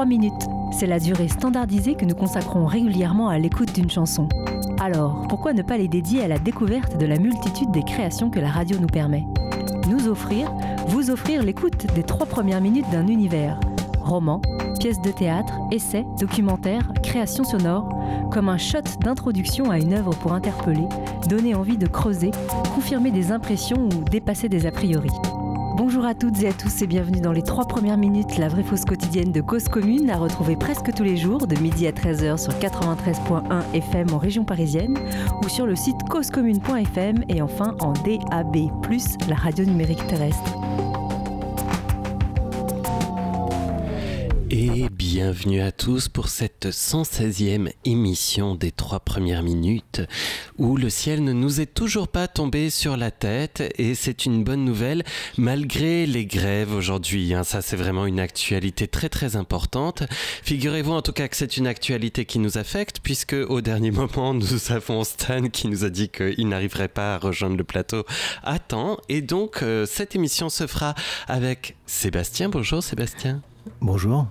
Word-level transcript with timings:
3 0.00 0.06
minutes. 0.06 0.48
C'est 0.72 0.86
la 0.86 0.98
durée 0.98 1.28
standardisée 1.28 1.94
que 1.94 2.06
nous 2.06 2.14
consacrons 2.14 2.64
régulièrement 2.64 3.28
à 3.28 3.38
l'écoute 3.38 3.74
d'une 3.74 3.90
chanson. 3.90 4.30
Alors, 4.80 5.26
pourquoi 5.28 5.52
ne 5.52 5.60
pas 5.60 5.76
les 5.76 5.88
dédier 5.88 6.22
à 6.22 6.28
la 6.28 6.38
découverte 6.38 6.96
de 6.96 7.04
la 7.04 7.18
multitude 7.18 7.70
des 7.70 7.82
créations 7.82 8.30
que 8.30 8.40
la 8.40 8.48
radio 8.48 8.78
nous 8.80 8.86
permet? 8.86 9.26
Nous 9.90 10.08
offrir, 10.08 10.50
vous 10.86 11.10
offrir 11.10 11.42
l'écoute 11.42 11.86
des 11.94 12.02
trois 12.02 12.24
premières 12.24 12.62
minutes 12.62 12.88
d'un 12.90 13.08
univers. 13.08 13.60
Roman, 14.00 14.40
pièces 14.78 15.02
de 15.02 15.10
théâtre, 15.10 15.52
essais, 15.70 16.06
documentaires, 16.18 16.90
créations 17.02 17.44
sonores, 17.44 17.90
comme 18.32 18.48
un 18.48 18.56
shot 18.56 18.78
d'introduction 19.02 19.70
à 19.70 19.76
une 19.76 19.92
œuvre 19.92 20.14
pour 20.14 20.32
interpeller, 20.32 20.88
donner 21.28 21.54
envie 21.54 21.76
de 21.76 21.86
creuser, 21.86 22.30
confirmer 22.74 23.10
des 23.10 23.32
impressions 23.32 23.84
ou 23.84 24.02
dépasser 24.10 24.48
des 24.48 24.64
a 24.64 24.70
priori. 24.70 25.10
Bonjour 25.82 26.04
à 26.04 26.14
toutes 26.14 26.42
et 26.42 26.48
à 26.48 26.52
tous 26.52 26.82
et 26.82 26.86
bienvenue 26.86 27.22
dans 27.22 27.32
les 27.32 27.40
trois 27.40 27.64
premières 27.64 27.96
minutes, 27.96 28.36
la 28.36 28.48
vraie 28.48 28.62
fausse 28.62 28.84
quotidienne 28.84 29.32
de 29.32 29.40
Cause 29.40 29.66
Commune, 29.66 30.10
à 30.10 30.18
retrouver 30.18 30.54
presque 30.54 30.92
tous 30.92 31.04
les 31.04 31.16
jours 31.16 31.46
de 31.46 31.58
midi 31.58 31.86
à 31.86 31.90
13h 31.90 32.36
sur 32.36 32.52
93.1 32.52 33.62
FM 33.72 34.12
en 34.12 34.18
région 34.18 34.44
parisienne 34.44 34.98
ou 35.42 35.48
sur 35.48 35.64
le 35.64 35.74
site 35.74 35.96
causecommune.fm 36.10 37.24
et 37.30 37.40
enfin 37.40 37.74
en 37.80 37.94
DAB+, 37.94 38.70
la 39.26 39.36
radio 39.36 39.64
numérique 39.64 40.06
terrestre. 40.06 40.59
Bienvenue 45.22 45.60
à 45.60 45.70
tous 45.70 46.08
pour 46.08 46.28
cette 46.28 46.68
116e 46.70 47.70
émission 47.84 48.54
des 48.54 48.70
trois 48.70 49.00
premières 49.00 49.42
minutes 49.42 50.00
où 50.56 50.78
le 50.78 50.88
ciel 50.88 51.22
ne 51.22 51.34
nous 51.34 51.60
est 51.60 51.74
toujours 51.74 52.08
pas 52.08 52.26
tombé 52.26 52.70
sur 52.70 52.96
la 52.96 53.10
tête 53.10 53.62
et 53.76 53.94
c'est 53.94 54.24
une 54.24 54.44
bonne 54.44 54.64
nouvelle 54.64 55.04
malgré 55.36 56.06
les 56.06 56.24
grèves 56.24 56.72
aujourd'hui. 56.72 57.34
Hein. 57.34 57.44
ça 57.44 57.60
c'est 57.60 57.76
vraiment 57.76 58.06
une 58.06 58.18
actualité 58.18 58.88
très 58.88 59.10
très 59.10 59.36
importante. 59.36 60.04
Figurez-vous 60.42 60.92
en 60.92 61.02
tout 61.02 61.12
cas 61.12 61.28
que 61.28 61.36
c'est 61.36 61.58
une 61.58 61.66
actualité 61.66 62.24
qui 62.24 62.38
nous 62.38 62.56
affecte 62.56 63.00
puisque 63.00 63.34
au 63.34 63.60
dernier 63.60 63.90
moment 64.00 64.32
nous 64.32 64.72
avons 64.72 65.04
Stan 65.04 65.50
qui 65.50 65.68
nous 65.68 65.84
a 65.84 65.90
dit 65.90 66.08
qu'il 66.08 66.48
n'arriverait 66.48 66.88
pas 66.88 67.16
à 67.16 67.18
rejoindre 67.18 67.58
le 67.58 67.64
plateau 67.64 68.06
à 68.42 68.58
temps 68.58 68.96
et 69.10 69.20
donc 69.20 69.62
euh, 69.62 69.84
cette 69.84 70.16
émission 70.16 70.48
se 70.48 70.66
fera 70.66 70.94
avec 71.28 71.76
Sébastien. 71.84 72.48
Bonjour 72.48 72.82
Sébastien. 72.82 73.42
Bonjour. 73.80 74.26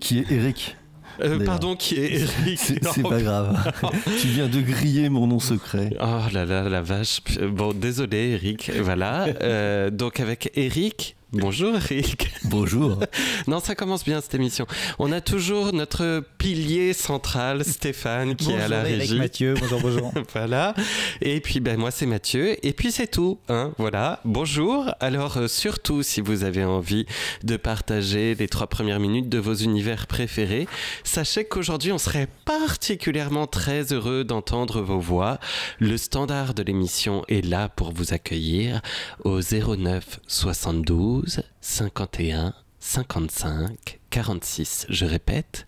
qui, 0.00 0.18
est 0.18 0.30
Eric 0.30 0.76
euh, 1.20 1.44
pardon, 1.44 1.74
qui 1.74 1.96
est 1.96 2.12
Eric 2.12 2.58
C'est 2.58 3.02
pas 3.02 3.20
grave. 3.20 3.72
tu 4.20 4.28
viens 4.28 4.48
de 4.48 4.60
griller 4.60 5.08
mon 5.08 5.26
nom 5.26 5.40
secret. 5.40 5.90
Oh 6.00 6.20
là 6.32 6.44
là, 6.44 6.68
la 6.68 6.80
vache. 6.80 7.20
Bon, 7.50 7.72
désolé, 7.72 8.30
Eric. 8.40 8.70
Voilà. 8.80 9.26
Euh, 9.42 9.90
donc, 9.90 10.20
avec 10.20 10.52
Eric, 10.54 11.16
Bonjour 11.32 11.74
Eric. 11.74 12.30
Bonjour. 12.44 13.00
non, 13.46 13.60
ça 13.60 13.74
commence 13.74 14.02
bien 14.02 14.18
cette 14.22 14.34
émission. 14.34 14.66
On 14.98 15.12
a 15.12 15.20
toujours 15.20 15.74
notre 15.74 16.24
pilier 16.38 16.94
central, 16.94 17.66
Stéphane, 17.66 18.34
qui 18.34 18.52
est 18.52 18.58
à 18.58 18.68
la 18.68 18.88
Eric 18.88 19.00
régie. 19.00 19.18
Mathieu, 19.18 19.54
bonjour, 19.60 19.80
bonjour. 19.82 20.12
voilà. 20.32 20.72
Et 21.20 21.40
puis, 21.40 21.60
ben, 21.60 21.78
moi, 21.78 21.90
c'est 21.90 22.06
Mathieu. 22.06 22.56
Et 22.66 22.72
puis, 22.72 22.92
c'est 22.92 23.08
tout. 23.08 23.38
Hein 23.50 23.72
voilà. 23.76 24.20
Bonjour. 24.24 24.90
Alors, 25.00 25.36
euh, 25.36 25.48
surtout, 25.48 26.02
si 26.02 26.22
vous 26.22 26.44
avez 26.44 26.64
envie 26.64 27.04
de 27.44 27.58
partager 27.58 28.34
les 28.34 28.48
trois 28.48 28.66
premières 28.66 28.98
minutes 28.98 29.28
de 29.28 29.38
vos 29.38 29.54
univers 29.54 30.06
préférés, 30.06 30.66
sachez 31.04 31.44
qu'aujourd'hui, 31.44 31.92
on 31.92 31.98
serait 31.98 32.28
particulièrement 32.46 33.46
très 33.46 33.92
heureux 33.92 34.24
d'entendre 34.24 34.80
vos 34.80 34.98
voix. 34.98 35.38
Le 35.78 35.98
standard 35.98 36.54
de 36.54 36.62
l'émission 36.62 37.22
est 37.28 37.44
là 37.44 37.68
pour 37.68 37.92
vous 37.92 38.14
accueillir 38.14 38.80
au 39.24 39.40
09 39.42 40.20
72 40.26 41.17
51 41.60 42.54
55 42.80 44.00
46. 44.10 44.86
Je 44.88 45.04
répète, 45.04 45.66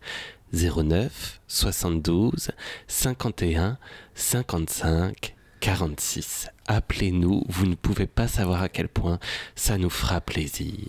09 0.52 1.40
72 1.48 2.50
51 2.88 3.78
55 4.14 5.34
46. 5.60 6.48
Appelez-nous, 6.66 7.44
vous 7.48 7.66
ne 7.66 7.74
pouvez 7.74 8.06
pas 8.06 8.28
savoir 8.28 8.62
à 8.62 8.68
quel 8.68 8.88
point 8.88 9.18
ça 9.54 9.78
nous 9.78 9.90
fera 9.90 10.20
plaisir. 10.20 10.88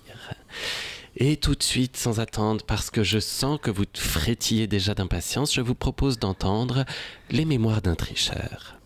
Et 1.18 1.36
tout 1.36 1.56
de 1.56 1.64
suite, 1.64 1.98
sans 1.98 2.20
attendre, 2.20 2.64
parce 2.66 2.90
que 2.90 3.04
je 3.04 3.20
sens 3.20 3.60
que 3.62 3.70
vous 3.70 3.84
frétillez 3.94 4.68
déjà 4.68 4.94
d'impatience, 4.94 5.54
je 5.54 5.62
vous 5.62 5.76
propose 5.76 6.20
d'entendre 6.20 6.86
les 7.30 7.46
mémoires 7.46 7.82
d'un 7.82 7.96
tricheur. 7.96 8.78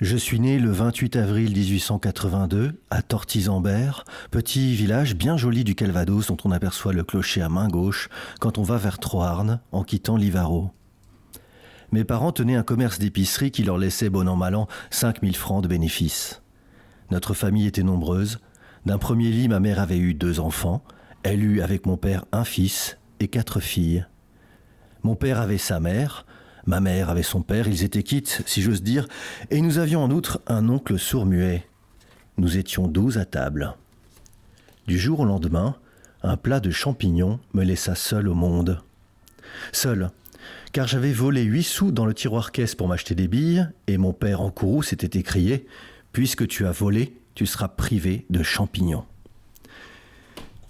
Je 0.00 0.16
suis 0.16 0.38
né 0.38 0.60
le 0.60 0.70
28 0.70 1.16
avril 1.16 1.50
1882 1.54 2.80
à 2.88 3.02
Tortizambert, 3.02 4.04
petit 4.30 4.76
village 4.76 5.16
bien 5.16 5.36
joli 5.36 5.64
du 5.64 5.74
Calvados 5.74 6.28
dont 6.28 6.36
on 6.44 6.52
aperçoit 6.52 6.92
le 6.92 7.02
clocher 7.02 7.42
à 7.42 7.48
main 7.48 7.66
gauche 7.66 8.08
quand 8.38 8.58
on 8.58 8.62
va 8.62 8.76
vers 8.76 9.00
Troarn 9.00 9.58
en 9.72 9.82
quittant 9.82 10.16
Livaro. 10.16 10.70
Mes 11.90 12.04
parents 12.04 12.30
tenaient 12.30 12.54
un 12.54 12.62
commerce 12.62 13.00
d'épicerie 13.00 13.50
qui 13.50 13.64
leur 13.64 13.76
laissait 13.76 14.08
bon 14.08 14.28
an 14.28 14.36
mal 14.36 14.54
an 14.54 14.68
5000 14.90 15.34
francs 15.34 15.64
de 15.64 15.68
bénéfices. 15.68 16.42
Notre 17.10 17.34
famille 17.34 17.66
était 17.66 17.82
nombreuse. 17.82 18.38
D'un 18.86 18.98
premier 18.98 19.32
lit, 19.32 19.48
ma 19.48 19.58
mère 19.58 19.80
avait 19.80 19.98
eu 19.98 20.14
deux 20.14 20.38
enfants. 20.38 20.84
Elle 21.24 21.42
eut 21.42 21.60
avec 21.60 21.86
mon 21.86 21.96
père 21.96 22.24
un 22.30 22.44
fils 22.44 22.98
et 23.18 23.26
quatre 23.26 23.58
filles. 23.58 24.06
Mon 25.02 25.16
père 25.16 25.40
avait 25.40 25.58
sa 25.58 25.80
mère, 25.80 26.24
Ma 26.68 26.80
mère 26.80 27.08
avait 27.08 27.22
son 27.22 27.40
père, 27.40 27.66
ils 27.66 27.82
étaient 27.82 28.02
quittes, 28.02 28.42
si 28.44 28.60
j'ose 28.60 28.82
dire, 28.82 29.08
et 29.48 29.62
nous 29.62 29.78
avions 29.78 30.04
en 30.04 30.10
outre 30.10 30.42
un 30.46 30.68
oncle 30.68 30.98
sourd-muet. 30.98 31.66
Nous 32.36 32.58
étions 32.58 32.88
douze 32.88 33.16
à 33.16 33.24
table. 33.24 33.74
Du 34.86 34.98
jour 34.98 35.20
au 35.20 35.24
lendemain, 35.24 35.76
un 36.22 36.36
plat 36.36 36.60
de 36.60 36.70
champignons 36.70 37.40
me 37.54 37.64
laissa 37.64 37.94
seul 37.94 38.28
au 38.28 38.34
monde. 38.34 38.82
Seul, 39.72 40.10
car 40.72 40.86
j'avais 40.86 41.14
volé 41.14 41.42
huit 41.42 41.62
sous 41.62 41.90
dans 41.90 42.04
le 42.04 42.12
tiroir 42.12 42.52
caisse 42.52 42.74
pour 42.74 42.86
m'acheter 42.86 43.14
des 43.14 43.28
billes, 43.28 43.66
et 43.86 43.96
mon 43.96 44.12
père 44.12 44.42
en 44.42 44.50
courroux 44.50 44.82
s'était 44.82 45.18
écrié 45.18 45.66
Puisque 46.12 46.46
tu 46.46 46.66
as 46.66 46.72
volé, 46.72 47.16
tu 47.34 47.46
seras 47.46 47.68
privé 47.68 48.26
de 48.28 48.42
champignons. 48.42 49.06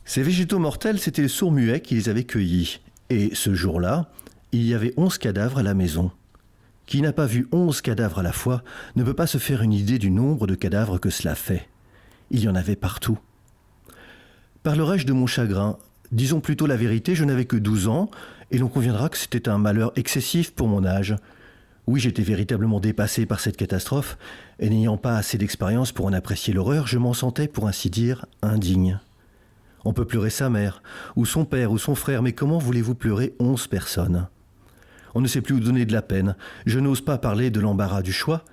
Ces 0.05 0.23
végétaux 0.23 0.61
mortels, 0.61 1.01
c'était 1.01 1.23
le 1.23 1.29
sourd-muet 1.29 1.81
qui 1.81 1.97
les 1.97 2.09
avait 2.09 2.23
cueillis, 2.23 2.79
et 3.11 3.31
ce 3.35 3.53
jour-là, 3.53 4.13
il 4.53 4.67
y 4.67 4.75
avait 4.75 4.95
onze 4.97 5.19
cadavres 5.19 5.59
à 5.59 5.63
la 5.63 5.75
maison. 5.75 6.11
Qui 6.87 7.03
n'a 7.03 7.13
pas 7.13 7.27
vu 7.27 7.47
onze 7.53 7.83
cadavres 7.83 8.21
à 8.21 8.23
la 8.23 8.33
fois 8.33 8.63
ne 8.97 9.05
peut 9.05 9.15
pas 9.15 9.27
se 9.27 9.39
faire 9.39 9.63
une 9.63 9.75
idée 9.75 9.99
du 9.99 10.11
nombre 10.11 10.47
de 10.47 10.55
cadavres 10.55 10.99
que 10.99 11.11
cela 11.11 11.35
fait. 11.35 11.69
Il 12.31 12.41
y 12.41 12.49
en 12.49 12.55
avait 12.55 12.77
partout. 12.77 13.19
Parlerai-je 14.63 15.07
de 15.07 15.13
mon 15.13 15.27
chagrin 15.27 15.77
Disons 16.13 16.41
plutôt 16.41 16.67
la 16.67 16.77
vérité, 16.77 17.15
je 17.15 17.25
n'avais 17.25 17.45
que 17.45 17.57
douze 17.57 17.89
ans, 17.89 18.11
et 18.51 18.57
l'on 18.57 18.69
conviendra 18.69 19.11
que 19.11 19.19
c'était 19.19 19.51
un 19.51 19.59
malheur 19.59 19.93
excessif 19.97 20.53
pour 20.53 20.69
mon 20.69 20.85
âge. 20.85 21.15
Oui, 21.87 22.01
j'étais 22.01 22.23
véritablement 22.23 22.81
dépassé 22.81 23.27
par 23.27 23.41
cette 23.41 23.59
catastrophe, 23.59 24.17
et 24.59 24.71
n'ayant 24.71 24.97
pas 24.97 25.17
assez 25.17 25.37
d'expérience 25.37 25.93
pour 25.93 26.07
en 26.07 26.13
apprécier 26.15 26.55
l'horreur, 26.55 26.87
je 26.87 26.99
m'en 26.99 27.13
sentais, 27.13 27.49
pour 27.49 27.69
ainsi 27.69 27.91
dire, 27.91 28.25
indigne. 28.41 29.01
On 29.85 29.93
peut 29.93 30.07
pleurer 30.07 30.31
sa 30.31 30.49
mère, 30.49 30.83
ou 31.17 31.27
son 31.27 31.45
père, 31.45 31.71
ou 31.71 31.79
son 31.79 31.95
frère, 31.95 32.23
mais 32.23 32.33
comment 32.33 32.59
voulez-vous 32.59 32.95
pleurer 32.95 33.35
onze 33.39 33.67
personnes? 33.67 34.29
On 35.15 35.21
ne 35.21 35.27
sait 35.27 35.41
plus 35.41 35.55
où 35.55 35.61
donner 35.61 35.85
de 35.85 35.93
la 35.93 36.03
peine. 36.03 36.37
Je 36.67 36.79
n'ose 36.79 37.01
pas 37.01 37.19
parler 37.19 37.51
de 37.51 37.61
l'embarras 37.61 38.03
du 38.03 38.13
choix. 38.13 38.45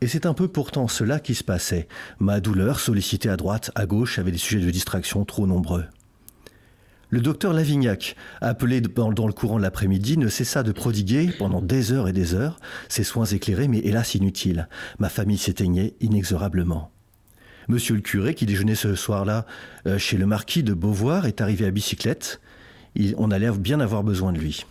Et 0.00 0.08
c'est 0.08 0.24
un 0.24 0.34
peu 0.34 0.48
pourtant 0.48 0.88
cela 0.88 1.20
qui 1.20 1.34
se 1.34 1.44
passait. 1.44 1.86
Ma 2.18 2.40
douleur, 2.40 2.80
sollicitée 2.80 3.28
à 3.28 3.36
droite, 3.36 3.70
à 3.74 3.84
gauche, 3.84 4.18
avait 4.18 4.32
des 4.32 4.38
sujets 4.38 4.64
de 4.64 4.70
distraction 4.70 5.24
trop 5.24 5.46
nombreux. 5.46 5.84
Le 7.12 7.20
docteur 7.20 7.52
Lavignac, 7.52 8.14
appelé 8.40 8.80
dans 8.80 9.26
le 9.26 9.32
courant 9.32 9.58
de 9.58 9.62
l'après-midi, 9.62 10.16
ne 10.16 10.28
cessa 10.28 10.62
de 10.62 10.70
prodiguer, 10.70 11.30
pendant 11.38 11.60
des 11.60 11.90
heures 11.90 12.08
et 12.08 12.12
des 12.12 12.34
heures, 12.34 12.60
ses 12.88 13.02
soins 13.02 13.24
éclairés, 13.24 13.66
mais 13.66 13.80
hélas 13.80 14.14
inutiles. 14.14 14.68
Ma 15.00 15.08
famille 15.08 15.36
s'éteignait 15.36 15.94
inexorablement. 16.00 16.92
Monsieur 17.66 17.96
le 17.96 18.00
curé, 18.00 18.34
qui 18.34 18.46
déjeunait 18.46 18.76
ce 18.76 18.94
soir-là 18.94 19.44
euh, 19.86 19.98
chez 19.98 20.16
le 20.16 20.26
marquis 20.26 20.62
de 20.62 20.72
Beauvoir, 20.72 21.26
est 21.26 21.40
arrivé 21.40 21.66
à 21.66 21.72
bicyclette. 21.72 22.40
on 23.16 23.30
allait 23.32 23.50
bien 23.50 23.80
avoir 23.80 24.04
besoin 24.04 24.32
de 24.32 24.38
lui. 24.38 24.64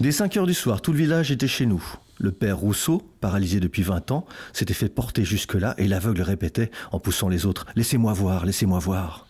Dès 0.00 0.12
5 0.12 0.36
heures 0.36 0.46
du 0.46 0.54
soir, 0.54 0.82
tout 0.82 0.92
le 0.92 0.98
village 0.98 1.30
était 1.30 1.48
chez 1.48 1.66
nous. 1.66 1.82
Le 2.18 2.32
père 2.32 2.58
Rousseau, 2.58 3.02
paralysé 3.20 3.60
depuis 3.60 3.82
20 3.82 4.10
ans, 4.12 4.26
s'était 4.52 4.74
fait 4.74 4.88
porter 4.88 5.24
jusque-là 5.24 5.74
et 5.78 5.88
l'aveugle 5.88 6.22
répétait, 6.22 6.70
en 6.92 7.00
poussant 7.00 7.28
les 7.28 7.46
autres 7.46 7.66
Laissez-moi 7.74 8.12
voir, 8.12 8.46
laissez-moi 8.46 8.78
voir. 8.78 9.26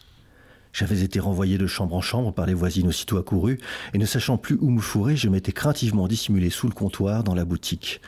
J'avais 0.73 1.03
été 1.03 1.21
renvoyé 1.21 1.57
de 1.57 1.69
chambre 1.69 1.95
en 1.95 2.01
chambre 2.01 2.33
par 2.33 2.47
les 2.47 2.55
voisines 2.55 2.89
aussitôt 2.89 3.17
accourues, 3.17 3.61
et 3.95 3.99
ne 3.99 4.07
sachant 4.07 4.37
plus 4.37 4.59
où 4.61 4.71
me 4.71 4.81
fourrer, 4.81 5.17
je 5.17 5.29
m'étais 5.29 5.53
craintivement 5.53 6.09
dissimulé 6.09 6.51
sous 6.51 6.67
le 6.67 6.75
comptoir 6.75 7.23
dans 7.23 7.35
la 7.35 7.45
boutique. 7.45 8.01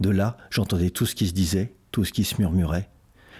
De 0.00 0.10
là, 0.10 0.36
j'entendais 0.50 0.90
tout 0.90 1.06
ce 1.06 1.14
qui 1.14 1.26
se 1.26 1.32
disait, 1.32 1.72
tout 1.92 2.04
ce 2.04 2.12
qui 2.12 2.24
se 2.24 2.36
murmurait. 2.38 2.90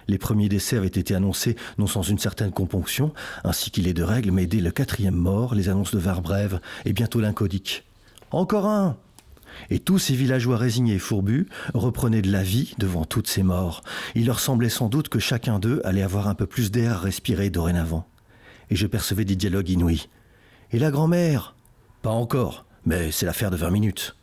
Les 0.08 0.18
premiers 0.18 0.48
décès 0.48 0.78
avaient 0.78 0.86
été 0.86 1.14
annoncés 1.14 1.56
non 1.78 1.86
sans 1.86 2.02
une 2.02 2.18
certaine 2.18 2.52
componction, 2.52 3.12
ainsi 3.44 3.70
qu'il 3.70 3.86
est 3.86 3.94
de 3.94 4.02
règle, 4.02 4.30
mais 4.30 4.46
dès 4.46 4.60
le 4.60 4.70
quatrième 4.70 5.14
mort, 5.14 5.54
les 5.54 5.68
annonces 5.68 5.94
de 5.94 5.98
Varbrève 5.98 6.60
et 6.86 6.94
bientôt 6.94 7.20
l'incodique. 7.20 7.84
Encore 8.30 8.66
un 8.66 8.96
Et 9.70 9.80
tous 9.80 9.98
ces 9.98 10.14
villageois 10.14 10.56
résignés 10.56 10.94
et 10.94 10.98
fourbus 10.98 11.48
reprenaient 11.74 12.22
de 12.22 12.30
la 12.30 12.42
vie 12.42 12.74
devant 12.78 13.04
toutes 13.04 13.26
ces 13.26 13.42
morts. 13.42 13.82
Il 14.14 14.26
leur 14.26 14.38
semblait 14.38 14.68
sans 14.68 14.88
doute 14.88 15.08
que 15.08 15.18
chacun 15.18 15.58
d'eux 15.58 15.80
allait 15.84 16.02
avoir 16.02 16.28
un 16.28 16.34
peu 16.34 16.46
plus 16.46 16.70
d'air 16.70 16.92
à 16.92 16.98
respirer 16.98 17.50
dorénavant. 17.50 18.06
Et 18.70 18.76
je 18.76 18.86
percevais 18.86 19.24
des 19.24 19.36
dialogues 19.36 19.70
inouïs. 19.70 20.08
Et 20.70 20.78
la 20.78 20.92
grand-mère? 20.92 21.56
Pas 22.02 22.10
encore, 22.10 22.64
mais 22.86 23.10
c'est 23.10 23.26
l'affaire 23.26 23.50
de 23.50 23.56
vingt 23.56 23.70
minutes. 23.70 24.16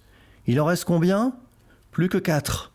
Il 0.47 0.61
en 0.61 0.65
reste 0.65 0.85
combien? 0.85 1.33
Plus 1.91 2.07
que 2.07 2.17
quatre. 2.17 2.71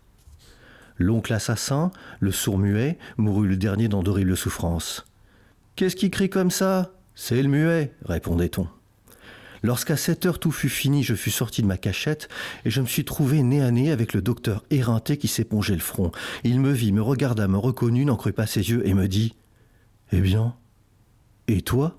L'oncle 0.99 1.33
assassin, 1.33 1.91
le 2.21 2.31
sourd-muet, 2.31 2.99
mourut 3.17 3.49
le 3.49 3.57
dernier 3.57 3.89
dans 3.89 4.03
d'horribles 4.03 4.37
souffrances. 4.37 5.07
Qu'est-ce 5.77 5.97
qui 5.97 6.11
crie 6.11 6.29
comme 6.29 6.51
ça? 6.51 6.93
C'est 7.15 7.43
le 7.43 7.49
muet, 7.49 7.95
répondait-on. 8.05 8.69
Lorsqu'à 9.63 9.97
sept 9.97 10.27
heures 10.27 10.41
tout 10.41 10.51
fut 10.51 10.69
fini, 10.69 11.03
je 11.05 11.15
fus 11.15 11.31
sorti 11.31 11.63
de 11.63 11.67
ma 11.67 11.77
cachette 11.77 12.29
et 12.65 12.71
je 12.71 12.81
me 12.81 12.87
suis 12.87 13.05
trouvé 13.05 13.43
nez 13.43 13.63
à 13.63 13.71
nez 13.71 13.93
avec 13.93 14.13
le 14.13 14.21
docteur 14.21 14.65
éreinté 14.71 15.17
qui 15.17 15.29
s'épongeait 15.29 15.75
le 15.75 15.81
front. 15.81 16.11
Il 16.43 16.61
me 16.61 16.73
vit, 16.73 16.93
me 16.93 17.03
regarda, 17.03 17.47
me 17.47 17.59
reconnut, 17.59 18.05
n'en 18.05 18.17
crut 18.17 18.35
pas 18.35 18.47
ses 18.47 18.71
yeux 18.71 18.87
et 18.87 18.95
me 18.95 19.07
dit 19.07 19.35
Eh 20.11 20.21
bien, 20.21 20.57
et 21.47 21.63
toi? 21.63 21.99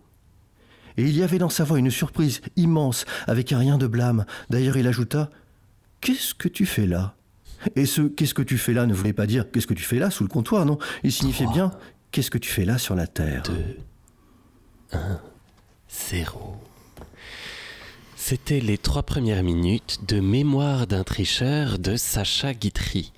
Et 0.98 1.04
il 1.04 1.16
y 1.18 1.24
avait 1.24 1.40
dans 1.40 1.50
sa 1.50 1.64
voix 1.64 1.80
une 1.80 1.90
surprise 1.90 2.42
immense, 2.56 3.06
avec 3.28 3.52
un 3.52 3.58
rien 3.58 3.78
de 3.78 3.88
blâme. 3.88 4.26
D'ailleurs, 4.50 4.78
il 4.78 4.88
ajouta 4.88 5.30
Qu'est-ce 6.02 6.34
que 6.34 6.50
tu 6.50 6.66
fais 6.66 6.86
là? 6.86 7.16
Et 7.78 7.86
ce 7.86 8.02
Qu'est-ce 8.02 8.34
que 8.34 8.42
tu 8.42 8.58
fais 8.58 8.74
là 8.74 8.86
ne 8.86 8.94
voulait 8.94 9.14
pas 9.14 9.26
dire 9.26 9.50
Qu'est-ce 9.50 9.68
que 9.68 9.74
tu 9.74 9.84
fais 9.84 10.00
là 10.00 10.10
sous 10.12 10.24
le 10.24 10.30
comptoir, 10.30 10.66
non. 10.66 10.78
Il 11.04 11.14
signifiait 11.14 11.48
bien 11.48 11.72
Qu'est-ce 12.12 12.30
que 12.30 12.38
tu 12.38 12.52
fais 12.52 12.66
là 12.66 12.78
sur 12.78 12.94
la 12.94 13.08
terre? 13.08 13.44
2, 13.44 13.78
1, 14.92 15.20
0. 15.90 16.58
C'était 18.26 18.62
les 18.62 18.78
trois 18.78 19.04
premières 19.04 19.44
minutes 19.44 20.00
de 20.08 20.22
Mémoire 20.22 20.88
d'un 20.88 21.04
tricheur 21.04 21.78
de 21.78 21.98
Sacha 21.98 22.54
Guitry. 22.54 23.12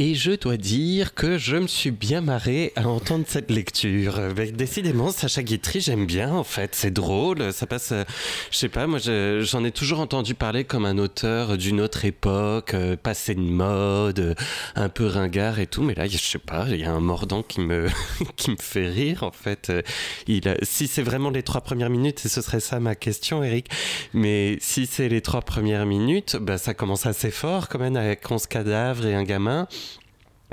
Et 0.00 0.14
je 0.14 0.30
dois 0.30 0.56
dire 0.56 1.12
que 1.12 1.38
je 1.38 1.56
me 1.56 1.66
suis 1.66 1.90
bien 1.90 2.20
marré 2.20 2.72
à 2.76 2.86
entendre 2.86 3.24
cette 3.26 3.50
lecture. 3.50 4.20
Mais 4.36 4.52
décidément, 4.52 5.10
Sacha 5.10 5.42
Guitry, 5.42 5.80
j'aime 5.80 6.06
bien 6.06 6.30
en 6.32 6.44
fait. 6.44 6.76
C'est 6.76 6.92
drôle, 6.92 7.52
ça 7.52 7.66
passe. 7.66 7.90
euh, 7.90 8.04
Je 8.52 8.58
sais 8.58 8.68
pas, 8.68 8.86
moi 8.86 9.00
je- 9.00 9.40
j'en 9.44 9.64
ai 9.64 9.72
toujours 9.72 9.98
entendu 9.98 10.34
parler 10.34 10.62
comme 10.62 10.84
un 10.84 10.98
auteur 10.98 11.58
d'une 11.58 11.80
autre 11.80 12.04
époque, 12.04 12.74
euh, 12.74 12.94
passé 12.96 13.34
de 13.34 13.40
mode, 13.40 14.20
euh, 14.20 14.34
un 14.76 14.88
peu 14.88 15.04
ringard 15.04 15.58
et 15.58 15.66
tout. 15.66 15.82
Mais 15.82 15.94
là, 15.96 16.06
je 16.06 16.16
sais 16.16 16.38
pas, 16.38 16.66
il 16.68 16.76
y 16.78 16.84
a 16.84 16.92
un 16.92 17.00
mordant 17.00 17.42
qui 17.42 17.60
me, 17.60 17.88
qui 18.36 18.52
me 18.52 18.56
fait 18.60 18.88
rire 18.88 19.24
en 19.24 19.32
fait. 19.32 19.72
Il 20.28 20.46
a- 20.48 20.58
si 20.62 20.86
c'est 20.86 21.02
vraiment 21.02 21.30
les 21.30 21.42
trois 21.42 21.60
premières 21.62 21.90
minutes, 21.90 22.20
ce 22.20 22.40
serait 22.40 22.60
ça 22.60 22.78
ma 22.78 22.94
question, 22.94 23.42
Eric. 23.42 23.66
Mais 24.14 24.58
si 24.60 24.86
c'est 24.86 25.08
les 25.08 25.22
trois 25.22 25.42
premières 25.42 25.86
minutes, 25.86 26.36
bah, 26.40 26.56
ça 26.56 26.72
commence 26.72 27.04
assez 27.04 27.32
fort 27.32 27.68
quand 27.68 27.80
même 27.80 27.96
avec 27.96 28.30
11 28.30 28.46
cadavres 28.46 29.04
et 29.04 29.14
un 29.16 29.24
gamin 29.24 29.66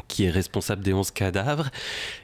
qui 0.08 0.26
est 0.26 0.30
responsable 0.30 0.84
des 0.84 0.94
11 0.94 1.12
cadavres. 1.12 1.70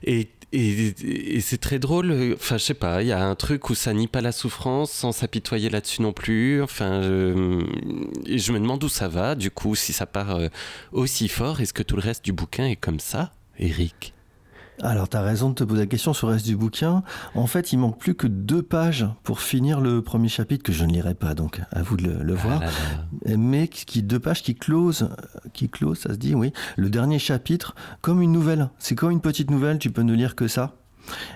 Et, 0.04 0.30
et, 0.54 1.40
c'est 1.42 1.60
très 1.60 1.80
drôle. 1.80 2.36
Enfin, 2.36 2.58
je 2.58 2.64
sais 2.64 2.74
pas, 2.74 3.02
il 3.02 3.08
y 3.08 3.12
a 3.12 3.24
un 3.24 3.36
truc 3.36 3.70
où 3.70 3.76
ça 3.76 3.94
nie 3.94 4.08
pas 4.08 4.22
la 4.22 4.32
souffrance 4.32 4.92
sans 4.92 5.12
s'apitoyer 5.12 5.70
là-dessus 5.70 6.02
non 6.02 6.14
plus. 6.14 6.62
Enfin, 6.62 7.02
je 7.02 8.52
me 8.52 8.60
demande 8.60 8.84
où 8.84 8.90
ça 8.90 9.08
va, 9.08 9.36
du 9.36 9.52
coup, 9.52 9.76
si 9.76 9.94
ça 9.94 10.06
part 10.06 10.36
euh, 10.36 10.48
aussi 10.92 11.28
fort. 11.28 11.62
Est-ce 11.62 11.74
que 11.74 11.84
tout 11.84 11.96
le 11.96 12.02
reste 12.02 12.26
du 12.26 12.34
bouquin 12.34 12.66
est 12.66 12.76
comme 12.76 13.00
ça, 13.00 13.32
Eric? 13.58 14.14
Alors, 14.84 15.08
tu 15.08 15.16
as 15.16 15.22
raison 15.22 15.50
de 15.50 15.56
te 15.56 15.64
poser 15.64 15.82
la 15.82 15.88
question 15.88 16.14
sur 16.14 16.28
le 16.28 16.34
reste 16.34 16.46
du 16.46 16.56
bouquin. 16.56 17.04
En 17.36 17.46
fait, 17.46 17.72
il 17.72 17.78
manque 17.78 18.00
plus 18.00 18.16
que 18.16 18.26
deux 18.26 18.64
pages 18.64 19.06
pour 19.24 19.40
finir 19.40 19.80
le 19.80 20.02
premier 20.02 20.28
chapitre, 20.28 20.64
que 20.64 20.74
je 20.74 20.84
ne 20.86 20.92
lirai 20.92 21.14
pas, 21.14 21.36
donc 21.36 21.62
à 21.72 21.84
vous 21.84 21.98
de 21.98 22.04
le, 22.04 22.24
le 22.24 22.34
voir. 22.34 22.62
Ah 22.64 22.66
là 22.66 22.72
là. 23.32 23.38
Mais 23.38 23.68
qui, 23.68 24.02
deux 24.02 24.20
pages 24.20 24.42
qui 24.42 24.56
closent, 24.56 25.10
qui 25.54 25.70
close, 25.70 26.00
ça 26.00 26.10
se 26.10 26.18
dit, 26.18 26.34
oui, 26.34 26.52
le 26.78 26.90
dernier 26.90 27.20
chapitre, 27.20 27.76
comme 28.02 28.22
une 28.22 28.32
nouvelle. 28.32 28.70
C'est 28.80 28.96
comme 28.96 29.12
une 29.12 29.22
petite 29.22 29.52
nouvelle, 29.52 29.78
tu 29.78 29.92
peux 29.92 30.02
ne 30.02 30.14
lire 30.14 30.36
que 30.36 30.48
ça. 30.48 30.74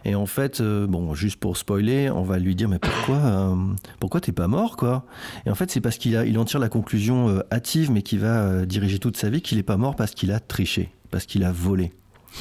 Et 0.05 0.15
en 0.15 0.25
fait, 0.25 0.61
euh, 0.61 0.87
bon, 0.87 1.13
juste 1.13 1.39
pour 1.39 1.57
spoiler, 1.57 2.09
on 2.09 2.23
va 2.23 2.39
lui 2.39 2.55
dire, 2.55 2.69
mais 2.69 2.79
pourquoi, 2.79 3.17
euh, 3.17 3.55
pourquoi 3.99 4.21
t'es 4.21 4.31
pas 4.31 4.47
mort, 4.47 4.77
quoi? 4.77 5.05
Et 5.45 5.49
en 5.49 5.55
fait, 5.55 5.69
c'est 5.69 5.81
parce 5.81 5.97
qu'il 5.97 6.13
il 6.13 6.37
en 6.39 6.45
tire 6.45 6.59
la 6.59 6.69
conclusion 6.69 7.29
euh, 7.29 7.41
hâtive, 7.51 7.91
mais 7.91 8.01
qui 8.01 8.17
va 8.17 8.65
diriger 8.65 8.99
toute 8.99 9.17
sa 9.17 9.29
vie, 9.29 9.41
qu'il 9.41 9.57
est 9.57 9.63
pas 9.63 9.77
mort 9.77 9.95
parce 9.95 10.11
qu'il 10.11 10.31
a 10.31 10.39
triché, 10.39 10.91
parce 11.11 11.25
qu'il 11.25 11.43
a 11.43 11.51
volé. 11.51 11.93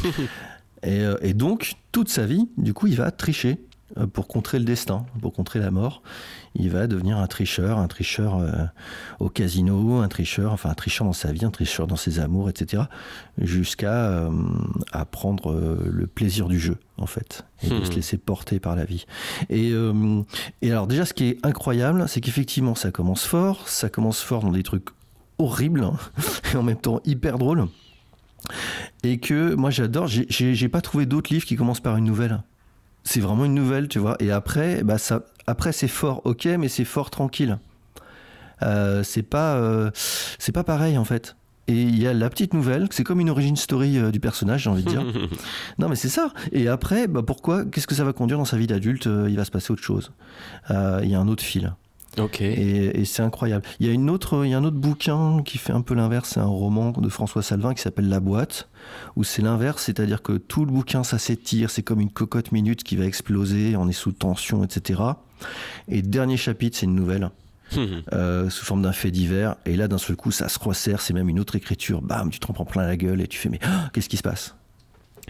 et, 0.85 1.01
euh, 1.01 1.17
et 1.23 1.35
donc, 1.35 1.75
toute 1.93 2.09
sa 2.09 2.27
vie, 2.27 2.49
du 2.57 2.73
coup, 2.75 2.87
il 2.87 2.97
va 2.97 3.11
tricher 3.11 3.59
euh, 3.99 4.07
pour 4.07 4.29
contrer 4.29 4.59
le 4.59 4.65
destin, 4.65 5.07
pour 5.21 5.33
contrer 5.33 5.59
la 5.61 5.71
mort. 5.71 6.03
Il 6.55 6.71
va 6.71 6.87
devenir 6.87 7.19
un 7.19 7.27
tricheur, 7.27 7.79
un 7.79 7.89
tricheur 7.89 8.39
euh, 8.39 8.51
au 9.19 9.29
casino, 9.29 9.99
un 10.01 10.09
tricheur, 10.09 10.53
enfin 10.53 10.71
un 10.71 10.75
tricheur 10.75 11.07
dans 11.07 11.13
sa 11.13 11.33
vie, 11.33 11.45
un 11.45 11.51
tricheur 11.51 11.87
dans 11.87 11.97
ses 11.97 12.19
amours, 12.19 12.49
etc. 12.49 12.85
Jusqu'à 13.39 14.11
euh, 14.11 14.31
à 14.93 15.05
prendre 15.05 15.53
euh, 15.53 15.91
le 15.91 16.07
plaisir 16.07 16.49
du 16.49 16.59
jeu, 16.59 16.77
en 16.99 17.07
fait, 17.07 17.45
et 17.63 17.69
de 17.69 17.75
Hmm. 17.79 17.85
se 17.85 17.93
laisser 17.93 18.19
porter 18.19 18.61
par 18.61 18.77
la 18.77 18.85
vie. 18.85 19.07
Et, 19.51 19.73
et 20.63 20.71
alors 20.71 20.87
déjà, 20.87 21.05
ce 21.05 21.15
qui 21.15 21.25
est 21.29 21.47
incroyable, 21.47 22.05
c'est 22.09 22.21
qu'effectivement, 22.21 22.75
ça 22.75 22.91
commence 22.91 23.25
fort, 23.25 23.69
ça 23.69 23.89
commence 23.89 24.21
fort 24.21 24.43
dans 24.43 24.53
des 24.53 24.63
trucs 24.63 24.89
horribles, 25.39 25.85
hein, 25.85 25.97
et 26.53 26.57
en 26.57 26.63
même 26.63 26.77
temps 26.77 27.01
hyper 27.05 27.39
drôles. 27.39 27.67
Et 29.05 29.19
que 29.19 29.55
moi 29.55 29.71
j'adore, 29.71 30.07
j'ai- 30.07 30.69
pas 30.69 30.81
trouvé 30.81 31.07
d'autres 31.07 31.33
livres 31.33 31.45
qui 31.45 31.57
commencent 31.57 31.81
par 31.83 31.97
une 31.97 32.05
nouvelle. 32.05 32.43
C'est 33.05 33.21
vraiment 33.21 33.45
une 33.45 33.55
nouvelle, 33.55 33.89
tu 33.89 33.99
vois. 33.99 34.17
Et 34.19 34.31
après, 34.31 34.83
bah 34.83 34.97
ça, 34.99 35.23
après 35.47 35.73
c'est 35.73 35.89
fort, 35.89 36.23
ok, 36.25 36.47
mais 36.59 36.69
c'est 36.69 36.85
fort 36.87 37.11
tranquille. 37.11 37.59
Euh, 38.63 39.03
c'est 39.03 39.23
pas, 39.23 39.57
euh, 39.57 39.91
c'est 40.39 40.53
pas 40.53 40.65
pareil 40.65 40.97
en 40.97 41.05
fait. 41.05 41.37
Et 41.67 41.83
il 41.83 41.99
y 42.01 42.07
a 42.07 42.13
la 42.15 42.29
petite 42.31 42.53
nouvelle, 42.55 42.89
c'est 42.91 43.05
comme 43.05 43.21
une 43.21 43.31
origin 43.31 43.57
story 43.57 43.99
euh, 43.99 44.11
du 44.11 44.21
personnage, 44.21 44.65
j'ai 44.65 44.71
envie 44.71 44.85
de 44.85 44.89
dire. 44.91 45.03
non, 45.79 45.89
mais 45.89 45.97
c'est 45.97 46.09
ça. 46.11 46.33
Et 46.53 46.69
après, 46.69 47.07
bah 47.07 47.23
pourquoi 47.27 47.65
Qu'est-ce 47.67 47.87
que 47.87 47.95
ça 47.95 48.05
va 48.05 48.13
conduire 48.13 48.39
dans 48.39 48.45
sa 48.47 48.57
vie 48.57 48.67
d'adulte 48.67 49.07
Il 49.29 49.37
va 49.37 49.45
se 49.45 49.51
passer 49.51 49.71
autre 49.73 49.83
chose. 49.83 50.13
Il 50.71 51.09
y 51.09 51.15
a 51.15 51.21
un 51.21 51.29
autre 51.29 51.43
fil. 51.45 51.75
Et, 52.45 53.01
et 53.01 53.05
c'est 53.05 53.23
incroyable. 53.23 53.65
Il 53.81 53.87
y 53.87 53.91
a 53.91 53.93
une 53.93 54.09
autre, 54.11 54.45
il 54.45 54.51
y 54.51 54.55
a 54.55 54.59
un 54.59 54.65
autre 54.65 54.77
bouquin 54.77 55.43
qui 55.45 55.59
fait 55.59 55.73
un 55.73 55.81
peu 55.83 55.95
l'inverse. 55.95 56.31
C'est 56.35 56.41
un 56.41 56.45
roman 56.47 56.93
de 56.93 57.09
François 57.09 57.43
Salvin 57.43 57.75
qui 57.75 57.83
s'appelle 57.83 58.09
La 58.09 58.21
boîte, 58.21 58.69
où 59.17 59.25
c'est 59.25 59.43
l'inverse, 59.43 59.83
c'est-à-dire 59.85 60.23
que 60.23 60.33
tout 60.35 60.65
le 60.65 60.71
bouquin 60.73 61.03
ça 61.05 61.19
s'étire, 61.19 61.71
c'est 61.71 61.83
comme 61.83 62.01
une 62.01 62.11
cocotte 62.11 62.53
minute 62.53 62.83
qui 62.85 62.97
va 62.97 63.05
exploser, 63.05 63.75
on 63.77 63.89
est 63.89 63.93
sous 63.93 64.13
tension, 64.13 64.63
etc. 64.65 65.01
Et 65.89 66.03
dernier 66.03 66.37
chapitre, 66.37 66.77
c'est 66.79 66.87
une 66.87 66.95
nouvelle 66.95 67.31
euh, 68.13 68.49
sous 68.51 68.65
forme 68.65 68.83
d'un 68.83 68.93
fait 68.93 69.11
divers. 69.11 69.57
Et 69.67 69.75
là, 69.77 69.89
d'un 69.89 69.99
seul 69.99 70.15
coup, 70.15 70.31
ça 70.31 70.49
se 70.49 70.59
resserre. 70.61 71.01
C'est 71.01 71.13
même 71.15 71.29
une 71.29 71.41
autre 71.41 71.57
écriture. 71.57 72.03
Bam, 72.03 72.31
tu 72.31 72.39
te 72.39 72.47
prends 72.53 72.65
plein 72.65 72.87
la 72.87 72.97
gueule 72.97 73.21
et 73.21 73.27
tu 73.27 73.39
fais 73.39 73.49
mais 73.49 73.59
ah, 73.65 73.91
qu'est-ce 73.93 74.09
qui 74.09 74.17
se 74.17 74.23
passe? 74.23 74.55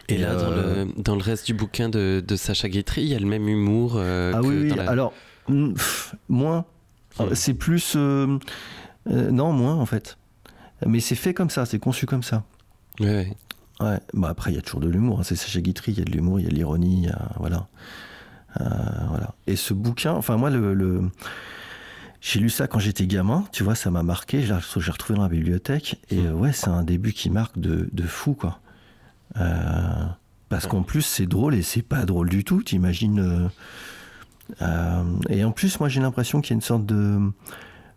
Et 0.08 0.18
là, 0.18 0.34
dans, 0.34 0.50
euh, 0.50 0.84
le, 0.84 1.02
dans 1.02 1.14
le 1.14 1.22
reste 1.22 1.46
du 1.46 1.54
bouquin 1.54 1.88
de, 1.88 2.22
de 2.26 2.36
Sacha 2.36 2.68
Guitry, 2.68 3.02
il 3.02 3.08
y 3.08 3.14
a 3.14 3.18
le 3.18 3.26
même 3.26 3.48
humour 3.48 3.94
euh, 3.96 4.32
Ah 4.34 4.40
que 4.40 4.46
oui, 4.46 4.56
oui. 4.64 4.68
dans 4.68 4.76
la- 4.76 4.90
Alors, 4.90 5.12
mm, 5.48 5.72
pff, 5.74 6.14
moins. 6.28 6.64
Hmm. 7.18 7.34
C'est 7.34 7.54
plus. 7.54 7.94
euh, 7.96 8.38
euh, 9.08 9.30
non, 9.30 9.52
moins 9.52 9.74
en 9.74 9.86
fait. 9.86 10.18
Mais 10.86 11.00
c'est 11.00 11.14
fait 11.14 11.34
comme 11.34 11.50
ça, 11.50 11.64
c'est 11.66 11.78
conçu 11.78 12.06
comme 12.06 12.22
ça. 12.22 12.42
Ouais, 13.00 13.06
ouais. 13.06 13.36
Ouais. 13.80 13.98
Bah 14.12 14.28
après, 14.28 14.52
il 14.52 14.54
y 14.56 14.58
a 14.58 14.62
toujours 14.62 14.80
de 14.80 14.88
l'humour. 14.88 15.20
hein. 15.20 15.22
C'est 15.24 15.36
Sacha 15.36 15.60
Guitry, 15.60 15.92
il 15.92 15.98
y 15.98 16.02
a 16.02 16.04
de 16.04 16.10
l'humour, 16.12 16.40
il 16.40 16.44
y 16.44 16.46
a 16.46 16.50
de 16.50 16.54
l'ironie, 16.54 17.08
voilà. 17.38 17.66
Euh, 18.60 18.64
voilà. 19.08 19.34
Et 19.46 19.56
ce 19.56 19.74
bouquin, 19.74 20.12
enfin 20.12 20.36
moi, 20.36 20.50
le, 20.50 20.74
le- 20.74 21.10
j'ai 22.20 22.38
lu 22.40 22.50
ça 22.50 22.66
quand 22.68 22.78
j'étais 22.78 23.06
gamin. 23.06 23.44
Tu 23.52 23.64
vois, 23.64 23.74
ça 23.74 23.90
m'a 23.90 24.02
marqué. 24.02 24.42
Je 24.42 24.54
l'ai 24.54 24.60
j'ai 24.78 24.90
retrouvé 24.90 25.16
dans 25.16 25.24
la 25.24 25.28
bibliothèque. 25.28 26.00
Et 26.10 26.20
euh, 26.20 26.32
ouais, 26.32 26.52
c'est 26.52 26.68
un 26.68 26.82
début 26.84 27.12
qui 27.12 27.30
marque 27.30 27.58
de, 27.58 27.88
de 27.92 28.02
fou, 28.04 28.34
quoi. 28.34 28.60
Parce 30.48 30.66
qu'en 30.66 30.82
plus, 30.82 31.02
c'est 31.02 31.26
drôle 31.26 31.54
et 31.54 31.62
c'est 31.62 31.82
pas 31.82 32.04
drôle 32.04 32.28
du 32.28 32.44
tout. 32.44 32.62
T'imagines. 32.62 33.50
Euh, 34.62 35.02
et 35.28 35.44
en 35.44 35.52
plus, 35.52 35.80
moi, 35.80 35.88
j'ai 35.88 36.00
l'impression 36.00 36.40
qu'il 36.40 36.50
y 36.50 36.54
a 36.54 36.56
une 36.56 36.62
sorte 36.62 36.86
de. 36.86 37.18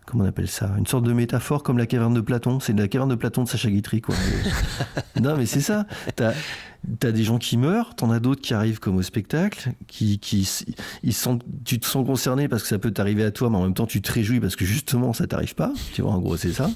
Comment 0.05 0.23
on 0.23 0.27
appelle 0.27 0.47
ça 0.47 0.71
Une 0.77 0.87
sorte 0.87 1.03
de 1.03 1.11
métaphore 1.11 1.63
comme 1.63 1.77
la 1.77 1.85
caverne 1.85 2.13
de 2.13 2.21
Platon. 2.21 2.61
C'est 2.61 2.71
la 2.71 2.87
caverne 2.87 3.09
de 3.09 3.15
Platon 3.15 3.43
de 3.43 3.49
Sacha 3.49 3.69
Guitry, 3.69 3.99
quoi. 3.99 4.15
non, 5.21 5.35
mais 5.35 5.45
c'est 5.45 5.59
ça. 5.59 5.85
T'as 6.15 6.31
as 7.03 7.11
des 7.11 7.23
gens 7.25 7.37
qui 7.37 7.57
meurent, 7.57 7.93
t'en 7.95 8.11
as 8.11 8.19
d'autres 8.21 8.41
qui 8.41 8.53
arrivent 8.53 8.79
comme 8.79 8.95
au 8.95 9.01
spectacle, 9.01 9.73
qui, 9.87 10.19
qui 10.19 10.47
ils 11.03 11.13
sont, 11.13 11.39
tu 11.65 11.79
te 11.79 11.85
sens 11.85 12.05
concerné 12.05 12.47
parce 12.47 12.61
que 12.61 12.69
ça 12.69 12.79
peut 12.79 12.91
t'arriver 12.91 13.25
à 13.25 13.31
toi, 13.31 13.49
mais 13.49 13.57
en 13.57 13.63
même 13.63 13.73
temps 13.73 13.87
tu 13.87 14.01
te 14.01 14.09
réjouis 14.09 14.39
parce 14.39 14.55
que 14.55 14.63
justement 14.63 15.11
ça 15.11 15.27
t'arrive 15.27 15.55
pas. 15.55 15.73
Tu 15.93 16.01
vois, 16.01 16.11
en 16.11 16.19
gros, 16.19 16.37
c'est 16.37 16.53
ça. 16.53 16.69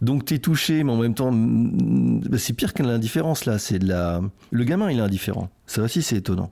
Donc 0.00 0.24
t'es 0.24 0.38
touché, 0.38 0.82
mais 0.82 0.90
en 0.90 0.96
même 0.96 1.14
temps, 1.14 1.30
mm, 1.30 2.22
bah, 2.28 2.38
c'est 2.38 2.54
pire 2.54 2.72
que 2.74 2.82
l'indifférence 2.82 3.44
là. 3.44 3.58
C'est 3.58 3.78
de 3.78 3.86
la. 3.86 4.20
Le 4.50 4.64
gamin, 4.64 4.90
il 4.90 4.98
est 4.98 5.02
indifférent. 5.02 5.50
Ça 5.66 5.82
aussi, 5.82 6.02
c'est 6.02 6.16
étonnant. 6.16 6.50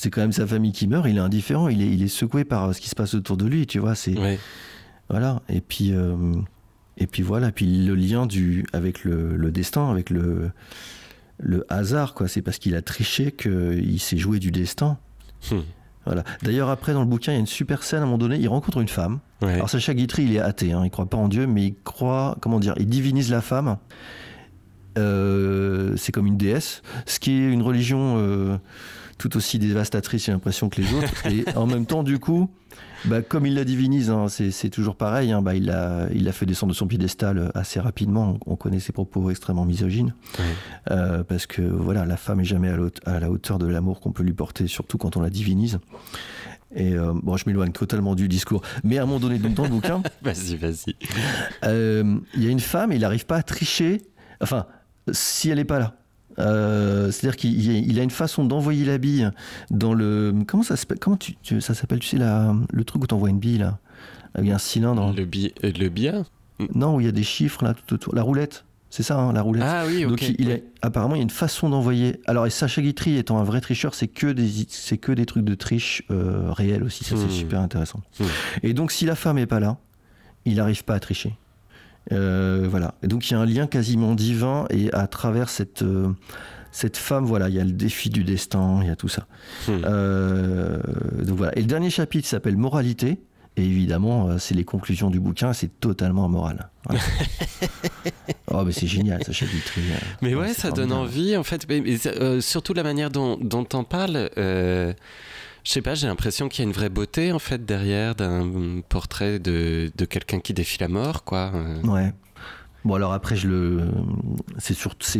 C'est 0.00 0.08
quand 0.08 0.22
même 0.22 0.32
sa 0.32 0.46
famille 0.46 0.72
qui 0.72 0.86
meurt, 0.86 1.06
il 1.06 1.18
est 1.18 1.20
indifférent, 1.20 1.68
il 1.68 1.82
est, 1.82 1.92
il 1.92 2.02
est 2.02 2.08
secoué 2.08 2.44
par 2.44 2.64
euh, 2.64 2.72
ce 2.72 2.80
qui 2.80 2.88
se 2.88 2.94
passe 2.94 3.12
autour 3.12 3.36
de 3.36 3.44
lui, 3.44 3.66
tu 3.66 3.80
vois. 3.80 3.94
C'est 3.94 4.14
voilà. 5.10 5.42
Et 5.50 5.60
puis, 5.60 5.92
euh, 5.92 6.32
et 6.96 7.06
puis 7.06 7.22
voilà. 7.22 7.52
Puis 7.52 7.84
le 7.84 7.94
lien 7.94 8.24
du 8.24 8.64
avec 8.72 9.04
le, 9.04 9.36
le 9.36 9.50
destin, 9.50 9.90
avec 9.90 10.08
le 10.08 10.52
le 11.36 11.66
hasard, 11.68 12.14
quoi. 12.14 12.28
C'est 12.28 12.40
parce 12.40 12.56
qu'il 12.56 12.74
a 12.76 12.80
triché 12.80 13.30
qu'il 13.30 14.00
s'est 14.00 14.16
joué 14.16 14.38
du 14.38 14.50
destin. 14.50 14.96
Hmm. 15.50 15.60
Voilà. 16.06 16.24
D'ailleurs, 16.44 16.70
après, 16.70 16.94
dans 16.94 17.00
le 17.00 17.06
bouquin, 17.06 17.32
il 17.32 17.34
y 17.34 17.38
a 17.38 17.40
une 17.40 17.46
super 17.46 17.82
scène 17.82 17.98
à 17.98 18.02
un 18.04 18.06
moment 18.06 18.16
donné. 18.16 18.38
Il 18.38 18.48
rencontre 18.48 18.80
une 18.80 18.88
femme 18.88 19.18
Alors 19.42 19.68
Sacha 19.68 19.92
Guitry, 19.92 20.22
il 20.22 20.34
est 20.34 20.40
athée, 20.40 20.72
hein, 20.72 20.80
il 20.82 20.90
croit 20.90 21.10
pas 21.10 21.18
en 21.18 21.28
Dieu, 21.28 21.46
mais 21.46 21.66
il 21.66 21.74
croit, 21.84 22.38
comment 22.40 22.58
dire, 22.58 22.72
il 22.78 22.86
divinise 22.86 23.30
la 23.30 23.42
femme. 23.42 23.76
Euh, 24.96 25.94
c'est 25.98 26.10
comme 26.10 26.26
une 26.26 26.38
déesse, 26.38 26.80
ce 27.04 27.20
qui 27.20 27.32
est 27.32 27.52
une 27.52 27.62
religion 27.62 28.14
euh, 28.16 28.56
tout 29.20 29.36
aussi 29.36 29.58
dévastatrice, 29.58 30.24
j'ai 30.24 30.32
l'impression 30.32 30.70
que 30.70 30.80
les 30.80 30.94
autres. 30.94 31.26
Et 31.26 31.44
en 31.54 31.66
même 31.66 31.84
temps, 31.84 32.02
du 32.02 32.18
coup, 32.18 32.50
bah, 33.04 33.20
comme 33.20 33.44
il 33.44 33.54
la 33.54 33.64
divinise, 33.64 34.08
hein, 34.08 34.28
c'est 34.28 34.70
toujours 34.70 34.96
pareil, 34.96 35.30
hein, 35.30 35.42
bah, 35.42 35.54
il 35.54 35.66
l'a 35.66 36.08
il 36.14 36.32
fait 36.32 36.46
descendre 36.46 36.72
de 36.72 36.76
son 36.76 36.86
piédestal 36.86 37.50
assez 37.54 37.80
rapidement. 37.80 38.38
On 38.46 38.56
connaît 38.56 38.80
ses 38.80 38.92
propos 38.92 39.30
extrêmement 39.30 39.66
misogynes. 39.66 40.14
Euh, 40.90 41.22
parce 41.22 41.46
que 41.46 41.60
voilà, 41.60 42.06
la 42.06 42.16
femme 42.16 42.40
est 42.40 42.44
jamais 42.44 42.74
à, 43.04 43.20
la 43.20 43.30
hauteur 43.30 43.58
de 43.58 43.66
l'amour 43.66 44.00
qu'on 44.00 44.10
peut 44.10 44.22
lui 44.22 44.32
porter, 44.32 44.66
surtout 44.66 44.96
quand 44.96 45.18
on 45.18 45.20
la 45.20 45.30
divinise. 45.30 45.80
Et 46.74 46.94
euh, 46.94 47.12
bon, 47.14 47.36
je 47.36 47.44
m'éloigne 47.46 47.72
totalement 47.72 48.14
du 48.14 48.26
discours. 48.26 48.62
Mais 48.84 48.96
à 48.96 49.02
un 49.02 49.06
moment 49.06 49.20
donné, 49.20 49.38
dans 49.38 49.64
le 49.64 49.68
bouquin. 49.68 50.02
vas-y, 50.22 50.56
vas-y. 50.56 50.96
Euh, 51.64 52.18
il 52.34 52.42
y 52.42 52.48
a 52.48 52.50
une 52.50 52.60
femme, 52.60 52.90
il 52.92 53.00
n'arrive 53.02 53.26
pas 53.26 53.36
à 53.36 53.42
tricher. 53.42 54.00
Enfin, 54.40 54.64
si 55.12 55.50
elle 55.50 55.58
n'est 55.58 55.64
pas 55.64 55.78
là. 55.78 55.99
Euh, 56.40 57.10
c'est-à-dire 57.10 57.36
qu'il 57.36 57.98
a 57.98 58.02
une 58.02 58.10
façon 58.10 58.44
d'envoyer 58.44 58.84
la 58.84 58.98
bille 58.98 59.30
dans 59.70 59.94
le. 59.94 60.34
Comment 60.46 60.62
ça 60.62 60.76
s'appelle 60.76 60.98
Comment 60.98 61.16
tu, 61.16 61.60
ça 61.60 61.74
s'appelle 61.74 61.98
Tu 62.00 62.08
sais, 62.08 62.18
la, 62.18 62.54
le 62.72 62.84
truc 62.84 63.02
où 63.02 63.06
tu 63.06 63.14
envoies 63.14 63.30
une 63.30 63.38
bille, 63.38 63.58
là? 63.58 63.78
Il 64.38 64.46
y 64.46 64.52
a 64.52 64.54
un 64.54 64.58
cylindre. 64.58 65.12
Le, 65.16 65.24
bi, 65.24 65.52
le 65.62 65.88
billard? 65.88 66.30
Non, 66.74 66.96
où 66.96 67.00
il 67.00 67.06
y 67.06 67.08
a 67.08 67.12
des 67.12 67.22
chiffres, 67.22 67.64
là, 67.64 67.74
tout 67.74 67.94
autour. 67.94 68.14
La 68.14 68.22
roulette. 68.22 68.64
C'est 68.90 69.04
ça, 69.04 69.16
hein, 69.18 69.32
la 69.32 69.42
roulette. 69.42 69.64
Ah 69.64 69.84
oui, 69.86 70.02
Donc 70.02 70.20
il, 70.20 70.62
apparemment, 70.82 71.14
il 71.14 71.18
y 71.18 71.20
a 71.20 71.22
une 71.22 71.30
façon 71.30 71.68
d'envoyer. 71.68 72.20
Alors, 72.26 72.46
et 72.46 72.50
Sacha 72.50 72.82
Guitry 72.82 73.16
étant 73.16 73.38
un 73.38 73.44
vrai 73.44 73.60
tricheur, 73.60 73.94
c'est 73.94 74.08
que 74.08 74.26
des, 74.26 74.48
c'est 74.68 74.98
que 74.98 75.12
des 75.12 75.26
trucs 75.26 75.44
de 75.44 75.54
triche 75.54 76.02
euh, 76.10 76.50
réels 76.50 76.82
aussi. 76.82 77.04
Ça, 77.04 77.16
c'est 77.16 77.26
hmm. 77.26 77.30
super 77.30 77.60
intéressant. 77.60 78.00
Hmm. 78.18 78.24
Et 78.64 78.74
donc, 78.74 78.90
si 78.90 79.06
la 79.06 79.14
femme 79.14 79.38
est 79.38 79.46
pas 79.46 79.60
là, 79.60 79.78
il 80.44 80.56
n'arrive 80.56 80.84
pas 80.84 80.94
à 80.94 81.00
tricher. 81.00 81.36
Euh, 82.12 82.66
voilà. 82.68 82.94
Et 83.02 83.06
donc, 83.06 83.28
il 83.30 83.34
y 83.34 83.36
a 83.36 83.40
un 83.40 83.46
lien 83.46 83.66
quasiment 83.66 84.14
divin 84.14 84.66
et 84.70 84.92
à 84.92 85.06
travers 85.06 85.48
cette 85.48 85.82
euh, 85.82 86.08
cette 86.72 86.96
femme, 86.96 87.24
voilà, 87.24 87.48
il 87.48 87.54
y 87.56 87.60
a 87.60 87.64
le 87.64 87.72
défi 87.72 88.10
du 88.10 88.22
destin, 88.22 88.78
il 88.82 88.86
y 88.86 88.90
a 88.90 88.96
tout 88.96 89.08
ça. 89.08 89.26
Hmm. 89.66 89.80
donc 91.24 91.36
voilà. 91.36 91.56
Et 91.58 91.62
le 91.62 91.66
dernier 91.66 91.90
chapitre 91.90 92.28
s'appelle 92.28 92.56
Moralité. 92.56 93.20
Et 93.56 93.64
évidemment, 93.64 94.28
euh, 94.28 94.38
c'est 94.38 94.54
les 94.54 94.64
conclusions 94.64 95.10
du 95.10 95.18
bouquin, 95.18 95.52
c'est 95.52 95.80
totalement 95.80 96.28
moral. 96.28 96.70
oh, 98.46 98.62
mais 98.64 98.72
c'est 98.72 98.86
génial, 98.86 99.22
ça 99.24 99.32
Guitry. 99.32 99.82
Euh. 99.90 99.96
Mais 100.22 100.34
ouais, 100.34 100.54
ça 100.54 100.70
donne 100.70 100.92
envie, 100.92 101.36
en 101.36 101.42
fait. 101.42 101.66
Mais, 101.68 101.82
euh, 102.06 102.40
surtout 102.40 102.74
la 102.74 102.84
manière 102.84 103.10
dont, 103.10 103.36
dont 103.40 103.66
on 103.74 103.84
parle. 103.84 104.30
Je 105.64 105.72
sais 105.72 105.82
pas, 105.82 105.94
j'ai 105.94 106.06
l'impression 106.06 106.48
qu'il 106.48 106.64
y 106.64 106.66
a 106.66 106.68
une 106.68 106.74
vraie 106.74 106.88
beauté, 106.88 107.32
en 107.32 107.38
fait, 107.38 107.64
derrière 107.64 108.14
d'un 108.14 108.80
portrait 108.88 109.38
de, 109.38 109.90
de 109.96 110.04
quelqu'un 110.04 110.40
qui 110.40 110.54
défie 110.54 110.78
la 110.80 110.88
mort, 110.88 111.24
quoi. 111.24 111.52
Ouais. 111.84 112.12
Bon, 112.84 112.94
alors 112.94 113.12
après, 113.12 113.36
je 113.36 113.46
le... 113.48 113.90
c'est, 114.58 114.74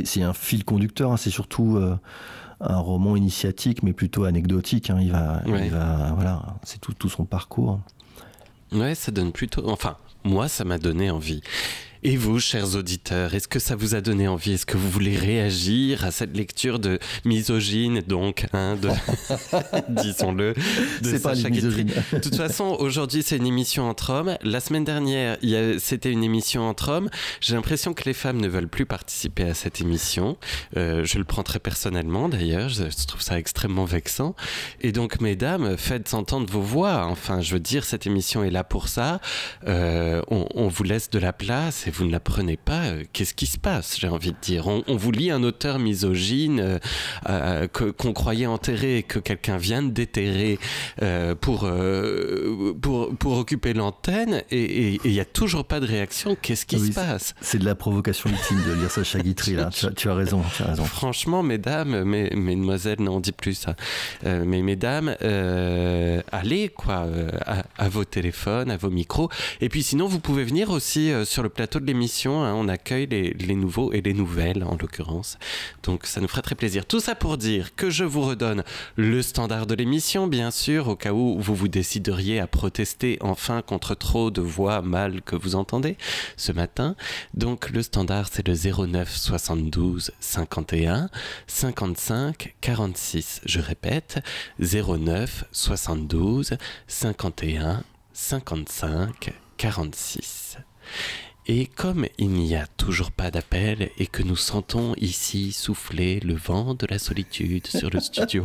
c'est, 0.06 0.23
un 0.23 0.32
fil 0.32 0.64
conducteur, 0.64 1.12
hein. 1.12 1.16
c'est 1.16 1.30
surtout 1.30 1.78
un 2.61 2.78
roman 2.78 3.16
initiatique, 3.16 3.82
mais 3.82 3.92
plutôt 3.92 4.25
anecdotique. 4.25 4.90
Hein. 4.90 4.99
Il, 5.00 5.12
va, 5.12 5.42
il 5.47 5.70
va, 5.70 6.12
voilà, 6.14 6.42
c'est 6.62 6.80
tout, 6.80 6.92
tout 6.92 7.09
son 7.09 7.25
parcours. 7.25 7.80
Ouais, 8.73 8.94
ça 8.94 9.11
donne 9.11 9.32
plutôt. 9.32 9.68
Enfin, 9.68 9.97
moi, 10.25 10.49
ça 10.49 10.64
m'a 10.64 10.78
donné 10.78 11.11
envie. 11.11 11.42
Et 12.02 12.16
vous, 12.16 12.40
chers 12.40 12.76
auditeurs, 12.76 13.35
est-ce 13.35 13.47
que 13.47 13.59
ça 13.59 13.76
vous 13.76 13.95
a 13.95 14.00
donné 14.00 14.26
envie? 14.26 14.52
Est-ce 14.52 14.64
que 14.64 14.78
vous 14.78 14.88
voulez 14.88 15.19
réagir 15.19 16.02
à 16.02 16.11
cette 16.11 16.35
lecture 16.35 16.78
de 16.78 16.99
misogyne, 17.26 18.00
donc, 18.00 18.47
hein, 18.54 18.76
de... 18.76 18.88
disons-le, 19.90 20.54
de 21.02 21.19
pas 21.19 21.35
De 21.35 22.19
toute 22.19 22.37
façon, 22.37 22.75
aujourd'hui, 22.78 23.23
c'est 23.23 23.37
une 23.37 23.47
émission 23.47 23.87
entre 23.87 24.14
hommes. 24.14 24.38
La 24.42 24.61
semaine 24.61 24.85
dernière, 24.85 25.37
c'était 25.78 26.11
une 26.11 26.25
émission 26.25 26.62
entre 26.62 26.88
hommes. 26.88 27.11
J'ai 27.42 27.54
l'impression 27.54 27.92
que 27.92 28.04
les 28.04 28.14
femmes 28.14 28.40
ne 28.40 28.49
veulent 28.49 28.69
plus 28.69 28.87
participer 28.87 29.45
à 29.45 29.52
cette 29.52 29.83
émission. 29.83 30.38
Euh, 30.78 31.04
je 31.04 31.19
le 31.19 31.25
prends 31.25 31.42
très 31.42 31.59
personnellement, 31.59 32.30
d'ailleurs. 32.30 32.71
Je, 32.71 32.85
trouve 33.07 33.21
ça 33.21 33.38
extrêmement 33.38 33.85
vexant. 33.85 34.35
Et 34.80 34.92
donc, 34.92 35.21
mesdames, 35.21 35.76
faites 35.76 36.14
entendre 36.14 36.50
vos 36.50 36.62
voix. 36.62 37.04
Enfin, 37.11 37.42
je 37.42 37.52
veux 37.52 37.61
dire, 37.61 37.85
cette 37.85 38.07
émission 38.07 38.42
est 38.42 38.50
là 38.50 38.64
pour 38.64 38.88
ça. 38.88 39.21
Euh, 39.66 40.23
on, 40.28 40.47
on 40.54 40.69
vous 40.69 40.85
laisse 40.85 41.11
de 41.11 41.19
la 41.19 41.35
place 41.35 41.89
vous 41.90 42.04
ne 42.04 42.12
la 42.12 42.20
prenez 42.20 42.56
pas, 42.56 42.87
euh, 42.87 43.04
qu'est-ce 43.12 43.35
qui 43.35 43.47
se 43.47 43.59
passe 43.59 43.99
J'ai 43.99 44.09
envie 44.09 44.32
de 44.32 44.37
dire? 44.40 44.66
On, 44.66 44.97
vous 44.97 45.11
lit 45.11 45.30
un 45.30 45.42
auteur 45.42 45.78
misogyne 45.78 46.61
euh, 46.61 46.78
euh, 47.28 47.66
qu'on 47.68 48.12
croyait 48.12 48.47
enterré 48.47 48.99
et 48.99 49.02
que 49.02 49.18
quelqu'un 49.18 49.56
vient 49.56 49.82
de 49.82 49.90
déterrer 49.90 50.59
pour, 51.40 51.70
pour, 52.80 53.16
pour, 53.16 53.38
occuper 53.38 53.73
l'antenne 53.73 54.42
et 54.50 55.00
il 55.04 55.11
n'y 55.11 55.20
a 55.20 55.25
toujours 55.25 55.64
pas 55.64 55.80
de 55.80 55.87
réaction. 55.87 56.37
Qu'est-ce 56.40 56.66
qui 56.66 56.78
se 56.78 56.92
passe? 56.92 57.35
C'est 57.40 57.59
de 57.59 57.64
la 57.64 57.75
provocation 57.75 58.30
ultime 58.30 58.62
de 58.66 58.73
lire 58.73 58.90
Sacha 58.90 59.18
Guitry, 59.20 59.54
là. 59.54 59.70
Tu, 59.97 60.09
as 60.09 60.14
raison, 60.14 60.42
tu 60.54 60.62
as 60.62 60.66
raison. 60.66 60.85
Franchement, 60.85 61.42
mesdames, 61.42 62.04
mes, 62.04 62.30
mesdemoiselles, 62.30 63.00
non, 63.00 63.16
on 63.16 63.20
dit 63.20 63.32
plus 63.32 63.54
ça. 63.54 63.75
mais 64.25 64.62
mesdames, 64.62 65.16
allez, 66.32 66.68
quoi, 66.68 67.06
à, 67.47 67.64
à, 67.78 67.88
vos 67.88 68.04
téléphones, 68.04 68.70
à 68.70 68.76
vos 68.76 68.90
micros. 68.90 69.30
Et 69.61 69.68
puis 69.68 69.82
sinon, 69.82 70.06
vous 70.06 70.20
pouvez 70.20 70.44
venir 70.44 70.70
aussi 70.70 71.11
sur 71.25 71.42
le 71.42 71.49
plateau 71.49 71.79
de 71.80 71.87
l'émission, 71.87 72.42
hein, 72.42 72.54
on 72.54 72.68
accueille 72.68 73.06
les, 73.06 73.54
nouveaux 73.54 73.92
et 73.92 74.00
les 74.00 74.14
nouvelles 74.14 74.64
en 74.64 74.76
l'occurrence. 74.80 75.38
Donc 75.82 76.06
ça 76.06 76.20
nous 76.20 76.28
ferait 76.28 76.42
très 76.42 76.54
plaisir. 76.54 76.87
Tout 76.87 77.00
ça 77.00 77.14
pour 77.14 77.37
dire 77.37 77.75
que 77.75 77.90
je 77.90 78.04
vous 78.04 78.22
redonne 78.22 78.64
le 78.96 79.22
standard 79.22 79.66
de 79.66 79.75
l'émission, 79.75 80.26
bien 80.26 80.50
sûr, 80.50 80.88
au 80.88 80.96
cas 80.96 81.12
où 81.12 81.38
vous 81.38 81.54
vous 81.54 81.68
décideriez 81.68 82.40
à 82.40 82.46
protester 82.46 83.18
enfin 83.20 83.62
contre 83.62 83.94
trop 83.94 84.30
de 84.30 84.40
voix 84.40 84.82
mal 84.82 85.22
que 85.22 85.37
vous 85.37 85.54
entendez 85.54 85.96
ce 86.37 86.52
matin. 86.52 86.96
Donc 87.34 87.70
le 87.70 87.82
standard 87.82 88.28
c'est 88.30 88.46
le 88.46 88.54
09 88.54 89.14
72 89.16 90.12
51 90.20 91.08
55 91.46 92.54
46. 92.60 93.40
Je 93.44 93.60
répète, 93.60 94.20
09 94.58 95.44
72 95.52 96.56
51 96.87 97.82
55 98.12 99.32
46. 99.56 100.58
Et 101.47 101.66
comme 101.66 102.06
il 102.18 102.30
n'y 102.30 102.54
a 102.54 102.66
toujours 102.66 103.11
pas 103.11 103.30
d'appel 103.30 103.90
et 103.99 104.06
que 104.06 104.23
nous 104.23 104.37
sentons 104.37 104.94
ici 104.97 105.52
souffler 105.52 106.20
le 106.20 106.35
vent 106.35 106.75
de 106.75 106.87
la 106.87 106.99
solitude 106.99 107.66
sur 107.66 107.90
le 107.90 108.00
studio. 108.00 108.44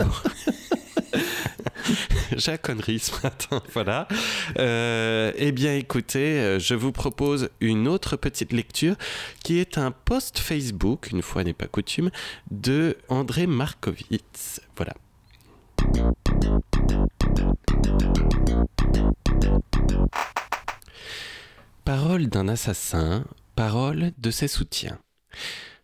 J'ai 2.36 2.52
la 2.52 2.58
connerie 2.58 3.00
ce 3.00 3.12
matin, 3.22 3.62
voilà. 3.74 4.08
Euh, 4.58 5.32
eh 5.36 5.52
bien, 5.52 5.76
écoutez, 5.76 6.58
je 6.60 6.74
vous 6.74 6.92
propose 6.92 7.50
une 7.62 7.88
autre 7.88 8.16
petite 8.16 8.54
lecture 8.54 8.96
qui 9.44 9.60
est 9.60 9.78
un 9.78 9.92
post 9.92 10.40
Facebook, 10.40 11.12
une 11.12 11.22
fois 11.22 11.44
n'est 11.44 11.54
pas 11.54 11.68
coutume, 11.68 12.10
de 12.50 12.98
André 13.10 13.46
Markovitz. 13.46 14.62
Voilà. 14.76 14.94
Parole 21.86 22.30
d'un 22.30 22.48
assassin, 22.48 23.26
parole 23.56 24.12
de 24.18 24.32
ses 24.32 24.48
soutiens. 24.48 24.98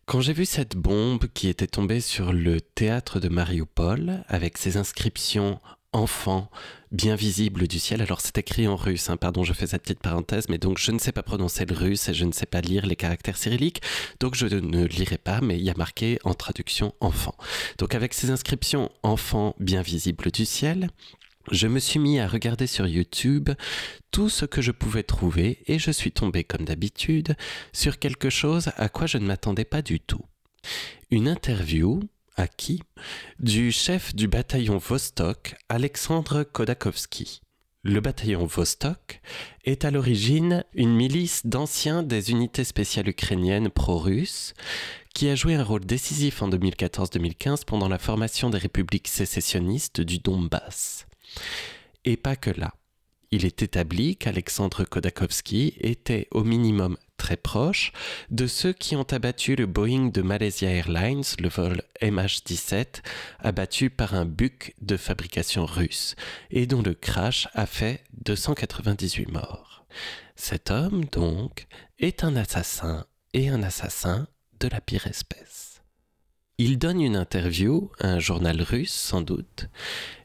Quand 0.08 0.20
j'ai 0.20 0.34
vu 0.34 0.46
cette 0.48 0.76
bombe 0.76 1.28
qui 1.32 1.48
était 1.48 1.68
tombée 1.68 2.02
sur 2.02 2.34
le 2.34 2.60
théâtre 2.60 3.20
de 3.20 3.30
Mariupol, 3.30 4.24
avec 4.28 4.58
ses 4.58 4.78
inscriptions 4.78 5.60
enfants 5.94 6.50
bien 6.92 7.16
visibles 7.16 7.68
du 7.68 7.78
ciel. 7.78 8.02
Alors 8.02 8.22
c'est 8.22 8.38
écrit 8.38 8.68
en 8.68 8.76
russe, 8.76 9.10
hein, 9.10 9.18
pardon, 9.18 9.44
je 9.44 9.54
fais 9.54 9.68
cette 9.68 9.84
petite 9.84 10.00
parenthèse, 10.02 10.50
mais 10.50 10.58
donc 10.58 10.80
je 10.80 10.92
ne 10.92 10.98
sais 10.98 11.12
pas 11.12 11.22
prononcer 11.22 11.66
le 11.66 11.76
russe 11.76 12.10
et 12.10 12.14
je 12.16 12.26
ne 12.26 12.32
sais 12.32 12.46
pas 12.46 12.62
lire 12.62 12.86
les 12.86 12.96
caractères 12.96 13.38
cyrilliques, 13.38 13.82
donc 14.20 14.34
je 14.36 14.48
ne 14.48 14.86
lirai 14.86 15.18
pas, 15.18 15.40
mais 15.42 15.58
il 15.58 15.64
y 15.64 15.70
a 15.70 15.76
marqué 15.78 16.18
en 16.24 16.34
traduction 16.34 16.94
enfant. 17.00 17.36
Donc 17.78 17.94
avec 17.94 18.14
ces 18.14 18.32
inscriptions 18.32 18.90
enfants 19.04 19.56
bien 19.60 19.82
visibles 19.84 20.32
du 20.32 20.46
ciel, 20.46 20.90
je 21.50 21.68
me 21.68 21.80
suis 21.80 22.00
mis 22.00 22.20
à 22.20 22.28
regarder 22.28 22.68
sur 22.68 22.88
YouTube 22.88 23.50
tout 24.12 24.30
ce 24.30 24.46
que 24.46 24.62
je 24.62 24.72
pouvais 24.72 25.04
trouver 25.04 25.60
et 25.68 25.80
je 25.80 25.92
suis 25.92 26.12
tombé 26.12 26.44
comme 26.44 26.66
d'habitude 26.66 27.36
sur 27.74 28.00
quelque 28.00 28.30
chose 28.30 28.70
à 28.78 28.90
quoi 28.90 29.08
je 29.08 29.18
ne 29.18 29.26
m'attendais 29.26 29.66
pas 29.66 29.82
du 29.82 30.00
tout. 30.00 30.26
Une 31.10 31.28
interview 31.28 32.02
à 32.36 32.48
qui? 32.48 32.82
Du 33.40 33.72
chef 33.72 34.16
du 34.16 34.28
bataillon 34.28 34.78
Vostok, 34.78 35.56
Alexandre 35.70 36.44
Kodakovski. 36.44 37.42
Le 37.84 38.00
bataillon 38.00 38.46
Vostok 38.46 39.22
est 39.64 39.86
à 39.86 39.92
l'origine 39.92 40.64
une 40.76 40.94
milice 40.94 41.48
d'anciens 41.48 42.04
des 42.04 42.30
unités 42.30 42.64
spéciales 42.64 43.10
ukrainiennes 43.10 43.70
pro-russes 43.70 44.54
qui 45.16 45.30
a 45.30 45.36
joué 45.36 45.56
un 45.56 45.64
rôle 45.64 45.86
décisif 45.86 46.44
en 46.44 46.50
2014-2015 46.50 47.66
pendant 47.66 47.88
la 47.88 47.98
formation 47.98 48.52
des 48.52 48.60
républiques 48.60 49.08
sécessionnistes 49.08 50.00
du 50.00 50.20
Donbass. 50.20 51.08
Et 52.06 52.18
pas 52.18 52.36
que 52.36 52.50
là. 52.50 52.74
Il 53.34 53.46
est 53.46 53.62
établi 53.62 54.18
qu'Alexandre 54.18 54.84
Kodakovski 54.84 55.76
était 55.80 56.28
au 56.32 56.44
minimum 56.44 56.98
très 57.16 57.38
proche 57.38 57.94
de 58.30 58.46
ceux 58.46 58.74
qui 58.74 58.98
ont 58.98 59.06
abattu 59.10 59.56
le 59.56 59.68
Boeing 59.68 60.10
de 60.10 60.22
Malaysia 60.22 60.68
Airlines, 60.68 61.24
le 61.40 61.48
vol 61.48 61.82
MH17, 62.02 63.02
abattu 63.40 63.90
par 63.90 64.16
un 64.16 64.26
Buk 64.26 64.74
de 64.82 64.98
fabrication 64.98 65.66
russe, 65.66 66.16
et 66.50 66.66
dont 66.66 66.82
le 66.82 66.94
crash 66.94 67.48
a 67.54 67.66
fait 67.66 68.04
298 68.26 69.32
morts. 69.32 69.86
Cet 70.36 70.70
homme, 70.70 71.06
donc, 71.06 71.68
est 72.00 72.26
un 72.26 72.36
assassin, 72.36 73.06
et 73.34 73.48
un 73.48 73.64
assassin 73.64 74.28
de 74.60 74.68
la 74.68 74.82
pire 74.82 75.08
espèce. 75.08 75.71
Il 76.64 76.78
donne 76.78 77.02
une 77.02 77.16
interview 77.16 77.90
à 78.00 78.10
un 78.10 78.20
journal 78.20 78.62
russe, 78.62 78.94
sans 78.94 79.22
doute, 79.22 79.68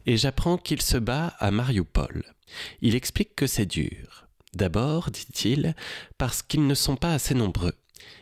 et 0.04 0.18
j'apprends 0.18 0.58
qu'il 0.58 0.82
se 0.82 0.98
bat 0.98 1.28
à 1.38 1.50
Mariupol. 1.50 2.26
Il 2.82 2.94
explique 2.94 3.34
que 3.34 3.46
c'est 3.46 3.64
dur. 3.64 4.28
D'abord, 4.52 5.10
dit-il, 5.10 5.74
parce 6.18 6.42
qu'ils 6.42 6.66
ne 6.66 6.74
sont 6.74 6.96
pas 6.96 7.14
assez 7.14 7.32
nombreux. 7.32 7.72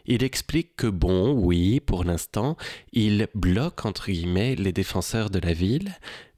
Il 0.06 0.23
explique 0.23 0.76
que 0.76 0.87
bon, 0.87 1.33
oui, 1.33 1.80
pour 1.80 2.04
l'instant, 2.04 2.56
il 2.92 3.26
bloque 3.35 3.85
entre 3.85 4.12
guillemets 4.12 4.54
les 4.54 4.73
défenseurs 4.73 5.28
de 5.28 5.40
la 5.40 5.52
ville, 5.52 5.90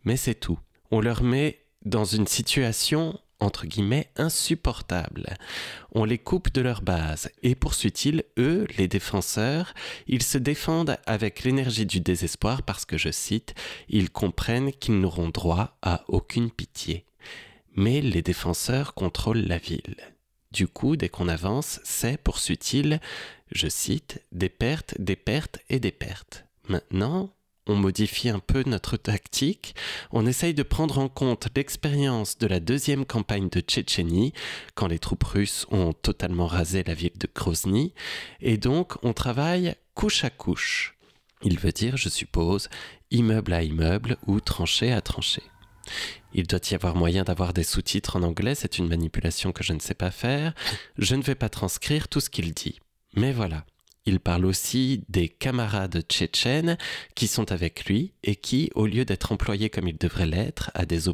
mais 0.05 0.17
c'est 0.17 0.35
tout. 0.35 0.59
On 0.91 1.03
leur 1.03 1.23
met 1.23 1.67
dans 1.85 2.07
une 2.07 2.27
situation 2.27 3.21
entre 3.41 3.67
guillemets 3.67 4.11
insupportable. 4.17 5.37
On 5.93 6.05
les 6.05 6.19
coupe 6.19 6.53
de 6.53 6.61
leur 6.61 6.83
base 6.83 7.31
et 7.43 7.55
poursuit-il, 7.55 8.25
eux, 8.39 8.67
les 8.79 8.89
défenseurs, 8.89 9.75
ils 10.07 10.23
se 10.23 10.39
défendent 10.39 10.99
avec 11.07 11.45
l'énergie 11.45 11.87
du 11.87 12.01
désespoir 12.01 12.63
parce 12.63 12.85
que, 12.85 12.99
je 12.99 13.11
cite, 13.11 13.55
ils 13.89 14.11
comprennent 14.11 14.73
qu'ils 14.73 15.01
n'auront 15.01 15.29
droit 15.29 15.77
à 15.83 16.05
aucune 16.09 16.51
pitié. 16.51 17.05
Mais 17.75 18.01
les 18.01 18.23
défenseurs 18.23 18.95
contrôlent 18.95 19.47
la 19.47 19.59
ville. 19.59 19.97
Du 20.53 20.67
coup, 20.67 20.97
dès 20.97 21.11
qu'on 21.11 21.29
avance, 21.29 21.81
c'est, 21.85 22.17
poursuit-il, 22.17 23.01
je 23.53 23.69
cite, 23.69 24.23
des 24.33 24.49
pertes, 24.49 24.95
des 24.99 25.17
pertes 25.17 25.59
et 25.69 25.79
des 25.79 25.93
pertes. 25.93 26.47
Maintenant, 26.69 27.36
on 27.67 27.75
modifie 27.75 28.29
un 28.29 28.39
peu 28.39 28.63
notre 28.67 28.97
tactique, 28.97 29.75
on 30.11 30.27
essaye 30.27 30.55
de 30.55 30.63
prendre 30.63 30.99
en 30.99 31.09
compte 31.09 31.49
l'expérience 31.57 32.39
de 32.39 32.47
la 32.47 32.61
deuxième 32.61 33.05
campagne 33.05 33.49
de 33.49 33.61
Tchétchénie, 33.61 34.33
quand 34.75 34.87
les 34.87 34.99
troupes 34.99 35.25
russes 35.25 35.67
ont 35.71 35.93
totalement 35.93 36.47
rasé 36.47 36.83
la 36.85 36.95
ville 36.95 37.19
de 37.19 37.29
Grozny, 37.35 37.93
et 38.41 38.57
donc 38.57 38.95
on 39.03 39.13
travaille 39.13 39.75
couche 39.95 40.25
à 40.25 40.31
couche. 40.31 40.97
Il 41.43 41.59
veut 41.59 41.73
dire, 41.73 41.97
je 41.97 42.09
suppose, 42.09 42.69
immeuble 43.11 43.53
à 43.53 43.63
immeuble 43.63 44.17
ou 44.27 44.41
tranchée 44.41 44.93
à 44.93 45.01
tranchée. 45.01 45.43
Il 46.33 46.47
doit 46.47 46.61
y 46.71 46.75
avoir 46.75 46.97
moyen 46.97 47.25
d'avoir 47.25 47.53
des 47.53 47.63
sous-titres 47.63 48.17
en 48.17 48.23
anglais, 48.23 48.55
c'est 48.55 48.79
une 48.79 48.89
manipulation 48.89 49.53
que 49.53 49.65
je 49.65 49.73
ne 49.73 49.81
sais 49.81 49.95
pas 49.95 50.11
faire. 50.11 50.55
Je 50.99 51.15
ne 51.15 51.23
vais 51.23 51.35
pas 51.35 51.49
transcrire 51.49 52.09
tout 52.09 52.21
ce 52.21 52.31
qu'il 52.31 52.53
dit. 52.53 52.81
Mais 53.15 53.33
voilà, 53.33 53.65
il 54.07 54.21
parle 54.21 54.47
aussi 54.47 55.05
des 55.09 55.29
camarades 55.29 56.03
tchétchènes 56.09 56.79
qui 57.17 57.27
sont 57.27 57.51
avec 57.51 57.87
lui 57.87 58.15
et 58.23 58.37
qui, 58.37 58.71
au 58.77 58.87
lieu 58.87 59.05
d'être 59.05 59.33
employés 59.33 59.69
comme 59.69 59.89
ils 59.89 59.99
devraient 59.99 60.27
l'être 60.27 60.71
à, 60.75 60.87
des, 60.87 61.09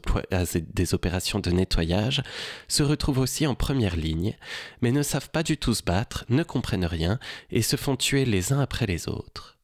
opérations 0.94 1.38
de 1.38 1.50
nettoyage, 1.50 2.22
se 2.68 2.82
retrouvent 2.82 3.18
aussi 3.18 3.46
en 3.46 3.54
première 3.54 3.96
ligne, 3.96 4.36
mais 4.82 4.92
ne 4.92 5.02
savent 5.02 5.30
pas 5.30 5.42
du 5.42 5.56
tout 5.56 5.74
se 5.74 5.82
battre, 5.82 6.26
ne 6.28 6.42
comprennent 6.42 6.84
rien 6.84 7.18
et 7.50 7.62
se 7.62 7.76
font 7.76 7.96
tuer 7.96 8.26
les 8.26 8.52
uns 8.52 8.60
après 8.60 8.86
les 8.86 9.08
autres. 9.08 9.58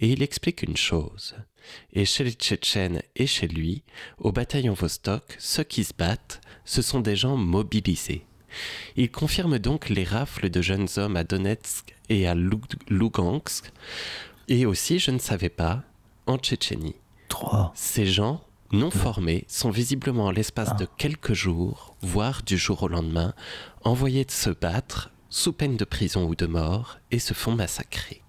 Et 0.00 0.08
il 0.08 0.22
explique 0.22 0.62
une 0.62 0.76
chose. 0.76 1.36
Et 1.92 2.04
chez 2.04 2.24
les 2.24 2.32
Tchétchènes 2.32 3.02
et 3.14 3.28
chez 3.28 3.46
lui, 3.46 3.84
au 4.18 4.32
bataillon 4.32 4.74
Vostok, 4.74 5.36
ceux 5.38 5.62
qui 5.62 5.84
se 5.84 5.94
battent, 5.96 6.40
ce 6.64 6.82
sont 6.82 7.00
des 7.00 7.14
gens 7.14 7.36
mobilisés. 7.36 8.26
Il 8.96 9.10
confirme 9.10 9.58
donc 9.58 9.88
les 9.88 10.04
rafles 10.04 10.50
de 10.50 10.62
jeunes 10.62 10.88
hommes 10.96 11.16
à 11.16 11.24
Donetsk 11.24 11.94
et 12.08 12.26
à 12.26 12.34
Lugansk, 12.34 13.72
et 14.48 14.66
aussi, 14.66 14.98
je 14.98 15.10
ne 15.10 15.18
savais 15.18 15.48
pas, 15.48 15.82
en 16.26 16.38
Tchétchénie. 16.38 16.96
Trois. 17.28 17.72
Ces 17.74 18.06
gens 18.06 18.44
non 18.72 18.90
formés 18.90 19.44
sont 19.48 19.70
visiblement 19.70 20.26
en 20.26 20.30
l'espace 20.30 20.70
ah. 20.72 20.76
de 20.76 20.86
quelques 20.96 21.34
jours, 21.34 21.96
voire 22.02 22.42
du 22.42 22.56
jour 22.56 22.82
au 22.82 22.88
lendemain, 22.88 23.34
envoyés 23.84 24.24
de 24.24 24.30
se 24.30 24.50
battre 24.50 25.10
sous 25.28 25.52
peine 25.52 25.76
de 25.76 25.84
prison 25.84 26.24
ou 26.24 26.34
de 26.34 26.46
mort 26.46 26.98
et 27.10 27.18
se 27.18 27.34
font 27.34 27.54
massacrer. 27.54 28.21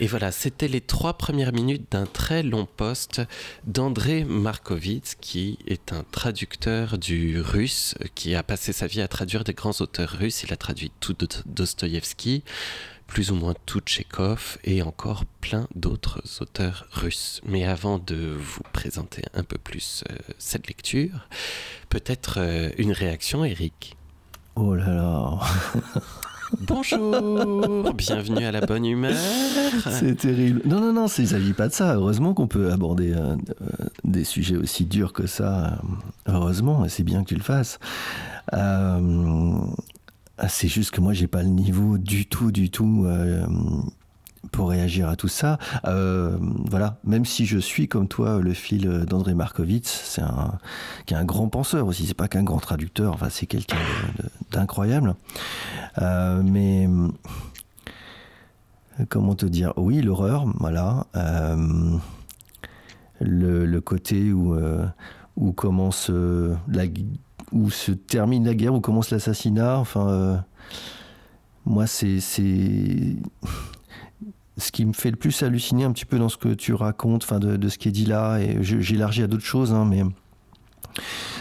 Et 0.00 0.08
voilà, 0.08 0.32
c'était 0.32 0.66
les 0.66 0.80
trois 0.80 1.14
premières 1.14 1.52
minutes 1.52 1.86
d'un 1.92 2.06
très 2.06 2.42
long 2.42 2.66
poste 2.66 3.22
d'André 3.64 4.24
Markovitz, 4.24 5.14
qui 5.20 5.58
est 5.66 5.92
un 5.92 6.04
traducteur 6.10 6.98
du 6.98 7.40
russe, 7.40 7.94
qui 8.16 8.34
a 8.34 8.42
passé 8.42 8.72
sa 8.72 8.88
vie 8.88 9.00
à 9.00 9.08
traduire 9.08 9.44
des 9.44 9.54
grands 9.54 9.80
auteurs 9.80 10.10
russes. 10.10 10.42
Il 10.42 10.52
a 10.52 10.56
traduit 10.56 10.90
tout 10.98 11.16
Dostoïevski, 11.46 12.42
plus 13.06 13.30
ou 13.30 13.36
moins 13.36 13.54
tout 13.66 13.80
Tchekhov 13.80 14.58
et 14.64 14.82
encore 14.82 15.24
plein 15.40 15.68
d'autres 15.76 16.20
auteurs 16.40 16.86
russes. 16.90 17.40
Mais 17.44 17.64
avant 17.64 18.00
de 18.00 18.36
vous 18.36 18.62
présenter 18.72 19.22
un 19.32 19.44
peu 19.44 19.58
plus 19.58 20.02
euh, 20.10 20.16
cette 20.38 20.66
lecture, 20.66 21.28
peut-être 21.88 22.38
euh, 22.38 22.70
une 22.78 22.92
réaction, 22.92 23.44
Eric? 23.44 23.96
Oh 24.56 24.74
là 24.74 24.92
là 24.92 25.40
Bonjour, 26.60 27.92
bienvenue 27.94 28.44
à 28.44 28.52
la 28.52 28.60
bonne 28.60 28.84
humeur. 28.84 29.14
C'est 29.90 30.16
terrible. 30.16 30.62
Non, 30.64 30.80
non, 30.80 30.92
non, 30.92 31.06
il 31.06 31.22
ne 31.22 31.26
s'agit 31.26 31.52
pas 31.52 31.68
de 31.68 31.72
ça. 31.72 31.94
Heureusement 31.94 32.34
qu'on 32.34 32.46
peut 32.46 32.72
aborder 32.72 33.12
euh, 33.12 33.36
euh, 33.36 33.86
des 34.04 34.24
sujets 34.24 34.56
aussi 34.56 34.84
durs 34.84 35.12
que 35.12 35.26
ça. 35.26 35.80
Heureusement, 36.26 36.84
et 36.84 36.88
c'est 36.88 37.02
bien 37.02 37.22
que 37.22 37.28
tu 37.28 37.34
le 37.34 37.42
fasses. 37.42 37.78
Euh, 38.52 39.58
c'est 40.48 40.68
juste 40.68 40.90
que 40.90 41.00
moi, 41.00 41.12
j'ai 41.12 41.26
pas 41.26 41.42
le 41.42 41.48
niveau 41.48 41.98
du 41.98 42.26
tout, 42.26 42.50
du 42.50 42.70
tout 42.70 43.06
pour 44.52 44.70
réagir 44.70 45.08
à 45.08 45.16
tout 45.16 45.28
ça. 45.28 45.58
Euh, 45.84 46.36
voilà, 46.68 46.98
même 47.04 47.24
si 47.24 47.46
je 47.46 47.58
suis 47.58 47.88
comme 47.88 48.08
toi 48.08 48.40
le 48.40 48.52
fil 48.52 49.04
d'André 49.04 49.34
Markovitz, 49.34 50.18
qui 51.06 51.14
est 51.14 51.16
un 51.16 51.24
grand 51.24 51.48
penseur 51.48 51.86
aussi. 51.86 52.06
C'est 52.06 52.14
pas 52.14 52.28
qu'un 52.28 52.42
grand 52.42 52.60
traducteur. 52.60 53.14
Enfin, 53.14 53.28
c'est 53.30 53.46
quelqu'un 53.46 53.78
d'incroyable. 54.50 55.14
Euh, 56.00 56.42
mais 56.44 56.88
comment 59.08 59.34
te 59.34 59.46
dire? 59.46 59.72
Oui, 59.76 60.00
l'horreur. 60.02 60.46
Voilà. 60.60 61.06
Euh, 61.16 61.96
le, 63.20 63.80
côté 63.80 64.32
où 64.32 64.56
où 65.36 65.52
commence 65.52 66.10
la 66.10 66.84
où 67.52 67.70
se 67.70 67.92
termine 67.92 68.44
la 68.44 68.54
guerre, 68.54 68.74
où 68.74 68.80
commence 68.80 69.10
l'assassinat. 69.10 69.78
Enfin, 69.78 70.44
moi, 71.66 71.86
c'est 71.86 72.20
ce 74.56 74.70
qui 74.70 74.84
me 74.84 74.92
fait 74.92 75.10
le 75.10 75.16
plus 75.16 75.42
halluciner 75.42 75.84
un 75.84 75.92
petit 75.92 76.04
peu 76.04 76.18
dans 76.18 76.28
ce 76.28 76.36
que 76.36 76.54
tu 76.54 76.74
racontes, 76.74 77.24
enfin 77.24 77.40
de, 77.40 77.68
ce 77.68 77.78
qui 77.78 77.88
est 77.88 77.92
dit 77.92 78.06
là, 78.06 78.38
et 78.38 78.58
j'élargis 78.62 79.22
à 79.22 79.26
d'autres 79.26 79.44
choses, 79.44 79.72
hein, 79.72 79.84
mais 79.84 80.02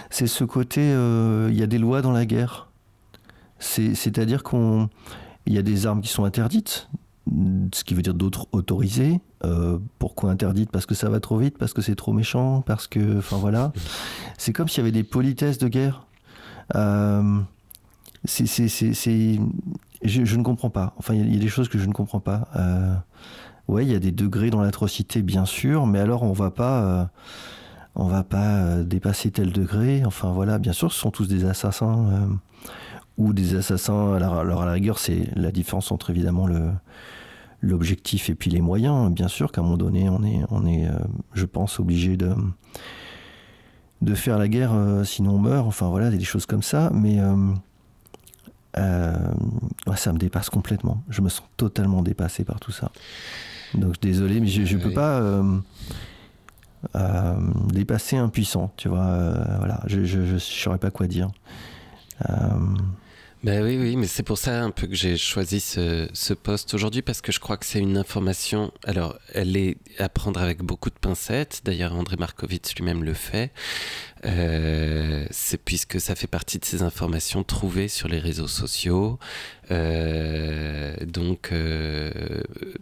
c'est 0.09 0.27
ce 0.27 0.43
côté, 0.43 0.81
euh, 0.81 1.49
il 1.51 1.57
y 1.57 1.63
a 1.63 1.67
des 1.67 1.77
lois 1.77 2.01
dans 2.01 2.11
la 2.11 2.25
guerre. 2.25 2.69
C'est-à-dire 3.59 4.43
qu'il 4.43 4.89
y 5.47 5.57
a 5.57 5.61
des 5.61 5.85
armes 5.85 6.01
qui 6.01 6.09
sont 6.09 6.25
interdites, 6.25 6.89
ce 7.73 7.83
qui 7.83 7.93
veut 7.93 8.01
dire 8.01 8.13
d'autres 8.13 8.47
autorisées. 8.51 9.21
Euh, 9.45 9.79
pourquoi 9.99 10.31
interdites? 10.31 10.69
Parce 10.69 10.85
que 10.85 10.95
ça 10.95 11.09
va 11.09 11.19
trop 11.19 11.37
vite, 11.37 11.57
parce 11.57 11.73
que 11.73 11.81
c'est 11.81 11.95
trop 11.95 12.13
méchant, 12.13 12.61
parce 12.61 12.87
que, 12.87 13.19
enfin 13.19 13.37
voilà. 13.37 13.71
C'est 14.37 14.53
comme 14.53 14.67
s'il 14.67 14.79
y 14.79 14.81
avait 14.81 14.91
des 14.91 15.03
politesses 15.03 15.57
de 15.59 15.67
guerre. 15.67 16.07
Euh, 16.75 17.39
c'est 18.25 18.67
je, 20.03 20.35
ne 20.35 20.43
comprends 20.43 20.69
pas. 20.69 20.93
Enfin, 20.97 21.13
il 21.13 21.33
y, 21.33 21.37
a 21.37 21.39
des 21.39 21.47
choses 21.47 21.69
que 21.69 21.77
je 21.77 21.85
ne 21.85 21.93
comprends 21.93 22.19
pas. 22.19 22.47
Euh, 22.55 22.93
ouais, 23.67 23.85
il 23.85 23.91
y 23.91 23.95
a 23.95 23.99
des 23.99 24.11
degrés 24.11 24.49
dans 24.49 24.61
l'atrocité, 24.61 25.21
bien 25.21 25.45
sûr, 25.45 25.85
mais 25.87 25.99
alors 25.99 26.23
on 26.23 26.33
va 26.33 26.51
pas, 26.51 26.83
euh, 26.83 27.05
on 27.95 28.07
va 28.07 28.23
pas 28.23 28.57
euh, 28.57 28.83
dépasser 28.83 29.31
tel 29.31 29.51
degré. 29.51 30.03
Enfin 30.05 30.31
voilà, 30.31 30.59
bien 30.59 30.73
sûr, 30.73 30.91
ce 30.91 30.99
sont 30.99 31.11
tous 31.11 31.27
des 31.27 31.45
assassins 31.45 32.07
euh, 32.09 32.27
ou 33.17 33.33
des 33.33 33.55
assassins. 33.55 34.13
Alors, 34.13 34.39
à 34.39 34.65
la 34.65 34.71
rigueur, 34.71 34.99
c'est 34.99 35.29
la 35.35 35.51
différence 35.51 35.91
entre 35.91 36.09
évidemment 36.09 36.47
le 36.47 36.71
l'objectif 37.61 38.29
et 38.29 38.35
puis 38.35 38.51
les 38.51 38.59
moyens. 38.59 39.09
Bien 39.09 39.29
sûr 39.29 39.53
qu'à 39.53 39.61
un 39.61 39.63
moment 39.63 39.77
donné, 39.77 40.09
on 40.09 40.21
est, 40.23 40.41
on 40.49 40.65
est, 40.65 40.85
je 41.33 41.45
pense, 41.45 41.79
obligé 41.79 42.17
de 42.17 42.33
de 44.01 44.15
faire 44.15 44.37
la 44.37 44.49
guerre, 44.49 44.73
sinon 45.05 45.35
on 45.35 45.39
meurt. 45.39 45.65
Enfin 45.65 45.87
voilà, 45.87 46.09
des 46.09 46.19
choses 46.25 46.45
comme 46.45 46.61
ça, 46.61 46.91
mais 46.93 47.19
euh, 48.77 49.13
ça 49.95 50.13
me 50.13 50.17
dépasse 50.17 50.49
complètement. 50.49 51.03
Je 51.09 51.21
me 51.21 51.29
sens 51.29 51.47
totalement 51.57 52.01
dépassé 52.01 52.43
par 52.43 52.59
tout 52.59 52.71
ça. 52.71 52.91
Donc 53.73 53.99
désolé, 54.01 54.39
mais 54.39 54.47
je 54.47 54.75
ne 54.75 54.81
peux 54.81 54.91
pas 54.91 55.19
euh, 55.19 55.57
euh, 56.95 57.35
dépasser 57.71 58.17
un 58.17 58.29
puissant, 58.29 58.71
tu 58.77 58.87
vois. 58.87 59.33
voilà, 59.57 59.81
je 59.87 59.99
ne 60.17 60.37
saurais 60.37 60.77
pas 60.77 60.91
quoi 60.91 61.07
dire. 61.07 61.29
Ben 63.43 63.61
oui, 63.61 63.77
oui, 63.77 63.97
mais 63.97 64.07
c'est 64.07 64.23
pour 64.23 64.37
ça 64.37 64.63
un 64.63 64.71
peu 64.71 64.87
que 64.87 64.95
j'ai 64.95 65.17
choisi 65.17 65.59
ce, 65.59 66.07
ce 66.13 66.33
poste 66.33 66.73
aujourd'hui 66.73 67.01
parce 67.01 67.19
que 67.19 67.33
je 67.33 67.41
crois 67.41 67.57
que 67.57 67.65
c'est 67.65 67.79
une 67.79 67.97
information. 67.97 68.71
Alors, 68.85 69.19
elle 69.33 69.57
est 69.57 69.75
à 69.99 70.07
prendre 70.07 70.41
avec 70.41 70.59
beaucoup 70.59 70.89
de 70.89 70.95
pincettes. 70.95 71.59
D'ailleurs, 71.65 71.93
André 71.93 72.15
Markovitch 72.15 72.73
lui-même 72.75 73.03
le 73.03 73.13
fait. 73.13 73.51
Euh, 74.23 75.25
c'est 75.29 75.57
puisque 75.57 75.99
ça 75.99 76.15
fait 76.15 76.27
partie 76.27 76.57
de 76.57 76.63
ces 76.63 76.83
informations 76.83 77.43
trouvées 77.43 77.89
sur 77.89 78.07
les 78.07 78.19
réseaux 78.19 78.47
sociaux. 78.47 79.19
Euh, 79.71 80.95
donc, 81.05 81.49
euh, 81.51 82.11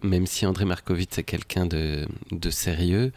même 0.04 0.28
si 0.28 0.46
André 0.46 0.66
Markovitch 0.66 1.18
est 1.18 1.24
quelqu'un 1.24 1.66
de, 1.66 2.06
de 2.32 2.50
sérieux, 2.52 3.12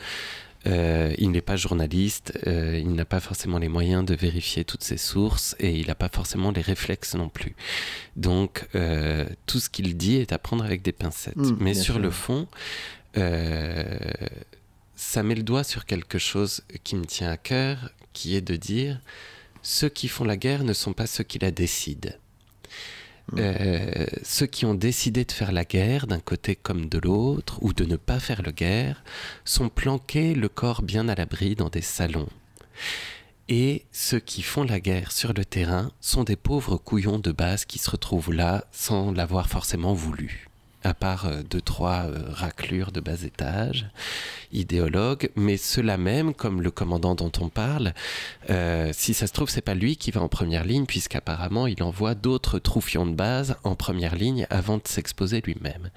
euh, 0.67 1.15
il 1.19 1.31
n'est 1.31 1.41
pas 1.41 1.57
journaliste, 1.57 2.39
euh, 2.47 2.79
il 2.79 2.93
n'a 2.93 3.05
pas 3.05 3.21
forcément 3.21 3.59
les 3.59 3.69
moyens 3.69 4.05
de 4.05 4.15
vérifier 4.15 4.65
toutes 4.65 4.83
ses 4.83 4.97
sources 4.97 5.55
et 5.59 5.75
il 5.79 5.89
n'a 5.89 5.95
pas 5.95 6.09
forcément 6.09 6.51
les 6.51 6.63
réflexes 6.63 7.15
non 7.15 7.29
plus. 7.29 7.55
Donc 8.17 8.67
euh, 8.75 9.27
tout 9.47 9.61
ce 9.61 9.69
qu'il 9.69 9.97
dit 9.97 10.17
est 10.17 10.33
à 10.33 10.39
prendre 10.39 10.65
avec 10.65 10.83
des 10.83 10.93
pincettes. 10.93 11.37
Mmh, 11.37 11.57
Mais 11.61 11.75
sur 11.75 11.95
sûr. 11.95 11.99
le 11.99 12.11
fond, 12.11 12.49
ça 14.97 15.23
met 15.23 15.35
le 15.35 15.43
doigt 15.43 15.65
sur 15.65 15.85
quelque 15.85 16.19
chose 16.19 16.63
qui 16.83 16.97
me 16.97 17.05
tient 17.05 17.31
à 17.31 17.37
cœur, 17.37 17.91
qui 18.13 18.35
est 18.35 18.41
de 18.41 18.57
dire 18.57 19.01
ceux 19.63 19.89
qui 19.89 20.09
font 20.09 20.25
la 20.25 20.37
guerre 20.37 20.65
ne 20.65 20.73
sont 20.73 20.93
pas 20.93 21.07
ceux 21.07 21.25
qui 21.25 21.39
la 21.39 21.51
décident. 21.51 22.11
Euh, 23.39 24.07
ceux 24.23 24.47
qui 24.47 24.67
ont 24.67 24.75
décidé 24.75 25.25
de 25.25 25.33
faire 25.33 25.53
la 25.53 25.65
guerre 25.65 26.07
d'un 26.07 26.21
côté 26.21 26.57
comme 26.57 26.89
de 26.89 26.99
l'autre, 26.99 27.59
ou 27.63 27.73
de 27.73 27.85
ne 27.85 27.97
pas 27.97 28.21
faire 28.21 28.43
la 28.43 28.53
guerre, 28.53 29.03
sont 29.45 29.69
planqués 29.69 30.35
le 30.35 30.49
corps 30.49 30.83
bien 30.83 31.09
à 31.09 31.15
l'abri 31.15 31.55
dans 31.55 31.71
des 31.71 31.81
salons. 31.81 32.29
Et 33.49 33.85
ceux 33.93 34.21
qui 34.21 34.43
font 34.43 34.65
la 34.65 34.81
guerre 34.81 35.13
sur 35.13 35.33
le 35.35 35.45
terrain 35.45 35.91
sont 36.01 36.25
des 36.25 36.37
pauvres 36.37 36.77
couillons 36.79 37.19
de 37.19 37.33
base 37.33 37.65
qui 37.65 37.79
se 37.79 37.91
retrouvent 37.91 38.33
là 38.33 38.65
sans 38.73 39.13
l'avoir 39.13 39.49
forcément 39.49 39.93
voulu. 39.93 40.49
À 40.85 40.93
part 40.93 41.25
euh, 41.25 41.43
deux, 41.43 41.63
trois 41.63 42.05
euh, 42.05 42.19
raclures 42.29 42.93
de 42.93 43.01
bas 43.01 43.23
étage, 43.25 43.87
idéologues, 44.53 45.31
mais 45.35 45.57
ceux-là 45.57 45.97
même, 45.97 46.35
comme 46.35 46.61
le 46.61 46.71
commandant 46.71 47.15
dont 47.15 47.33
on 47.41 47.49
parle, 47.49 47.95
euh, 48.51 48.91
si 48.93 49.15
ça 49.15 49.27
se 49.27 49.33
trouve, 49.33 49.49
c'est 49.49 49.63
pas 49.63 49.75
lui 49.75 49.97
qui 49.97 50.11
va 50.11 50.21
en 50.21 50.29
première 50.29 50.65
ligne, 50.65 50.85
puisqu'apparemment 50.85 51.67
il 51.67 51.83
envoie 51.83 52.15
d'autres 52.15 52.59
troufions 52.59 53.07
de 53.07 53.15
base 53.15 53.57
en 53.65 53.75
première 53.75 54.15
ligne 54.15 54.47
avant 54.51 54.77
de 54.77 54.87
s'exposer 54.87 55.41
lui-même. 55.41 55.91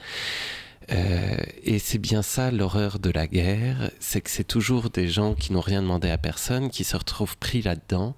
Euh, 0.91 1.35
et 1.63 1.79
c'est 1.79 1.97
bien 1.97 2.21
ça 2.21 2.49
l'horreur 2.49 2.99
de 2.99 3.09
la 3.09 3.27
guerre, 3.27 3.91
c'est 3.99 4.21
que 4.21 4.29
c'est 4.29 4.45
toujours 4.45 4.89
des 4.89 5.09
gens 5.09 5.33
qui 5.33 5.51
n'ont 5.51 5.61
rien 5.61 5.81
demandé 5.81 6.09
à 6.09 6.17
personne, 6.17 6.69
qui 6.69 6.83
se 6.83 6.95
retrouvent 6.95 7.37
pris 7.37 7.61
là-dedans, 7.61 8.15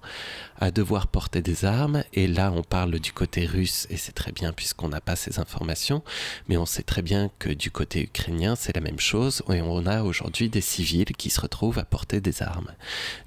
à 0.60 0.70
devoir 0.70 1.08
porter 1.08 1.42
des 1.42 1.64
armes. 1.64 2.04
Et 2.12 2.28
là, 2.28 2.52
on 2.54 2.62
parle 2.62 3.00
du 3.00 3.12
côté 3.12 3.46
russe, 3.46 3.86
et 3.90 3.96
c'est 3.96 4.12
très 4.12 4.32
bien 4.32 4.52
puisqu'on 4.52 4.88
n'a 4.88 5.00
pas 5.00 5.16
ces 5.16 5.40
informations, 5.40 6.02
mais 6.48 6.56
on 6.56 6.66
sait 6.66 6.82
très 6.84 7.02
bien 7.02 7.30
que 7.38 7.50
du 7.50 7.70
côté 7.70 8.02
ukrainien, 8.02 8.54
c'est 8.54 8.74
la 8.74 8.82
même 8.82 9.00
chose, 9.00 9.42
et 9.52 9.60
on 9.62 9.86
a 9.86 10.02
aujourd'hui 10.02 10.48
des 10.48 10.60
civils 10.60 11.16
qui 11.16 11.30
se 11.30 11.40
retrouvent 11.40 11.78
à 11.78 11.84
porter 11.84 12.20
des 12.20 12.42
armes. 12.42 12.72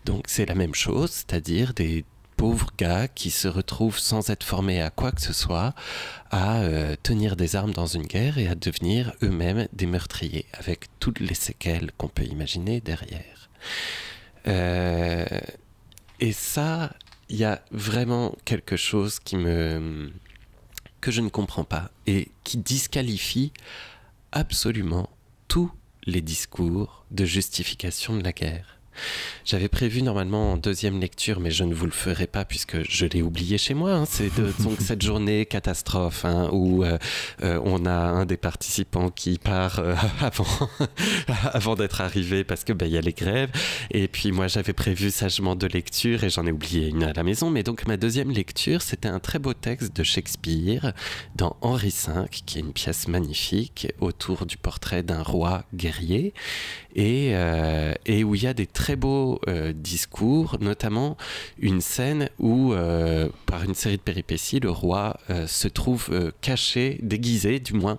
Donc 0.06 0.26
c'est 0.28 0.46
la 0.46 0.56
même 0.56 0.76
chose, 0.76 1.12
c'est-à-dire 1.12 1.74
des 1.74 2.06
pauvres 2.44 2.74
gars 2.78 3.08
qui 3.08 3.32
se 3.32 3.48
retrouvent 3.48 4.00
sans 4.00 4.30
être 4.30 4.44
formés 4.44 4.82
à 4.82 4.90
quoi 4.90 5.14
que 5.14 5.22
ce 5.22 5.32
soit, 5.32 5.74
à 6.30 6.58
euh, 6.58 6.98
tenir 7.02 7.38
des 7.38 7.56
armes 7.56 7.72
dans 7.72 7.86
une 7.86 8.06
guerre 8.06 8.38
et 8.38 8.50
à 8.50 8.56
devenir 8.56 9.14
eux-mêmes 9.24 9.70
des 9.72 9.86
meurtriers, 9.86 10.46
avec 10.52 10.88
toutes 11.00 11.22
les 11.22 11.36
séquelles 11.36 11.94
qu'on 11.98 12.10
peut 12.10 12.26
imaginer 12.26 12.82
derrière. 12.82 13.50
Euh, 14.48 15.26
et 16.20 16.34
ça, 16.34 16.94
il 17.30 17.38
y 17.38 17.46
a 17.46 17.64
vraiment 17.72 18.36
quelque 18.44 18.76
chose 18.76 19.20
qui 19.20 19.38
me 19.38 20.12
que 21.00 21.12
je 21.12 21.22
ne 21.22 21.30
comprends 21.30 21.64
pas 21.64 21.92
et 22.08 22.28
qui 22.44 22.58
disqualifie 22.58 23.54
absolument 24.34 25.10
tous 25.48 25.72
les 26.06 26.22
discours 26.22 27.06
de 27.10 27.24
justification 27.24 28.18
de 28.18 28.24
la 28.26 28.34
guerre. 28.34 28.80
J'avais 29.46 29.68
prévu 29.68 30.02
normalement 30.02 30.54
en 30.54 30.58
deuxième 30.58 31.00
lecture, 31.00 31.40
mais 31.40 31.52
je 31.52 31.64
ne 31.64 31.74
vous 31.74 31.86
le 31.86 31.92
ferai 31.92 32.28
pas 32.28 32.46
puisque 32.46 32.90
je 32.90 33.06
l'ai 33.06 33.22
oublié 33.22 33.58
chez 33.58 33.74
moi. 33.74 33.94
hein. 33.94 34.06
C'est 34.08 34.30
donc 34.62 34.80
cette 34.80 35.02
journée 35.02 35.46
catastrophe 35.46 36.26
hein, 36.26 36.50
où 36.52 36.84
euh, 36.84 36.98
euh, 37.44 37.60
on 37.64 37.86
a 37.86 37.92
un 37.92 38.26
des 38.26 38.38
participants 38.38 39.10
qui 39.10 39.38
part 39.38 39.80
euh, 39.80 39.96
avant, 41.54 41.76
d'être 41.76 42.02
arrivé 42.02 42.44
parce 42.44 42.64
que 42.64 42.74
ben, 42.74 42.86
il 42.86 42.94
y 42.94 42.98
a 42.98 43.02
les 43.02 43.14
grèves. 43.14 43.52
Et 43.92 44.08
puis 44.08 44.32
moi 44.32 44.48
j'avais 44.48 44.74
prévu 44.74 45.12
sagement 45.12 45.56
deux 45.56 45.68
lectures 45.68 46.24
et 46.24 46.30
j'en 46.30 46.46
ai 46.46 46.52
oublié 46.52 46.90
une 46.90 47.04
à 47.04 47.14
la 47.14 47.24
maison. 47.24 47.50
Mais 47.50 47.64
donc 47.64 47.88
ma 47.88 47.98
deuxième 47.98 48.32
lecture, 48.32 48.82
c'était 48.82 49.08
un 49.08 49.20
très 49.20 49.40
beau 49.40 49.54
texte 49.54 49.96
de 49.96 50.04
Shakespeare 50.04 50.94
dans 51.36 51.56
Henri 51.62 51.94
V, 52.06 52.26
qui 52.46 52.58
est 52.58 52.62
une 52.62 52.74
pièce 52.74 53.08
magnifique 53.08 53.88
autour 54.00 54.46
du 54.46 54.58
portrait 54.58 55.04
d'un 55.04 55.24
roi 55.24 55.64
guerrier 55.74 56.34
et, 56.96 57.34
et 58.06 58.24
où 58.24 58.36
il 58.36 58.44
y 58.44 58.48
a 58.48 58.54
des 58.54 58.68
très 58.68 58.83
beaux 58.96 59.40
euh, 59.48 59.74
discours, 59.74 60.58
notamment 60.62 61.18
une 61.58 61.82
scène 61.82 62.30
où, 62.40 62.74
euh, 62.74 63.30
par 63.46 63.64
une 63.64 63.74
série 63.74 63.98
de 63.98 64.02
péripéties, 64.02 64.60
le 64.60 64.70
roi 64.70 65.18
euh, 65.30 65.48
se 65.48 65.68
trouve 65.68 66.12
caché, 66.42 67.00
déguisé 67.02 67.60
du 67.60 67.74
moins, 67.74 67.98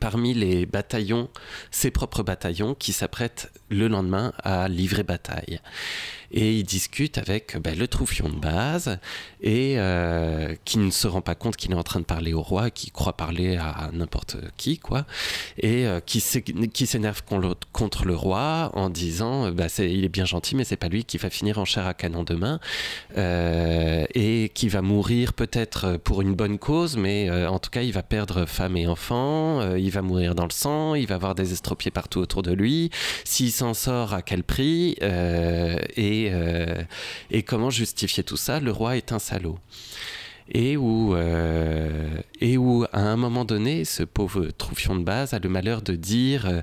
parmi 0.00 0.34
les 0.34 0.66
bataillons, 0.66 1.28
ses 1.70 1.92
propres 1.92 2.24
bataillons, 2.24 2.74
qui 2.74 2.92
s'apprêtent 2.92 3.52
le 3.70 3.86
lendemain 3.86 4.32
à 4.42 4.66
livrer 4.68 5.04
bataille. 5.04 5.60
Et 6.32 6.54
il 6.54 6.64
discute 6.64 7.18
avec 7.18 7.56
ben, 7.60 7.78
le 7.78 7.86
troufion 7.86 8.28
de 8.28 8.36
base, 8.36 8.98
et 9.42 9.74
euh, 9.76 10.54
qui 10.64 10.78
ne 10.78 10.90
se 10.90 11.06
rend 11.06 11.20
pas 11.20 11.34
compte 11.34 11.56
qu'il 11.56 11.70
est 11.72 11.76
en 11.76 11.82
train 11.82 12.00
de 12.00 12.04
parler 12.04 12.32
au 12.32 12.40
roi, 12.42 12.70
qui 12.70 12.90
croit 12.90 13.12
parler 13.16 13.56
à 13.56 13.90
n'importe 13.92 14.36
qui, 14.56 14.78
quoi, 14.78 15.04
et 15.58 15.86
euh, 15.86 16.00
qui 16.00 16.20
s'é- 16.20 16.42
qui 16.42 16.86
s'énerve 16.86 17.22
contre 17.72 18.04
le 18.06 18.14
roi 18.14 18.70
en 18.74 18.88
disant, 18.88 19.46
euh, 19.46 19.50
bah, 19.50 19.66
il 19.78 20.04
est 20.04 20.08
bien 20.08 20.24
gentil, 20.24 20.56
mais 20.56 20.64
c'est 20.64 20.76
pas 20.76 20.88
lui 20.88 21.04
qui 21.04 21.18
va 21.18 21.28
finir 21.28 21.58
en 21.58 21.64
chair 21.64 21.86
à 21.86 21.94
canon 21.94 22.22
demain, 22.24 22.60
euh, 23.18 24.04
et 24.14 24.50
qui 24.54 24.68
va 24.68 24.80
mourir 24.82 25.32
peut-être 25.34 25.98
pour 25.98 26.22
une 26.22 26.34
bonne 26.34 26.58
cause, 26.58 26.96
mais 26.96 27.28
euh, 27.28 27.48
en 27.48 27.58
tout 27.58 27.70
cas, 27.70 27.82
il 27.82 27.92
va 27.92 28.02
perdre 28.02 28.46
femme 28.46 28.76
et 28.76 28.86
enfants, 28.86 29.60
euh, 29.60 29.78
il 29.78 29.90
va 29.90 30.02
mourir 30.02 30.34
dans 30.34 30.44
le 30.44 30.50
sang, 30.50 30.94
il 30.94 31.06
va 31.06 31.16
avoir 31.16 31.34
des 31.34 31.52
estropiés 31.52 31.90
partout 31.90 32.20
autour 32.20 32.42
de 32.42 32.52
lui. 32.52 32.90
S'il 33.24 33.52
s'en 33.52 33.74
sort, 33.74 34.14
à 34.14 34.22
quel 34.22 34.42
prix 34.44 34.96
euh, 35.02 35.76
et, 36.24 36.30
euh, 36.32 36.82
et 37.30 37.42
comment 37.42 37.70
justifier 37.70 38.24
tout 38.24 38.36
ça? 38.36 38.60
Le 38.60 38.70
roi 38.70 38.96
est 38.96 39.12
un 39.12 39.18
salaud. 39.18 39.58
Et 40.54 40.76
où, 40.76 41.14
euh, 41.14 42.20
et 42.40 42.58
où, 42.58 42.84
à 42.92 43.00
un 43.00 43.16
moment 43.16 43.44
donné, 43.44 43.84
ce 43.84 44.02
pauvre 44.02 44.48
troufion 44.58 44.96
de 44.96 45.04
base 45.04 45.34
a 45.34 45.38
le 45.38 45.48
malheur 45.48 45.82
de 45.82 45.94
dire 45.94 46.62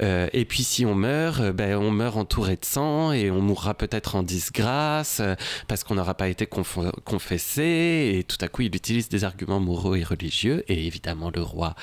euh, 0.00 0.28
Et 0.32 0.44
puis, 0.44 0.62
si 0.62 0.86
on 0.86 0.94
meurt, 0.94 1.42
ben, 1.50 1.76
on 1.76 1.90
meurt 1.90 2.16
entouré 2.16 2.56
de 2.56 2.64
sang 2.64 3.12
et 3.12 3.30
on 3.30 3.42
mourra 3.42 3.74
peut-être 3.74 4.14
en 4.14 4.22
disgrâce 4.22 5.20
parce 5.68 5.84
qu'on 5.84 5.96
n'aura 5.96 6.14
pas 6.14 6.28
été 6.28 6.46
confessé. 6.46 8.14
Et 8.16 8.24
tout 8.24 8.38
à 8.40 8.48
coup, 8.48 8.62
il 8.62 8.74
utilise 8.74 9.08
des 9.08 9.24
arguments 9.24 9.60
moraux 9.60 9.96
et 9.96 10.04
religieux. 10.04 10.64
Et 10.68 10.86
évidemment, 10.86 11.30
le 11.34 11.42
roi 11.42 11.74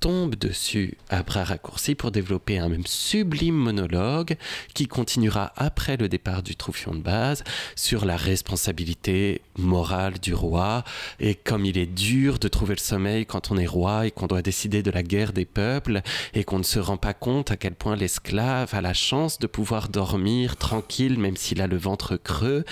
tombe 0.00 0.34
dessus 0.34 0.96
à 1.10 1.22
bras 1.22 1.44
raccourcis 1.44 1.94
pour 1.94 2.10
développer 2.10 2.58
un 2.58 2.70
même 2.70 2.86
sublime 2.86 3.54
monologue 3.54 4.36
qui 4.74 4.86
continuera 4.86 5.52
après 5.56 5.98
le 5.98 6.08
départ 6.08 6.42
du 6.42 6.56
troufion 6.56 6.94
de 6.94 7.00
base 7.00 7.44
sur 7.76 8.06
la 8.06 8.16
responsabilité 8.16 9.42
morale 9.58 10.18
du 10.18 10.32
roi. 10.32 10.84
Et 11.20 11.34
comme 11.34 11.66
il 11.66 11.76
est 11.76 11.86
dur 11.86 12.38
de 12.38 12.48
trouver 12.48 12.74
le 12.74 12.80
sommeil 12.80 13.26
quand 13.26 13.50
on 13.50 13.58
est 13.58 13.66
roi 13.66 14.06
et 14.06 14.10
qu'on 14.10 14.26
doit 14.26 14.40
décider 14.40 14.82
de 14.82 14.90
la 14.90 15.02
guerre 15.02 15.34
des 15.34 15.44
peuples 15.44 16.00
et 16.32 16.44
qu'on 16.44 16.58
ne 16.58 16.64
se 16.64 16.78
rend 16.78 16.96
pas 16.96 17.14
compte 17.14 17.50
à 17.50 17.56
quel 17.56 17.74
point 17.74 17.94
l'esclave 17.94 18.74
a 18.74 18.80
la 18.80 18.94
chance 18.94 19.38
de 19.38 19.46
pouvoir 19.46 19.90
dormir 19.90 20.56
tranquille 20.56 21.18
même 21.18 21.36
s'il 21.36 21.60
a 21.60 21.66
le 21.66 21.76
ventre 21.76 22.16
creux. 22.16 22.64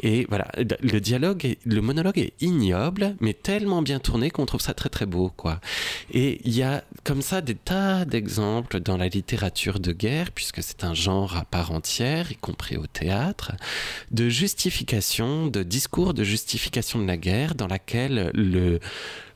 Et 0.00 0.26
voilà 0.28 0.46
le 0.56 1.00
dialogue 1.00 1.56
le 1.64 1.80
monologue 1.80 2.18
est 2.18 2.32
ignoble 2.40 3.16
mais 3.20 3.34
tellement 3.34 3.82
bien 3.82 3.98
tourné 3.98 4.30
qu'on 4.30 4.46
trouve 4.46 4.60
ça 4.60 4.72
très 4.72 4.88
très 4.88 5.06
beau 5.06 5.32
quoi. 5.36 5.60
Et 6.12 6.40
il 6.44 6.54
y 6.54 6.62
a 6.62 6.75
comme 7.04 7.22
ça 7.22 7.40
des 7.40 7.54
tas 7.54 8.04
d'exemples 8.04 8.80
dans 8.80 8.96
la 8.96 9.08
littérature 9.08 9.80
de 9.80 9.92
guerre, 9.92 10.30
puisque 10.30 10.62
c'est 10.62 10.84
un 10.84 10.94
genre 10.94 11.36
à 11.36 11.44
part 11.44 11.72
entière, 11.72 12.32
y 12.32 12.36
compris 12.36 12.76
au 12.76 12.86
théâtre, 12.86 13.52
de 14.10 14.28
justification, 14.28 15.46
de 15.46 15.62
discours 15.62 16.14
de 16.14 16.24
justification 16.24 17.00
de 17.00 17.06
la 17.06 17.16
guerre, 17.16 17.54
dans 17.54 17.66
laquelle 17.66 18.30
le, 18.34 18.80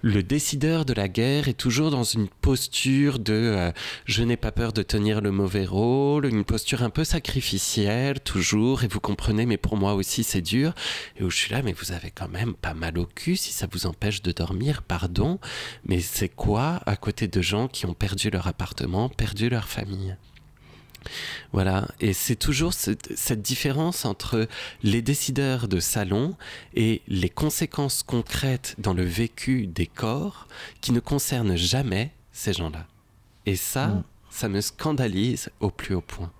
le 0.03 0.23
décideur 0.23 0.85
de 0.85 0.95
la 0.95 1.09
guerre 1.09 1.49
est 1.49 1.55
toujours 1.55 1.91
dans 1.91 2.05
une 2.05 2.29
posture 2.29 3.19
de 3.19 3.33
euh, 3.33 3.73
je 4.07 4.23
n'ai 4.23 4.37
pas 4.37 4.53
peur 4.53 4.73
de 4.73 4.83
tenir 4.83 5.21
le 5.21 5.31
mauvais 5.31 5.67
rôle, 5.67 6.27
une 6.27 6.45
posture 6.45 6.83
un 6.83 6.91
peu 6.91 7.05
sacrificielle, 7.05 8.21
toujours, 8.21 8.85
et 8.85 8.89
vous 8.89 9.01
comprenez, 9.01 9.47
mais 9.47 9.59
pour 9.59 9.77
moi 9.77 9.95
aussi 9.95 10.25
c'est 10.25 10.41
dur, 10.41 10.75
et 11.17 11.25
où 11.25 11.31
je 11.31 11.37
suis 11.37 11.53
là, 11.53 11.63
mais 11.63 11.73
vous 11.73 11.93
avez 11.93 12.11
quand 12.11 12.29
même 12.29 12.55
pas 12.55 12.75
mal 12.75 12.99
au 12.99 13.07
cul 13.07 13.37
si 13.37 13.53
ça 13.53 13.67
vous 13.71 13.87
empêche 13.87 14.23
de 14.23 14.33
dormir, 14.33 14.83
pardon, 14.83 15.39
mais 15.85 16.01
c'est 16.01 16.29
quoi 16.29 16.81
à 16.87 16.97
côté 16.97 17.29
de 17.29 17.43
gens 17.43 17.69
qui 17.69 17.87
ont 17.87 17.95
perdu 17.95 18.31
leur 18.31 18.47
appartement, 18.47 19.09
perdu 19.09 19.49
leur 19.49 19.69
famille? 19.69 20.17
Voilà, 21.53 21.89
et 22.01 22.13
c'est 22.13 22.37
toujours 22.37 22.73
cette 22.73 23.43
différence 23.43 24.05
entre 24.05 24.49
les 24.83 25.03
décideurs 25.03 25.69
de 25.69 25.81
salon 25.81 26.37
et 26.75 27.03
les 27.09 27.31
conséquences 27.31 28.03
concrètes 28.03 28.75
dans 28.79 28.95
le 28.95 29.05
vécu 29.05 29.67
des 29.67 29.87
corps 29.87 30.47
qui 30.81 30.93
ne 30.93 31.01
concernent 31.01 31.57
jamais 31.57 32.13
ces 32.33 32.53
gens-là. 32.53 32.87
Et 33.47 33.57
ça, 33.57 33.89
mm 33.89 34.05
ça 34.31 34.49
me 34.49 34.61
scandalise 34.61 35.51
au 35.61 35.71
plus 35.71 35.95
haut 35.95 36.01
point. 36.01 36.33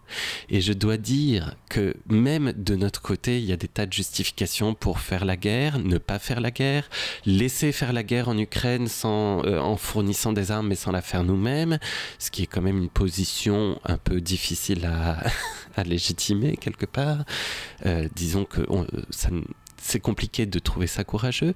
Et 0.49 0.61
je 0.61 0.73
dois 0.73 0.97
dire 0.97 1.55
que 1.69 1.95
même 2.09 2.53
de 2.53 2.75
notre 2.75 3.03
côté, 3.03 3.39
il 3.39 3.45
y 3.45 3.53
a 3.53 3.57
des 3.57 3.69
tas 3.69 3.87
de 3.87 3.93
justifications 3.93 4.75
pour 4.75 5.01
faire 5.01 5.25
la 5.25 5.37
guerre, 5.37 5.79
ne 5.79 5.99
pas 5.99 6.19
faire 6.19 6.41
la 6.41 6.51
guerre, 6.51 6.89
laisser 7.27 7.73
faire 7.73 7.93
la 7.93 8.03
guerre 8.03 8.29
en 8.29 8.39
Ukraine 8.39 8.89
sans, 8.89 9.45
euh, 9.45 9.59
en 9.59 9.77
fournissant 9.77 10.33
des 10.33 10.51
armes 10.51 10.69
mais 10.69 10.75
sans 10.75 10.93
la 10.93 11.03
faire 11.03 11.25
nous-mêmes, 11.25 11.79
ce 12.19 12.31
qui 12.31 12.43
est 12.43 12.47
quand 12.47 12.63
même 12.63 12.79
une 12.79 12.89
position 12.89 13.81
un 13.85 13.99
peu 13.99 14.21
difficile 14.21 14.87
à, 14.87 15.23
légitimer 15.85 16.57
quelque 16.57 16.87
part. 16.87 17.25
Euh, 17.87 18.07
disons 18.15 18.45
que 18.45 18.61
c'est 19.79 20.01
compliqué 20.01 20.45
de 20.47 20.59
trouver 20.59 20.87
ça 20.87 21.05
courageux. 21.05 21.55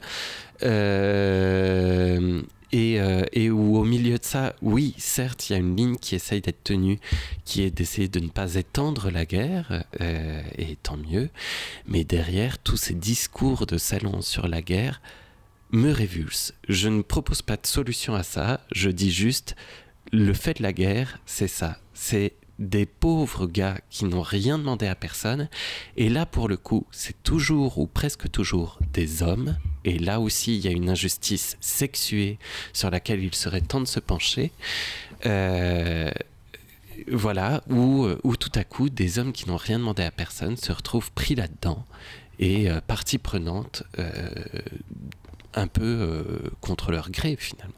Euh, 0.62 2.42
euh, 2.74 3.24
et, 3.32 3.50
où 3.50 3.76
au 3.76 3.84
milieu 3.84 4.18
de 4.18 4.24
ça, 4.24 4.54
oui, 4.62 4.94
certes, 4.98 5.48
il 5.48 5.52
y 5.52 5.56
a 5.56 5.58
une 5.58 5.76
ligne 5.76 5.96
qui 5.96 6.14
essaye 6.14 6.40
d'être 6.40 6.64
tenue, 6.64 6.98
qui 7.44 7.62
est 7.62 7.70
d'essayer 7.70 8.08
de 8.08 8.20
ne 8.20 8.28
pas 8.28 8.54
étendre 8.54 9.10
la 9.10 9.24
guerre, 9.24 9.84
euh, 10.00 10.42
et 10.58 10.76
tant 10.76 10.96
mieux, 10.96 11.30
mais 11.86 12.04
derrière, 12.04 12.58
tous 12.58 12.76
ces 12.76 12.94
discours 12.94 13.66
de 13.66 13.78
salon 13.78 14.22
sur 14.22 14.48
la 14.48 14.62
guerre 14.62 15.00
me 15.70 15.90
révulsent. 15.90 16.52
Je 16.68 16.88
ne 16.88 17.02
propose 17.02 17.42
pas 17.42 17.56
de 17.56 17.66
solution 17.66 18.14
à 18.14 18.22
ça, 18.22 18.60
je 18.72 18.90
dis 18.90 19.10
juste, 19.10 19.56
le 20.12 20.32
fait 20.32 20.58
de 20.58 20.62
la 20.62 20.72
guerre, 20.72 21.18
c'est 21.26 21.48
ça, 21.48 21.78
c'est 21.92 22.34
des 22.58 22.86
pauvres 22.86 23.46
gars 23.46 23.78
qui 23.90 24.04
n'ont 24.04 24.22
rien 24.22 24.58
demandé 24.58 24.86
à 24.86 24.94
personne. 24.94 25.48
Et 25.96 26.08
là, 26.08 26.26
pour 26.26 26.48
le 26.48 26.56
coup, 26.56 26.86
c'est 26.90 27.22
toujours 27.22 27.78
ou 27.78 27.86
presque 27.86 28.30
toujours 28.30 28.78
des 28.92 29.22
hommes. 29.22 29.56
Et 29.84 29.98
là 29.98 30.20
aussi, 30.20 30.56
il 30.56 30.64
y 30.64 30.68
a 30.68 30.72
une 30.72 30.88
injustice 30.88 31.56
sexuée 31.60 32.38
sur 32.72 32.90
laquelle 32.90 33.22
il 33.22 33.34
serait 33.34 33.60
temps 33.60 33.80
de 33.80 33.86
se 33.86 34.00
pencher. 34.00 34.52
Euh, 35.26 36.10
voilà, 37.08 37.62
où, 37.68 38.06
tout 38.36 38.52
à 38.54 38.64
coup, 38.64 38.88
des 38.88 39.18
hommes 39.18 39.32
qui 39.32 39.48
n'ont 39.48 39.56
rien 39.56 39.78
demandé 39.78 40.04
à 40.04 40.10
personne 40.10 40.56
se 40.56 40.72
retrouvent 40.72 41.10
pris 41.12 41.34
là-dedans 41.34 41.84
et 42.38 42.70
euh, 42.70 42.80
partie 42.80 43.18
prenante 43.18 43.82
euh, 43.98 44.28
un 45.54 45.66
peu 45.66 46.50
contre 46.60 46.92
leur 46.92 47.10
gré, 47.10 47.36
finalement. 47.36 47.74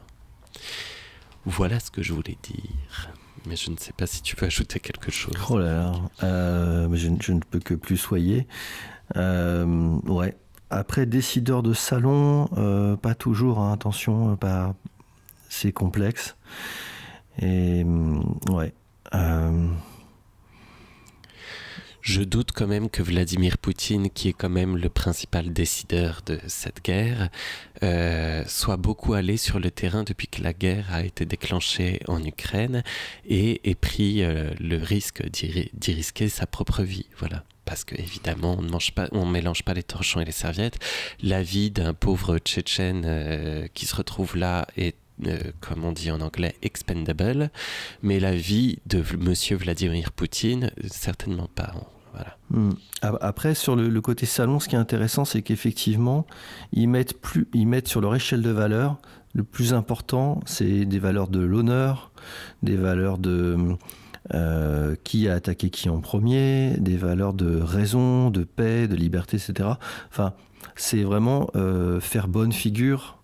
Voilà 1.45 1.79
ce 1.79 1.91
que 1.91 2.03
je 2.03 2.13
voulais 2.13 2.37
dire 2.43 3.11
mais 3.47 3.55
je 3.55 3.71
ne 3.71 3.77
sais 3.77 3.93
pas 3.93 4.07
si 4.07 4.21
tu 4.21 4.35
veux 4.35 4.47
ajouter 4.47 4.79
quelque 4.79 5.11
chose. 5.11 5.33
Oh 5.49 5.57
là 5.57 5.73
là, 5.73 5.93
euh, 6.23 6.89
je, 6.93 7.31
ne 7.31 7.39
peux 7.39 7.59
que 7.59 7.73
plus 7.73 7.97
soyer. 7.97 8.47
Euh, 9.15 9.97
ouais. 10.05 10.35
Après, 10.69 11.05
décideur 11.05 11.63
de 11.63 11.73
salon, 11.73 12.49
euh, 12.57 12.97
pas 12.97 13.15
toujours, 13.15 13.59
hein, 13.59 13.71
attention, 13.71 14.35
pas... 14.35 14.75
c'est 15.49 15.71
complexe. 15.71 16.35
Et 17.41 17.85
ouais. 18.51 18.73
Je 22.07 22.21
doute 22.21 22.53
quand 22.53 22.67
même 22.67 22.89
que 22.89 23.03
Vladimir 23.03 23.57
Poutine, 23.57 24.09
qui 24.09 24.29
est 24.29 24.33
quand 24.33 24.47
même 24.47 24.77
le 24.77 24.87
principal 24.87 25.51
décideur 25.51 26.21
de 26.25 26.39
cette 26.47 26.81
guerre, 26.81 27.27
euh, 27.83 28.45
soit 28.47 28.77
beaucoup 28.77 29.13
allé 29.13 29.35
sur 29.35 29.59
le 29.59 29.69
terrain 29.71 30.05
depuis 30.05 30.29
que 30.29 30.41
la 30.41 30.53
guerre 30.53 30.85
a 30.93 31.03
été 31.03 31.25
déclenchée 31.25 31.99
en 32.07 32.23
Ukraine 32.23 32.81
et 33.25 33.69
ait 33.69 33.75
pris 33.75 34.23
euh, 34.23 34.51
le 34.61 34.77
risque 34.77 35.21
d'y 35.29 35.93
risquer 35.93 36.29
sa 36.29 36.47
propre 36.47 36.81
vie. 36.81 37.07
Voilà 37.17 37.43
parce 37.65 37.83
qu'évidemment, 37.83 38.57
on 38.57 39.25
ne 39.25 39.29
mélange 39.29 39.63
pas 39.63 39.73
les 39.73 39.83
torchons 39.83 40.21
et 40.21 40.25
les 40.25 40.31
serviettes. 40.31 40.79
La 41.21 41.43
vie 41.43 41.71
d'un 41.71 41.93
pauvre 41.93 42.37
Tchétchène 42.37 43.03
euh, 43.05 43.67
qui 43.73 43.85
se 43.85 43.93
retrouve 43.93 44.37
là 44.37 44.65
est 44.77 44.95
comme 45.61 45.83
on 45.83 45.91
dit 45.91 46.11
en 46.11 46.21
anglais, 46.21 46.55
expendable, 46.61 47.49
mais 48.03 48.19
la 48.19 48.35
vie 48.35 48.77
de 48.85 49.03
monsieur 49.17 49.57
Vladimir 49.57 50.11
Poutine, 50.11 50.71
certainement 50.85 51.49
pas. 51.55 51.73
Hmm. 52.49 52.71
Après, 53.01 53.55
sur 53.55 53.75
le, 53.75 54.01
côté 54.01 54.25
salon, 54.25 54.59
ce 54.59 54.67
qui 54.67 54.75
est 54.75 54.79
intéressant, 54.79 55.25
c'est 55.25 55.41
qu'effectivement, 55.41 56.25
ils 56.71 56.87
mettent, 56.87 57.19
plus, 57.19 57.47
ils 57.53 57.67
mettent 57.67 57.87
sur 57.87 58.01
leur 58.01 58.15
échelle 58.15 58.41
de 58.41 58.49
valeur, 58.49 58.97
le 59.33 59.43
plus 59.43 59.73
important, 59.73 60.39
c'est 60.45 60.85
des 60.85 60.99
valeurs 60.99 61.27
de 61.27 61.39
l'honneur, 61.39 62.11
des 62.63 62.75
valeurs 62.75 63.17
de 63.17 63.75
euh, 64.33 64.95
qui 65.03 65.29
a 65.29 65.35
attaqué 65.35 65.69
qui 65.69 65.89
en 65.89 65.99
premier, 65.99 66.75
des 66.79 66.97
valeurs 66.97 67.33
de 67.33 67.59
raison, 67.61 68.29
de 68.29 68.43
paix, 68.43 68.87
de 68.87 68.95
liberté, 68.95 69.37
etc. 69.37 69.69
Enfin, 70.09 70.33
c'est 70.75 71.03
vraiment 71.03 71.49
euh, 71.55 71.99
faire 71.99 72.27
bonne 72.27 72.51
figure 72.51 73.19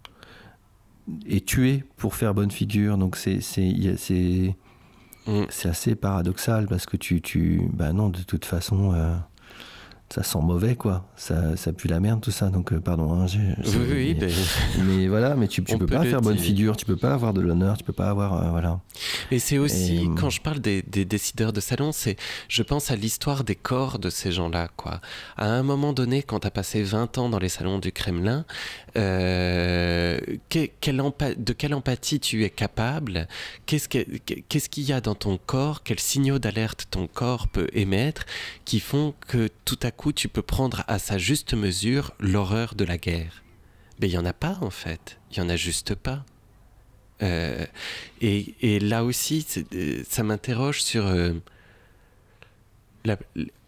et 1.26 1.42
tuer 1.42 1.84
pour 1.98 2.16
faire 2.16 2.34
bonne 2.34 2.52
figure. 2.52 2.98
Donc, 2.98 3.18
c'est 3.18 4.56
Mm. 5.28 5.44
C'est 5.50 5.70
assez 5.70 5.96
paradoxal 5.96 6.68
parce 6.68 6.86
que 6.86 6.98
tu, 6.98 7.22
tu. 7.22 7.62
Bah 7.74 7.94
non, 7.94 8.10
de 8.10 8.22
toute 8.22 8.46
façon. 8.46 8.94
Euh, 8.94 9.16
ça 10.14 10.22
sent 10.22 10.40
mauvais, 10.44 10.76
quoi. 10.76 11.08
Ça, 11.16 11.58
ça 11.58 11.74
pue 11.74 11.88
la 11.88 12.00
merde, 12.00 12.22
tout 12.22 12.30
ça. 12.30 12.50
Donc, 12.50 12.72
euh, 12.72 12.80
pardon. 12.80 13.14
Hein, 13.14 13.26
oui, 13.66 13.80
oui, 13.92 14.18
mais, 14.20 14.28
mais, 14.84 15.08
voilà, 15.08 15.36
mais 15.36 15.48
tu, 15.48 15.64
tu 15.64 15.76
peux 15.76 15.88
pas 15.88 16.04
faire 16.04 16.22
bonne 16.22 16.38
figure, 16.38 16.78
tu 16.78 16.86
peux 16.86 16.96
pas 16.96 17.16
avoir 17.16 17.34
de 17.34 17.42
l'honneur, 17.42 17.78
tu 17.78 17.84
peux 17.84 17.94
pas 17.94 18.12
avoir. 18.12 18.34
Euh, 18.44 18.52
voilà. 18.52 18.80
Et 19.32 19.40
c'est 19.40 19.58
aussi, 19.58 20.08
quand 20.20 20.30
je 20.30 20.40
parle 20.40 20.60
des, 20.60 20.84
des, 20.84 21.04
décideurs 21.04 21.52
de 21.52 21.60
salon, 21.60 21.92
c'est, 21.92 22.16
je 22.48 22.62
pense 22.62 22.92
à 22.92 22.96
l'histoire 22.96 23.44
des 23.44 23.56
corps 23.56 23.98
de 23.98 24.12
ces 24.12 24.32
gens-là, 24.32 24.70
quoi. 24.78 25.02
À 25.36 25.48
un 25.48 25.64
moment 25.64 25.94
donné, 25.94 26.22
quand 26.22 26.42
tu 26.42 26.48
as 26.48 26.52
passé 26.52 26.84
20 26.84 27.18
ans 27.18 27.30
dans 27.30 27.40
les 27.40 27.50
salons 27.50 27.80
du 27.80 27.92
Kremlin, 27.92 28.46
euh, 28.96 30.20
de 30.52 31.54
quelle 31.54 31.74
empathie 31.74 32.20
tu 32.20 32.44
es 32.44 32.52
capable? 32.52 33.28
Qu'est-ce 33.66 33.90
qu'il 33.90 34.84
y 34.84 34.94
a 34.94 35.02
dans 35.02 35.16
ton 35.16 35.40
corps? 35.44 35.82
Quels 35.82 36.00
signaux 36.00 36.38
d'alerte 36.38 36.86
ton 36.92 37.08
corps 37.08 37.48
peut 37.48 37.68
émettre 37.74 38.26
qui 38.66 38.80
font 38.80 39.16
que 39.28 39.50
tout 39.66 39.80
à 39.82 39.90
coup 39.90 40.03
tu 40.12 40.28
peux 40.28 40.42
prendre 40.42 40.84
à 40.88 41.00
sa 41.00 41.18
juste 41.18 41.54
mesure 41.54 42.14
l'horreur 42.20 42.76
de 42.76 42.84
la 42.84 42.98
guerre 42.98 43.44
Mais 44.00 44.08
il 44.08 44.12
n'y 44.12 44.18
en 44.18 44.26
a 44.26 44.34
pas 44.34 44.58
en 44.62 44.70
fait. 44.70 45.20
Il 45.32 45.40
n'y 45.40 45.46
en 45.46 45.50
a 45.50 45.56
juste 45.56 45.96
pas. 45.96 46.26
Euh, 47.22 47.66
et, 48.22 48.80
là 48.80 49.04
aussi, 49.04 49.46
ça 50.10 50.24
m'interroge 50.24 50.82
sur 50.82 51.06
euh, 51.06 51.34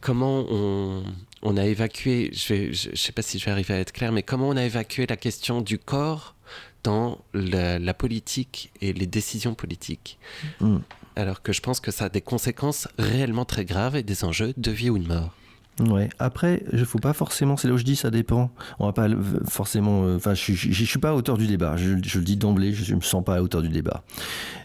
comment 0.02 0.45
on, 0.50 1.04
on 1.41 1.58
a 1.58 1.65
évacué, 1.65 2.32
je 2.34 2.89
ne 2.89 2.95
sais 2.95 3.12
pas 3.12 3.21
si 3.21 3.39
je 3.39 3.45
vais 3.45 3.52
arriver 3.52 3.76
à 3.76 3.80
être 3.80 3.93
clair, 3.93 4.12
mais 4.12 4.24
comment 4.24 4.50
on 4.50 4.58
a 4.58 4.63
évacué 4.63 5.06
la 5.08 5.15
question 5.15 5.62
du 5.62 5.78
corps 5.78 6.36
dans 6.84 7.19
la, 7.34 7.93
politique 7.93 8.71
et 8.82 8.93
les 8.93 9.08
décisions 9.08 9.56
politiques. 9.56 10.19
Hmm. 10.60 10.80
Alors 11.15 11.41
que 11.41 11.52
je 11.54 11.62
pense 11.62 11.80
que 11.80 11.91
ça 11.91 12.06
a 12.06 12.10
des 12.10 12.21
conséquences 12.21 12.88
réellement 13.00 13.45
très 13.45 13.65
graves 13.65 13.95
et 13.95 14.04
des 14.04 14.24
enjeux 14.24 14.54
de 14.58 14.71
vie 14.71 14.89
ou 14.89 15.00
de 15.00 15.08
mort. 15.08 15.34
Ouais. 15.79 16.09
Après, 16.19 16.63
je 16.71 16.85
faut 16.85 16.99
pas 16.99 17.13
forcément. 17.13 17.57
C'est 17.57 17.67
là 17.67 17.73
où 17.73 17.77
je 17.77 17.83
dis 17.83 17.95
ça 17.95 18.09
dépend. 18.09 18.49
On 18.79 18.85
va 18.85 18.93
pas 18.93 19.07
forcément. 19.47 20.03
Euh, 20.05 20.15
enfin, 20.15 20.33
je, 20.33 20.53
je, 20.53 20.83
suis 20.85 20.99
pas 20.99 21.09
à 21.09 21.13
hauteur 21.13 21.38
du 21.38 21.47
débat. 21.47 21.75
Je, 21.75 21.95
je 22.03 22.19
le 22.19 22.25
dis 22.25 22.38
d'emblée. 22.38 22.73
Je, 22.73 22.91
ne 22.91 22.97
me 22.97 23.01
sens 23.01 23.23
pas 23.23 23.35
à 23.35 23.41
hauteur 23.41 23.61
du 23.61 23.69
débat. 23.69 24.03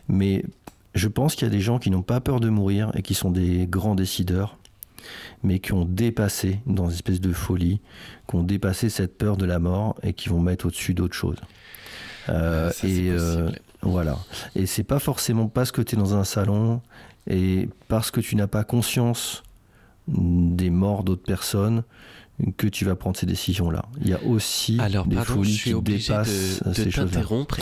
Mais 0.08 0.44
je 0.94 1.08
pense 1.08 1.34
qu'il 1.34 1.46
y 1.46 1.50
a 1.50 1.50
des 1.50 1.60
gens 1.60 1.78
qui 1.78 1.90
n'ont 1.90 2.02
pas 2.02 2.20
peur 2.20 2.38
de 2.38 2.48
mourir 2.48 2.92
et 2.94 3.02
qui 3.02 3.14
sont 3.14 3.30
des 3.30 3.66
grands 3.66 3.94
décideurs 3.94 4.56
mais 5.42 5.58
qui 5.58 5.72
ont 5.72 5.84
dépassé, 5.84 6.60
dans 6.66 6.86
une 6.86 6.92
espèce 6.92 7.20
de 7.20 7.32
folie, 7.32 7.80
qui 8.28 8.36
ont 8.36 8.42
dépassé 8.42 8.88
cette 8.88 9.16
peur 9.16 9.36
de 9.36 9.46
la 9.46 9.58
mort 9.58 9.96
et 10.02 10.12
qui 10.12 10.28
vont 10.28 10.40
mettre 10.40 10.66
au-dessus 10.66 10.94
d'autres 10.94 11.14
choses. 11.14 11.38
Euh, 12.28 12.70
et 12.84 13.10
euh, 13.10 13.50
voilà. 13.82 14.18
Et 14.54 14.66
c'est 14.66 14.84
pas 14.84 14.98
forcément 14.98 15.48
parce 15.48 15.72
que 15.72 15.82
tu 15.82 15.96
es 15.96 15.98
dans 15.98 16.14
un 16.14 16.24
salon 16.24 16.80
et 17.26 17.68
parce 17.88 18.10
que 18.10 18.20
tu 18.20 18.36
n'as 18.36 18.46
pas 18.46 18.64
conscience 18.64 19.42
des 20.10 20.70
morts 20.70 21.04
d'autres 21.04 21.22
personnes 21.22 21.82
que 22.56 22.66
tu 22.66 22.84
vas 22.84 22.96
prendre 22.96 23.16
ces 23.16 23.26
décisions-là. 23.26 23.84
Il 24.00 24.08
y 24.08 24.14
a 24.14 24.22
aussi 24.24 24.78
Alors, 24.80 25.06
des 25.06 25.16
folies 25.16 25.58
qui 25.58 25.74
dépassent 25.74 26.62
de, 26.64 26.84
de 26.84 26.90
t'interrompre, 26.90 27.58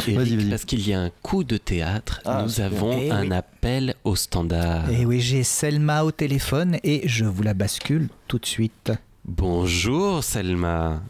parce 0.50 0.64
qu'il 0.64 0.86
y 0.88 0.92
a 0.92 1.00
un 1.00 1.10
coup 1.22 1.44
de 1.44 1.56
théâtre. 1.56 2.20
Ah, 2.24 2.42
nous 2.44 2.60
avons 2.60 2.96
eh 2.96 3.10
un 3.10 3.30
appel 3.30 3.94
au 4.04 4.16
standard. 4.16 4.88
Et 4.90 4.98
eh 5.00 5.06
oui, 5.06 5.20
j'ai 5.20 5.42
Selma 5.42 6.04
au 6.04 6.12
téléphone 6.12 6.78
et 6.84 7.02
je 7.08 7.24
vous 7.24 7.42
la 7.42 7.54
bascule 7.54 8.08
tout 8.28 8.38
de 8.38 8.46
suite. 8.46 8.92
Bonjour 9.24 10.22
Selma. 10.22 11.02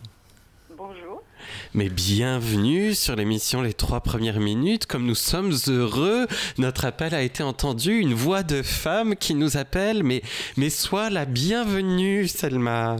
Mais 1.74 1.90
bienvenue 1.90 2.94
sur 2.94 3.14
l'émission 3.14 3.60
Les 3.60 3.74
trois 3.74 4.00
premières 4.00 4.40
minutes. 4.40 4.86
Comme 4.86 5.04
nous 5.04 5.14
sommes 5.14 5.52
heureux, 5.66 6.26
notre 6.56 6.86
appel 6.86 7.14
a 7.14 7.20
été 7.20 7.42
entendu. 7.42 7.98
Une 7.98 8.14
voix 8.14 8.42
de 8.42 8.62
femme 8.62 9.14
qui 9.16 9.34
nous 9.34 9.58
appelle. 9.58 10.02
Mais, 10.02 10.22
mais 10.56 10.70
sois 10.70 11.10
la 11.10 11.26
bienvenue, 11.26 12.26
Selma. 12.26 12.96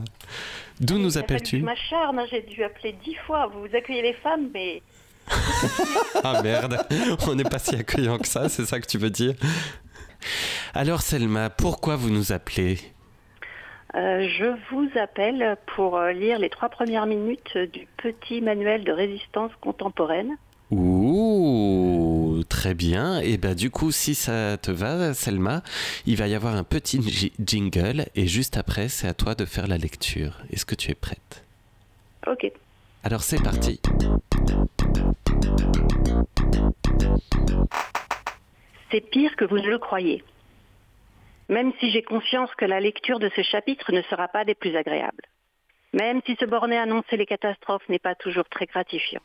D'où 0.81 0.99
nous 0.99 1.17
appelles-tu 1.17 1.63
Ma 1.63 1.75
charme, 1.77 2.21
j'ai 2.31 2.43
dû 2.43 2.63
appeler 2.63 2.95
dix 3.05 3.15
fois. 3.27 3.47
Vous, 3.47 3.61
vous 3.67 3.75
accueillez 3.75 4.03
les 4.03 4.15
femmes, 4.15 4.51
mais. 4.53 4.83
ah 6.23 6.43
merde, 6.43 6.79
on 7.27 7.35
n'est 7.35 7.45
pas 7.45 7.59
si 7.59 7.75
accueillant 7.75 8.19
que 8.19 8.29
ça, 8.29 8.49
c'est 8.49 8.65
ça 8.65 8.81
que 8.81 8.87
tu 8.87 8.99
veux 8.99 9.11
dire 9.11 9.35
Alors 10.73 11.03
Selma, 11.03 11.51
pourquoi 11.51 11.97
vous 11.97 12.09
nous 12.11 12.33
appelez? 12.33 12.79
Euh, 13.95 14.29
je 14.29 14.45
vous 14.71 14.89
appelle 14.99 15.57
pour 15.75 15.97
euh, 15.97 16.13
lire 16.13 16.39
les 16.39 16.51
trois 16.51 16.69
premières 16.69 17.07
minutes 17.07 17.57
du 17.73 17.87
petit 17.97 18.41
manuel 18.43 18.85
de 18.85 18.93
résistance 18.93 19.51
contemporaine. 19.61 20.37
Ouh, 20.71 22.43
très 22.51 22.75
bien. 22.75 23.21
Et 23.21 23.39
ben 23.39 23.55
du 23.55 23.71
coup, 23.71 23.91
si 23.91 24.15
ça 24.15 24.59
te 24.59 24.71
va, 24.71 25.15
Selma, 25.15 25.63
il 26.05 26.17
va 26.17 26.29
y 26.29 26.35
avoir 26.35 26.55
un 26.55 26.65
petit 26.65 27.01
ji- 27.01 27.33
jingle 27.43 28.05
et 28.15 28.27
juste 28.27 28.59
après, 28.59 28.89
c'est 28.89 29.09
à 29.09 29.15
toi 29.15 29.35
de 29.35 29.47
faire 29.47 29.67
la 29.67 29.79
lecture. 29.79 30.39
Est-ce 30.53 30.67
que 30.67 30.75
tu 30.75 30.91
es 30.91 30.95
prête? 30.95 31.43
Ok. 32.27 32.53
Alors 33.05 33.23
c'est 33.23 33.43
parti. 33.43 33.81
C'est 38.91 39.01
pire 39.01 39.35
que 39.37 39.47
vous 39.47 39.57
ne 39.59 39.69
le 39.69 39.79
croyez. 39.79 40.23
Même 41.49 41.73
si 41.81 41.91
j'ai 41.91 42.03
conscience 42.03 42.55
que 42.57 42.67
la 42.67 42.81
lecture 42.81 43.19
de 43.19 43.31
ce 43.35 43.43
chapitre 43.43 43.93
ne 43.93 44.03
sera 44.03 44.29
pas 44.29 44.45
des 44.45 44.55
plus 44.55 44.77
agréables. 44.77 45.25
Même 45.95 46.21
si 46.27 46.37
se 46.37 46.45
borner 46.45 46.77
à 46.77 46.83
annoncer 46.83 47.17
les 47.17 47.27
catastrophes 47.27 47.89
n'est 47.89 47.99
pas 47.99 48.15
toujours 48.15 48.49
très 48.49 48.67
gratifiant. 48.67 49.23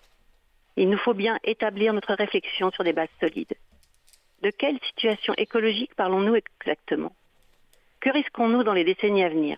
Il 0.77 0.89
nous 0.89 0.97
faut 0.97 1.13
bien 1.13 1.37
établir 1.43 1.93
notre 1.93 2.13
réflexion 2.13 2.71
sur 2.71 2.83
des 2.83 2.93
bases 2.93 3.09
solides. 3.19 3.55
De 4.41 4.49
quelle 4.49 4.79
situation 4.79 5.33
écologique 5.37 5.95
parlons-nous 5.95 6.35
exactement? 6.35 7.13
Que 7.99 8.09
risquons-nous 8.09 8.63
dans 8.63 8.73
les 8.73 8.83
décennies 8.83 9.23
à 9.23 9.29
venir? 9.29 9.57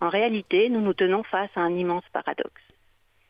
En 0.00 0.08
réalité, 0.08 0.68
nous 0.68 0.80
nous 0.80 0.94
tenons 0.94 1.22
face 1.24 1.50
à 1.56 1.60
un 1.60 1.74
immense 1.74 2.08
paradoxe, 2.12 2.62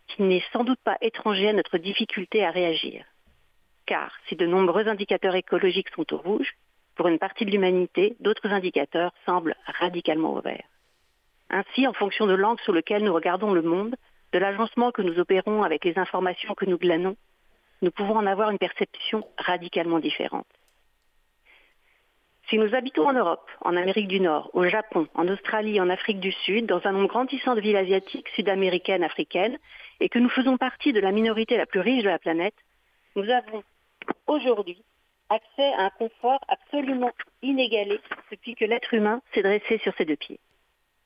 qui 0.08 0.22
n'est 0.22 0.44
sans 0.52 0.64
doute 0.64 0.80
pas 0.84 0.98
étranger 1.00 1.48
à 1.48 1.52
notre 1.52 1.78
difficulté 1.78 2.44
à 2.44 2.50
réagir. 2.50 3.04
Car 3.86 4.12
si 4.28 4.36
de 4.36 4.46
nombreux 4.46 4.86
indicateurs 4.86 5.34
écologiques 5.34 5.88
sont 5.90 6.12
au 6.12 6.18
rouge, 6.18 6.54
pour 6.98 7.08
une 7.08 7.20
partie 7.20 7.46
de 7.46 7.50
l'humanité, 7.52 8.16
d'autres 8.20 8.48
indicateurs 8.48 9.12
semblent 9.24 9.54
radicalement 9.66 10.34
au 10.34 10.40
vert. 10.40 10.66
Ainsi, 11.48 11.86
en 11.86 11.92
fonction 11.92 12.26
de 12.26 12.34
l'angle 12.34 12.60
sur 12.62 12.72
lequel 12.72 13.04
nous 13.04 13.14
regardons 13.14 13.54
le 13.54 13.62
monde, 13.62 13.94
de 14.32 14.38
l'agencement 14.38 14.90
que 14.90 15.00
nous 15.00 15.18
opérons 15.18 15.62
avec 15.62 15.84
les 15.84 15.96
informations 15.96 16.54
que 16.54 16.66
nous 16.66 16.76
glanons, 16.76 17.16
nous 17.82 17.92
pouvons 17.92 18.16
en 18.16 18.26
avoir 18.26 18.50
une 18.50 18.58
perception 18.58 19.24
radicalement 19.38 20.00
différente. 20.00 20.48
Si 22.50 22.58
nous 22.58 22.74
habitons 22.74 23.06
en 23.06 23.12
Europe, 23.12 23.48
en 23.60 23.76
Amérique 23.76 24.08
du 24.08 24.20
Nord, 24.20 24.50
au 24.52 24.64
Japon, 24.64 25.06
en 25.14 25.28
Australie, 25.28 25.80
en 25.80 25.90
Afrique 25.90 26.18
du 26.18 26.32
Sud, 26.32 26.66
dans 26.66 26.84
un 26.84 26.92
nombre 26.92 27.08
grandissant 27.08 27.54
de 27.54 27.60
villes 27.60 27.76
asiatiques, 27.76 28.28
sud-américaines, 28.30 29.04
africaines, 29.04 29.58
et 30.00 30.08
que 30.08 30.18
nous 30.18 30.30
faisons 30.30 30.56
partie 30.56 30.92
de 30.92 31.00
la 31.00 31.12
minorité 31.12 31.56
la 31.56 31.66
plus 31.66 31.80
riche 31.80 32.02
de 32.02 32.08
la 32.08 32.18
planète, 32.18 32.56
nous 33.14 33.30
avons 33.30 33.62
aujourd'hui 34.26 34.82
accès 35.30 35.72
à 35.74 35.86
un 35.86 35.90
confort 35.90 36.40
absolument 36.48 37.12
inégalé 37.42 38.00
depuis 38.30 38.54
que 38.54 38.64
l'être 38.64 38.94
humain 38.94 39.20
s'est 39.32 39.42
dressé 39.42 39.78
sur 39.78 39.94
ses 39.96 40.04
deux 40.04 40.16
pieds. 40.16 40.40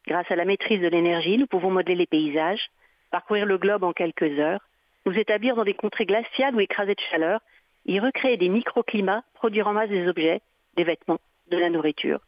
Grâce 0.07 0.31
à 0.31 0.37
la 0.37 0.45
maîtrise 0.45 0.81
de 0.81 0.89
l'énergie, 0.89 1.39
nous 1.39 1.47
pouvons 1.47 1.71
modeler 1.71 1.95
les 1.95 2.07
paysages, 2.07 2.71
parcourir 3.11 3.47
le 3.47 3.59
globe 3.59 3.85
en 3.85 3.93
quelques 3.93 4.39
heures, 4.39 4.61
nous 5.07 5.19
établir 5.19 5.57
dans 5.57 5.65
des 5.65 5.75
contrées 5.75 6.07
glaciales 6.07 6.55
ou 6.55 6.61
écrasées 6.61 6.95
de 6.95 7.01
chaleur, 7.11 7.41
y 7.87 7.99
recréer 8.01 8.37
des 8.37 8.49
microclimats, 8.49 9.25
produire 9.35 9.69
en 9.69 9.73
masse 9.73 9.91
des 9.91 10.09
objets, 10.09 10.41
des 10.77 10.85
vêtements, 10.85 11.21
de 11.51 11.57
la 11.57 11.71
nourriture, 11.71 12.21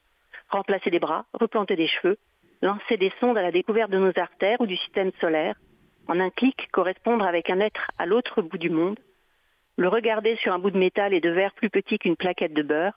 remplacer 0.49 0.91
des 0.91 0.99
bras, 0.99 1.27
replanter 1.33 1.77
des 1.77 1.87
cheveux, 1.87 2.19
lancer 2.63 2.97
des 2.97 3.13
sondes 3.21 3.39
à 3.39 3.43
la 3.43 3.53
découverte 3.53 3.91
de 3.91 3.99
nos 3.99 4.19
artères 4.19 4.61
ou 4.61 4.67
du 4.67 4.77
système 4.77 5.13
solaire, 5.21 5.57
en 6.09 6.21
un 6.21 6.31
clic 6.31 6.69
correspondre 6.71 7.25
avec 7.25 7.51
un 7.51 7.61
être 7.61 7.91
à 7.99 8.07
l'autre 8.07 8.43
bout 8.43 8.59
du 8.59 8.71
monde, 8.71 8.99
le 9.77 9.89
regarder 9.89 10.37
sur 10.37 10.53
un 10.53 10.59
bout 10.59 10.71
de 10.71 10.79
métal 10.79 11.15
et 11.15 11.21
de 11.21 11.31
verre 11.31 11.55
plus 11.55 11.71
petit 11.71 11.99
qu'une 11.99 12.17
plaquette 12.17 12.55
de 12.55 12.63
beurre, 12.63 12.95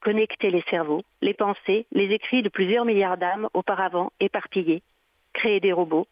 connecter 0.00 0.50
les 0.50 0.62
cerveaux, 0.62 1.02
les 1.20 1.34
pensées, 1.34 1.86
les 1.92 2.12
écrits 2.12 2.42
de 2.42 2.48
plusieurs 2.48 2.84
milliards 2.84 3.18
d'âmes 3.18 3.48
auparavant 3.54 4.12
éparpillés, 4.20 4.82
créer 5.32 5.60
des 5.60 5.72
robots, 5.72 6.06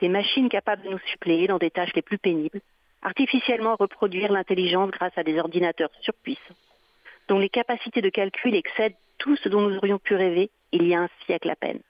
des 0.00 0.08
machines 0.08 0.48
capables 0.48 0.82
de 0.82 0.90
nous 0.90 0.98
suppléer 1.10 1.46
dans 1.46 1.58
des 1.58 1.70
tâches 1.70 1.94
les 1.94 2.02
plus 2.02 2.18
pénibles, 2.18 2.60
artificiellement 3.02 3.76
reproduire 3.76 4.32
l'intelligence 4.32 4.90
grâce 4.90 5.16
à 5.16 5.24
des 5.24 5.38
ordinateurs 5.38 5.90
surpuissants, 6.00 6.54
dont 7.28 7.38
les 7.38 7.48
capacités 7.48 8.00
de 8.00 8.08
calcul 8.08 8.54
excèdent 8.54 8.96
tout 9.18 9.36
ce 9.36 9.48
dont 9.48 9.60
nous 9.60 9.76
aurions 9.76 9.98
pu 9.98 10.14
rêver 10.14 10.50
il 10.72 10.86
y 10.86 10.94
a 10.94 11.00
un 11.00 11.08
siècle 11.24 11.50
à 11.50 11.56
peine. 11.56 11.80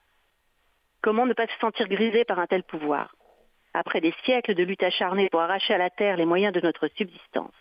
Comment 1.01 1.25
ne 1.25 1.33
pas 1.33 1.47
se 1.47 1.57
sentir 1.59 1.87
grisé 1.87 2.25
par 2.25 2.39
un 2.39 2.47
tel 2.47 2.63
pouvoir? 2.63 3.15
Après 3.73 4.01
des 4.01 4.13
siècles 4.23 4.53
de 4.55 4.63
lutte 4.63 4.83
acharnée 4.83 5.29
pour 5.29 5.41
arracher 5.41 5.73
à 5.73 5.77
la 5.77 5.89
terre 5.89 6.17
les 6.17 6.25
moyens 6.25 6.53
de 6.53 6.61
notre 6.61 6.87
subsistance, 6.95 7.53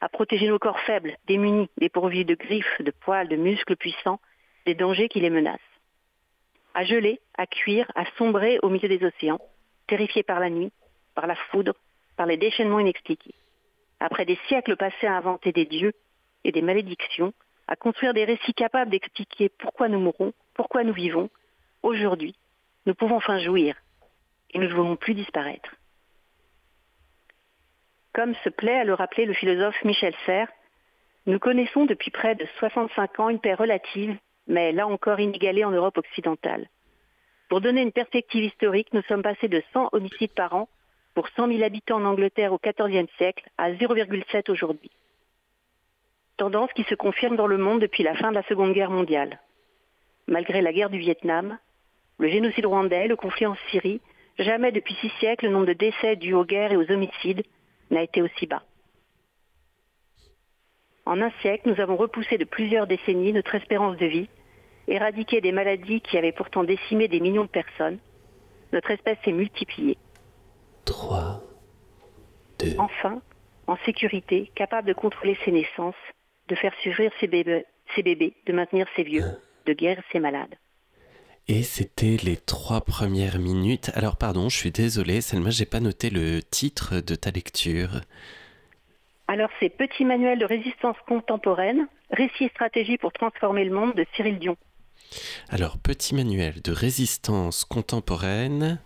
à 0.00 0.08
protéger 0.08 0.48
nos 0.48 0.58
corps 0.58 0.80
faibles, 0.80 1.16
démunis, 1.26 1.68
dépourvus 1.78 2.24
de 2.24 2.34
griffes, 2.34 2.80
de 2.80 2.90
poils, 2.90 3.28
de 3.28 3.36
muscles 3.36 3.76
puissants, 3.76 4.20
des 4.66 4.74
dangers 4.74 5.08
qui 5.08 5.20
les 5.20 5.30
menacent, 5.30 5.60
à 6.74 6.84
geler, 6.84 7.20
à 7.36 7.46
cuire, 7.46 7.90
à 7.94 8.04
sombrer 8.16 8.58
au 8.62 8.68
milieu 8.68 8.88
des 8.88 9.04
océans, 9.04 9.40
terrifiés 9.86 10.22
par 10.22 10.40
la 10.40 10.50
nuit, 10.50 10.72
par 11.14 11.26
la 11.26 11.36
foudre, 11.36 11.74
par 12.16 12.26
les 12.26 12.36
déchaînements 12.36 12.80
inexpliqués, 12.80 13.34
après 14.00 14.24
des 14.24 14.38
siècles 14.48 14.76
passés 14.76 15.06
à 15.06 15.16
inventer 15.16 15.52
des 15.52 15.66
dieux 15.66 15.92
et 16.44 16.52
des 16.52 16.62
malédictions, 16.62 17.32
à 17.66 17.76
construire 17.76 18.14
des 18.14 18.24
récits 18.24 18.54
capables 18.54 18.90
d'expliquer 18.90 19.48
pourquoi 19.48 19.88
nous 19.88 19.98
mourons, 19.98 20.32
pourquoi 20.54 20.84
nous 20.84 20.92
vivons, 20.92 21.30
aujourd'hui, 21.82 22.34
nous 22.86 22.94
pouvons 22.94 23.16
enfin 23.16 23.38
jouir 23.38 23.74
et 24.54 24.58
nous 24.58 24.68
ne 24.68 24.74
voulons 24.74 24.96
plus 24.96 25.14
disparaître. 25.14 25.74
Comme 28.14 28.34
se 28.44 28.48
plaît 28.48 28.78
à 28.78 28.84
le 28.84 28.94
rappeler 28.94 29.26
le 29.26 29.34
philosophe 29.34 29.82
Michel 29.84 30.14
Serres, 30.24 30.50
nous 31.26 31.38
connaissons 31.38 31.84
depuis 31.84 32.10
près 32.10 32.34
de 32.34 32.46
65 32.58 33.20
ans 33.20 33.28
une 33.28 33.40
paix 33.40 33.54
relative, 33.54 34.16
mais 34.46 34.72
là 34.72 34.86
encore 34.86 35.20
inégalée 35.20 35.64
en 35.64 35.70
Europe 35.70 35.98
occidentale. 35.98 36.68
Pour 37.48 37.60
donner 37.60 37.82
une 37.82 37.92
perspective 37.92 38.44
historique, 38.44 38.92
nous 38.92 39.02
sommes 39.02 39.22
passés 39.22 39.48
de 39.48 39.62
100 39.72 39.90
homicides 39.92 40.34
par 40.34 40.54
an 40.54 40.68
pour 41.14 41.28
100 41.28 41.48
000 41.48 41.62
habitants 41.62 41.96
en 41.96 42.04
Angleterre 42.04 42.52
au 42.52 42.58
XIVe 42.58 43.06
siècle 43.16 43.48
à 43.58 43.72
0,7 43.72 44.50
aujourd'hui. 44.50 44.90
Tendance 46.36 46.72
qui 46.72 46.84
se 46.84 46.94
confirme 46.94 47.36
dans 47.36 47.46
le 47.46 47.58
monde 47.58 47.80
depuis 47.80 48.02
la 48.02 48.14
fin 48.14 48.30
de 48.30 48.34
la 48.34 48.42
Seconde 48.44 48.72
Guerre 48.72 48.90
mondiale. 48.90 49.40
Malgré 50.26 50.62
la 50.62 50.72
guerre 50.72 50.90
du 50.90 50.98
Vietnam, 50.98 51.58
le 52.18 52.28
génocide 52.28 52.66
rwandais, 52.66 53.08
le 53.08 53.16
conflit 53.16 53.46
en 53.46 53.56
Syrie, 53.70 54.00
Jamais 54.38 54.72
depuis 54.72 54.94
six 54.94 55.10
siècles 55.20 55.46
le 55.46 55.52
nombre 55.52 55.66
de 55.66 55.72
décès 55.72 56.16
dus 56.16 56.34
aux 56.34 56.44
guerres 56.44 56.72
et 56.72 56.76
aux 56.76 56.90
homicides 56.90 57.44
n'a 57.90 58.02
été 58.02 58.22
aussi 58.22 58.46
bas. 58.46 58.62
En 61.06 61.20
un 61.20 61.30
siècle, 61.42 61.68
nous 61.68 61.80
avons 61.80 61.96
repoussé 61.96 62.38
de 62.38 62.44
plusieurs 62.44 62.86
décennies 62.86 63.32
notre 63.32 63.54
espérance 63.54 63.96
de 63.98 64.06
vie, 64.06 64.28
éradiqué 64.88 65.40
des 65.40 65.52
maladies 65.52 66.00
qui 66.00 66.16
avaient 66.16 66.32
pourtant 66.32 66.64
décimé 66.64 67.08
des 67.08 67.20
millions 67.20 67.44
de 67.44 67.48
personnes. 67.48 67.98
Notre 68.72 68.90
espèce 68.90 69.18
s'est 69.24 69.32
multipliée. 69.32 69.98
3, 70.86 71.42
2, 72.60 72.74
Enfin, 72.78 73.20
en 73.66 73.76
sécurité, 73.84 74.50
capable 74.54 74.88
de 74.88 74.94
contrôler 74.94 75.36
ses 75.44 75.52
naissances, 75.52 75.94
de 76.48 76.54
faire 76.54 76.74
survivre 76.82 77.12
ses 77.20 77.26
bébés, 77.26 77.64
ses 77.94 78.02
bébés 78.02 78.34
de 78.46 78.52
maintenir 78.52 78.86
ses 78.96 79.02
vieux, 79.02 79.24
de 79.66 79.72
guérir 79.72 80.02
ses 80.10 80.20
malades. 80.20 80.56
Et 81.46 81.62
c'était 81.62 82.16
les 82.22 82.36
trois 82.36 82.80
premières 82.80 83.38
minutes. 83.38 83.90
Alors 83.94 84.16
pardon, 84.16 84.48
je 84.48 84.56
suis 84.56 84.70
désolé, 84.70 85.20
Selma, 85.20 85.50
j'ai 85.50 85.66
pas 85.66 85.80
noté 85.80 86.08
le 86.08 86.42
titre 86.42 87.00
de 87.00 87.14
ta 87.14 87.30
lecture. 87.30 88.00
Alors 89.28 89.50
c'est 89.60 89.68
Petit 89.68 90.04
manuel 90.04 90.38
de 90.38 90.46
résistance 90.46 90.96
contemporaine, 91.06 91.86
récit 92.10 92.44
et 92.44 92.48
stratégie 92.48 92.96
pour 92.96 93.12
transformer 93.12 93.64
le 93.64 93.74
monde 93.74 93.94
de 93.94 94.06
Cyril 94.16 94.38
Dion. 94.38 94.56
Alors, 95.50 95.78
petit 95.78 96.14
manuel 96.14 96.62
de 96.62 96.72
résistance 96.72 97.64
contemporaine. 97.64 98.80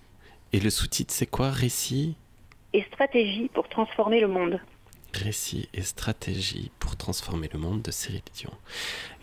Et 0.52 0.60
le 0.60 0.70
sous-titre, 0.70 1.12
c'est 1.12 1.26
quoi 1.26 1.50
Récit? 1.50 2.16
Et 2.72 2.82
stratégie 2.92 3.50
pour 3.54 3.68
transformer 3.68 4.20
le 4.20 4.28
monde. 4.28 4.60
Récit 5.14 5.68
et 5.74 5.82
stratégie 5.82 6.70
pour 6.78 6.96
transformer 6.96 7.48
le 7.52 7.58
monde 7.58 7.82
de 7.82 7.90
Cyril 7.90 8.20
Dion. 8.34 8.50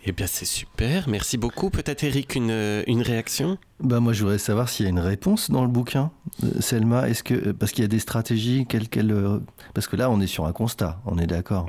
Eh 0.04 0.12
bien, 0.12 0.26
c'est 0.26 0.44
super. 0.44 1.08
Merci 1.08 1.38
beaucoup. 1.38 1.70
Peut-être, 1.70 2.02
Eric, 2.04 2.34
une, 2.34 2.82
une 2.86 3.02
réaction? 3.02 3.56
Bah 3.80 4.00
moi 4.00 4.12
je 4.12 4.22
voudrais 4.22 4.38
savoir 4.38 4.68
s'il 4.68 4.84
y 4.84 4.88
a 4.88 4.90
une 4.90 4.98
réponse 4.98 5.50
dans 5.50 5.62
le 5.62 5.68
bouquin. 5.68 6.10
Euh, 6.42 6.60
Selma, 6.60 7.08
est-ce 7.08 7.22
que 7.22 7.52
parce 7.52 7.72
qu'il 7.72 7.82
y 7.82 7.84
a 7.84 7.88
des 7.88 7.98
stratégies, 7.98 8.66
quelles, 8.68 8.88
quelles, 8.88 9.12
euh, 9.12 9.38
parce 9.74 9.86
que 9.86 9.96
là 9.96 10.10
on 10.10 10.20
est 10.20 10.26
sur 10.26 10.44
un 10.46 10.52
constat, 10.52 10.98
on 11.06 11.18
est 11.18 11.26
d'accord. 11.26 11.66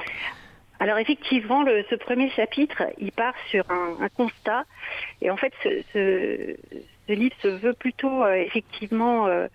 Alors 0.79 0.97
effectivement, 0.99 1.63
le- 1.63 1.83
ce 1.89 1.95
premier 1.95 2.29
chapitre, 2.31 2.83
il 2.99 3.11
part 3.11 3.33
sur 3.51 3.69
un, 3.69 3.97
un 4.03 4.09
constat. 4.09 4.65
Et 5.21 5.29
en 5.29 5.37
fait, 5.37 5.51
ce, 5.63 5.69
ce- 5.93 6.55
ce 7.07 7.13
livre 7.13 7.35
se 7.41 7.47
veut 7.49 7.73
plutôt 7.73 8.23
euh, 8.23 8.33
effectivement 8.35 9.27
euh, 9.27 9.47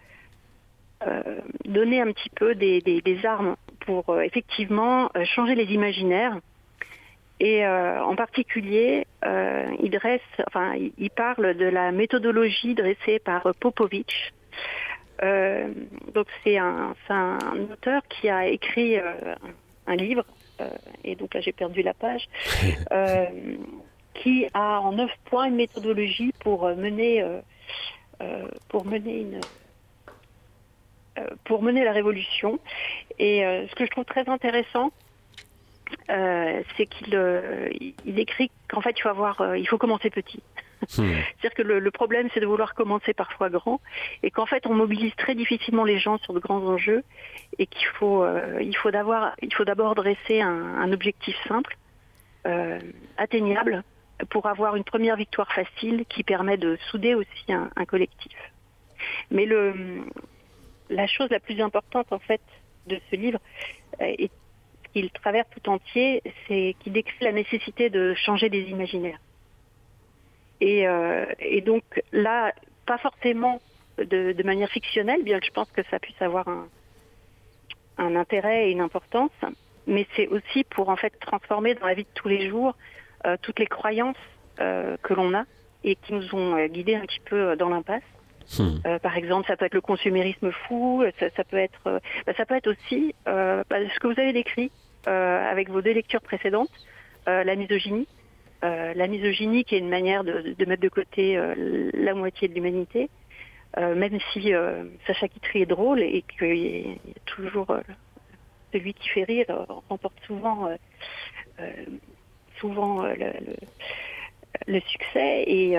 euh, 1.07 1.23
donner 1.65 2.01
un 2.01 2.13
petit 2.13 2.31
peu 2.31 2.55
des, 2.55 2.81
des- 2.81 3.01
des 3.01 3.25
armes 3.27 3.57
pour 3.87 4.11
euh, 4.11 4.21
effectivement 4.23 5.11
euh, 5.17 5.25
changer 5.25 5.55
les 5.55 5.73
imaginaires. 5.73 6.39
Et 7.41 7.67
euh, 7.67 8.01
en 8.05 8.15
particulier, 8.15 9.05
il 9.25 9.91
dresse, 9.91 10.21
enfin, 10.47 10.75
il, 10.77 11.11
parle 11.11 11.55
de 11.55 11.65
la 11.65 11.91
méthodologie 11.91 12.75
dressée 12.75 13.19
par 13.19 13.53
Popovich. 13.59 14.33
Euh, 15.23 15.69
donc 16.15 16.27
c'est 16.43 16.59
un, 16.59 16.95
un 17.09 17.61
auteur 17.71 18.03
qui 18.09 18.29
a 18.29 18.47
écrit 18.47 18.99
euh, 18.99 19.35
un 19.87 19.95
livre, 19.95 20.25
euh, 20.61 20.69
et 21.05 21.15
donc 21.15 21.35
là 21.35 21.41
j'ai 21.41 21.53
perdu 21.53 21.83
la 21.83 21.95
page, 21.95 22.29
qui 24.15 24.47
a 24.53 24.81
en 24.81 24.93
neuf 24.93 25.13
points 25.27 25.47
une 25.47 25.57
méthodologie 25.57 26.33
pour 26.41 26.69
mener, 26.69 27.25
pour 28.69 28.85
mener 28.85 29.21
une 29.21 29.41
pour 31.45 31.63
mener 31.63 31.85
la 31.85 31.93
révolution. 31.93 32.59
Et 33.25 33.43
ce 33.71 33.75
que 33.77 33.85
je 33.85 33.91
trouve 33.91 34.05
très 34.05 34.29
intéressant, 34.29 34.91
c'est 36.09 36.87
qu'il 36.87 37.15
il 38.05 38.19
écrit 38.19 38.51
qu'en 38.69 38.81
fait 38.81 38.99
il 38.99 39.03
faut 39.03 39.09
avoir, 39.09 39.57
il 39.57 39.69
faut 39.69 39.79
commencer 39.79 40.11
petit. 40.11 40.43
Hmm. 40.83 41.13
C'est-à-dire 41.41 41.55
que 41.55 41.63
le, 41.63 41.91
problème, 41.91 42.29
c'est 42.35 42.41
de 42.41 42.47
vouloir 42.47 42.75
commencer 42.75 43.15
parfois 43.15 43.51
grand, 43.51 43.81
et 44.23 44.31
qu'en 44.31 44.47
fait, 44.47 44.67
on 44.67 44.75
mobilise 44.75 45.15
très 45.17 45.35
difficilement 45.35 45.85
les 45.85 45.99
gens 45.99 46.19
sur 46.19 46.35
de 46.35 46.39
grands 46.39 46.65
enjeux, 46.67 47.03
et 47.59 47.67
qu'il 47.67 47.87
faut, 47.99 48.25
euh, 48.25 48.59
il 48.61 48.77
faut 48.77 48.91
d'abord, 48.91 49.95
dresser 49.95 50.41
un, 50.41 50.93
objectif 50.93 51.37
simple, 51.47 51.77
euh, 52.47 52.79
atteignable, 53.17 53.85
pour 54.31 54.47
avoir 54.47 54.77
une 54.77 54.85
première 54.85 55.17
victoire 55.17 55.53
facile 55.53 56.05
qui 56.09 56.23
permet 56.23 56.57
de 56.57 56.77
souder 56.91 57.15
aussi 57.15 57.53
un, 57.53 57.85
collectif. 57.87 58.37
Mais 59.31 59.47
le, 59.47 60.05
la 60.91 61.07
chose 61.07 61.29
la 61.31 61.41
plus 61.41 61.61
importante 61.61 62.13
en 62.13 62.21
fait 62.21 62.41
de 62.87 63.01
ce 63.11 63.17
livre, 63.17 63.39
euh, 64.01 64.15
et 64.19 64.31
qu'il 64.93 65.11
traverse 65.11 65.49
tout 65.51 65.71
entier, 65.71 66.23
c'est 66.47 66.77
qu'il 66.81 66.93
décrit 66.93 67.25
la 67.25 67.33
nécessité 67.33 67.91
de 67.91 68.15
changer 68.15 68.49
des 68.49 68.63
imaginaires. 68.63 69.19
Euh, 70.63 71.27
et, 71.41 71.61
donc 71.61 71.83
là, 72.13 72.53
pas 72.87 72.99
forcément 72.99 73.61
de, 73.99 74.43
manière 74.45 74.71
fictionnelle, 74.71 75.23
bien 75.23 75.41
que 75.41 75.47
je 75.47 75.51
pense 75.51 75.71
que 75.73 75.83
ça 75.91 75.99
puisse 75.99 76.21
avoir 76.21 76.47
un, 76.49 76.69
intérêt 77.99 78.69
et 78.69 78.73
une 78.73 78.81
importance, 78.81 79.31
mais 79.87 80.07
c'est 80.17 80.27
aussi 80.29 80.65
pour 80.65 80.89
en 80.89 80.97
fait 80.97 81.13
transformer 81.21 81.75
dans 81.75 81.87
la 81.87 81.95
vie 81.95 82.05
de 82.05 82.09
tous 82.15 82.29
les 82.29 82.49
jours 82.49 82.75
euh, 83.27 83.37
toutes 83.41 83.61
les 83.61 83.67
croyances 83.67 84.17
euh, 84.61 84.97
que 85.03 85.15
l'on 85.15 85.35
a 85.35 85.45
et 85.85 85.95
qui 85.95 86.13
nous 86.13 86.35
ont 86.35 86.67
guidés 86.67 86.97
un 86.97 87.03
petit 87.03 87.21
peu 87.21 87.57
dans 87.57 87.69
l'impasse. 87.69 88.03
Hmm. 88.59 88.99
par 89.03 89.17
exemple, 89.17 89.47
ça 89.47 89.57
peut 89.57 89.65
être 89.65 89.75
le 89.75 89.81
consumérisme 89.81 90.51
fou, 90.51 91.05
ça, 91.19 91.45
peut 91.45 91.57
être, 91.57 92.01
bah, 92.27 92.33
ça 92.37 92.45
peut 92.45 92.55
être 92.55 92.71
aussi 92.71 93.15
bah, 93.25 93.65
ce 93.71 93.99
que 93.99 94.09
vous 94.09 94.21
avez 94.21 94.33
décrit 94.33 94.71
avec 95.07 95.71
vos 95.71 95.81
deux 95.81 95.93
lectures 95.93 96.21
précédentes, 96.21 96.71
la 97.27 97.57
misogynie. 97.57 98.07
Euh, 98.65 98.95
la 98.95 99.09
misogynie 99.09 99.65
qui 99.65 99.75
est 99.75 99.79
une 99.79 99.89
manière 99.89 100.23
de, 100.23 100.55
mettre 100.67 100.83
de 100.83 100.89
côté 100.89 101.37
euh, 101.37 101.91
la 101.95 102.15
moitié 102.15 102.47
de 102.47 102.55
l'humanité, 102.55 103.11
euh, 103.77 103.97
même 103.97 104.19
si 104.33 104.53
Sacha 105.07 105.27
Guitry 105.27 105.63
est 105.63 105.67
drôle 105.67 106.01
et 106.01 106.23
qu'il 106.23 106.57
y, 106.57 106.93
a 106.93 107.21
toujours 107.27 107.77
celui 108.73 108.95
qui 108.95 109.09
fait 109.09 109.25
rire 109.25 109.47
remporte 109.89 110.15
souvent, 110.27 110.69
souvent 112.59 113.03
le, 113.03 113.33
succès 114.81 115.45
et, 115.47 115.77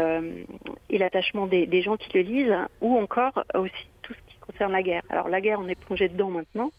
l'attachement 0.98 1.48
des, 1.48 1.82
gens 1.82 1.98
qui 1.98 2.10
le 2.18 2.22
lisent, 2.22 2.56
ou 2.82 2.98
encore 2.98 3.44
aussi 3.56 3.88
tout 4.02 4.14
ce 4.14 4.34
qui 4.34 4.40
concerne 4.40 4.72
la 4.72 4.84
guerre. 4.84 5.04
Alors 5.10 5.30
la 5.30 5.42
guerre, 5.42 5.60
on 5.60 5.68
est 5.68 5.80
plongé 5.80 6.10
dedans 6.10 6.30
maintenant, 6.30 6.72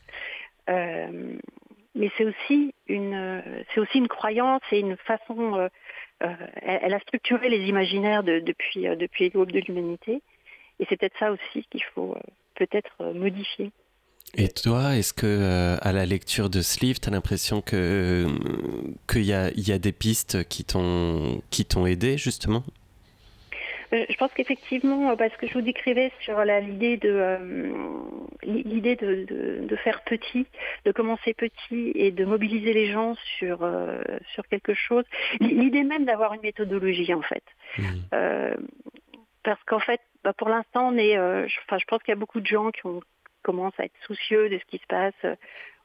mais 0.67 2.11
c'est 2.17 2.25
aussi 2.25 2.75
une, 2.87 3.65
c'est 3.73 3.81
aussi 3.81 3.99
une 3.99 4.09
croyance 4.09 4.63
et 4.73 4.81
une 4.81 4.97
façon 4.97 5.69
euh, 6.23 6.37
elle, 6.63 6.95
a 6.95 7.01
structuré 7.01 7.49
les 7.49 7.69
imaginaires 7.69 8.23
depuis, 8.23 8.87
euh, 8.87 8.97
depuis 8.97 9.31
l'aube 9.31 9.53
de 9.53 9.61
l'humanité. 9.61 10.23
Et 10.79 10.87
c'est 10.89 10.97
peut-être 10.97 11.19
ça 11.19 11.33
aussi 11.33 11.65
qu'il 11.71 11.83
faut 11.95 12.15
euh, 12.17 12.21
peut-être 12.55 13.13
modifier. 13.13 13.73
Et 14.37 14.49
toi, 14.49 14.97
est-ce 14.97 15.13
que 15.13 15.77
à 15.81 15.93
la 15.93 16.07
lecture 16.07 16.51
de 16.51 16.61
ce 16.61 16.81
livre, 16.81 16.99
tu 17.01 17.09
as 17.09 17.13
l'impression 17.13 17.61
que 17.61 18.27
qu'il 19.09 19.23
y 19.23 19.33
a, 19.33 19.51
y 19.55 19.73
a 19.73 19.79
des 19.79 19.93
pistes 19.93 20.49
qui 20.49 20.65
t'ont 20.65 21.41
qui 21.51 21.65
t'ont 21.65 21.87
aidé 21.87 22.19
justement? 22.19 22.65
Euh, 23.95 24.05
je 24.09 24.17
pense 24.17 24.33
qu'effectivement, 24.33 25.11
euh, 25.11 25.17
parce 25.17 25.37
que 25.37 25.47
je 25.47 25.55
vous 25.55 25.61
décrivais 25.61 26.11
sur 26.21 26.43
l'idée 26.45 26.97
de 26.97 27.11
euh, 27.11 27.73
l'idée 28.43 28.97
de, 28.97 29.77
faire 29.77 30.03
petit, 30.03 30.47
de 30.85 30.93
commencer 30.93 31.35
petit 31.35 31.93
et 31.95 32.11
de 32.11 32.25
mobiliser 32.25 32.73
les 32.73 32.91
gens 32.91 33.15
sur 33.39 33.59
sur 34.35 34.47
quelque 34.49 34.75
chose. 34.75 35.05
L'idée 35.41 35.85
même 35.85 36.05
d'avoir 36.05 36.35
une 36.35 36.43
méthodologie 36.43 37.13
en 37.15 37.23
fait. 37.23 37.45
Mmh. 37.79 37.85
parce 39.43 39.63
qu'en 39.65 39.81
fait, 39.81 40.01
bah, 40.23 40.33
pour 40.33 40.49
l'instant, 40.49 40.89
on 40.89 40.97
est. 40.97 41.15
je, 41.15 41.59
enfin, 41.67 41.79
je 41.79 41.85
pense 41.87 42.03
qu'il 42.03 42.13
y 42.13 42.17
a 42.17 42.19
beaucoup 42.19 42.41
de 42.41 42.47
gens 42.47 42.71
qui 42.71 42.83
commencent 43.45 43.79
à 43.79 43.85
être 43.85 43.97
soucieux 44.07 44.49
de 44.49 44.59
ce 44.59 44.65
qui 44.65 44.79
se 44.79 44.87
passe 44.89 45.37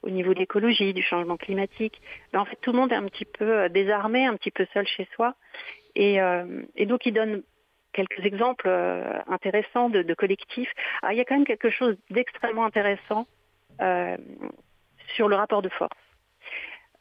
au 0.02 0.10
niveau 0.10 0.34
de 0.34 0.40
l'écologie, 0.40 0.94
du 0.94 1.04
changement 1.04 1.38
climatique. 1.38 2.02
En 2.34 2.46
fait, 2.46 2.56
tout 2.62 2.72
le 2.72 2.80
monde 2.80 2.92
est 2.92 2.96
un 2.96 3.06
petit 3.06 3.26
peu 3.26 3.70
désarmé, 3.70 4.26
un 4.26 4.36
petit 4.38 4.52
peu 4.52 4.66
seul 4.74 4.88
chez 4.88 5.08
soi. 5.14 5.36
Et, 5.96 6.20
et 6.76 6.86
donc, 6.86 7.06
ils 7.06 7.14
donnent 7.14 7.44
quelques 7.94 8.26
exemples 8.26 8.68
euh, 8.68 9.20
intéressants 9.28 9.90
de, 9.90 10.14
collectifs. 10.14 10.72
il 11.10 11.18
y 11.18 11.22
a 11.22 11.26
quand 11.26 11.36
même 11.36 11.46
quelque 11.46 11.70
chose 11.70 11.98
d'extrêmement 12.10 12.66
intéressant 12.66 13.28
euh, 13.82 14.18
sur 15.16 15.28
le 15.28 15.36
rapport 15.36 15.62
de 15.62 15.70
force. 15.70 15.98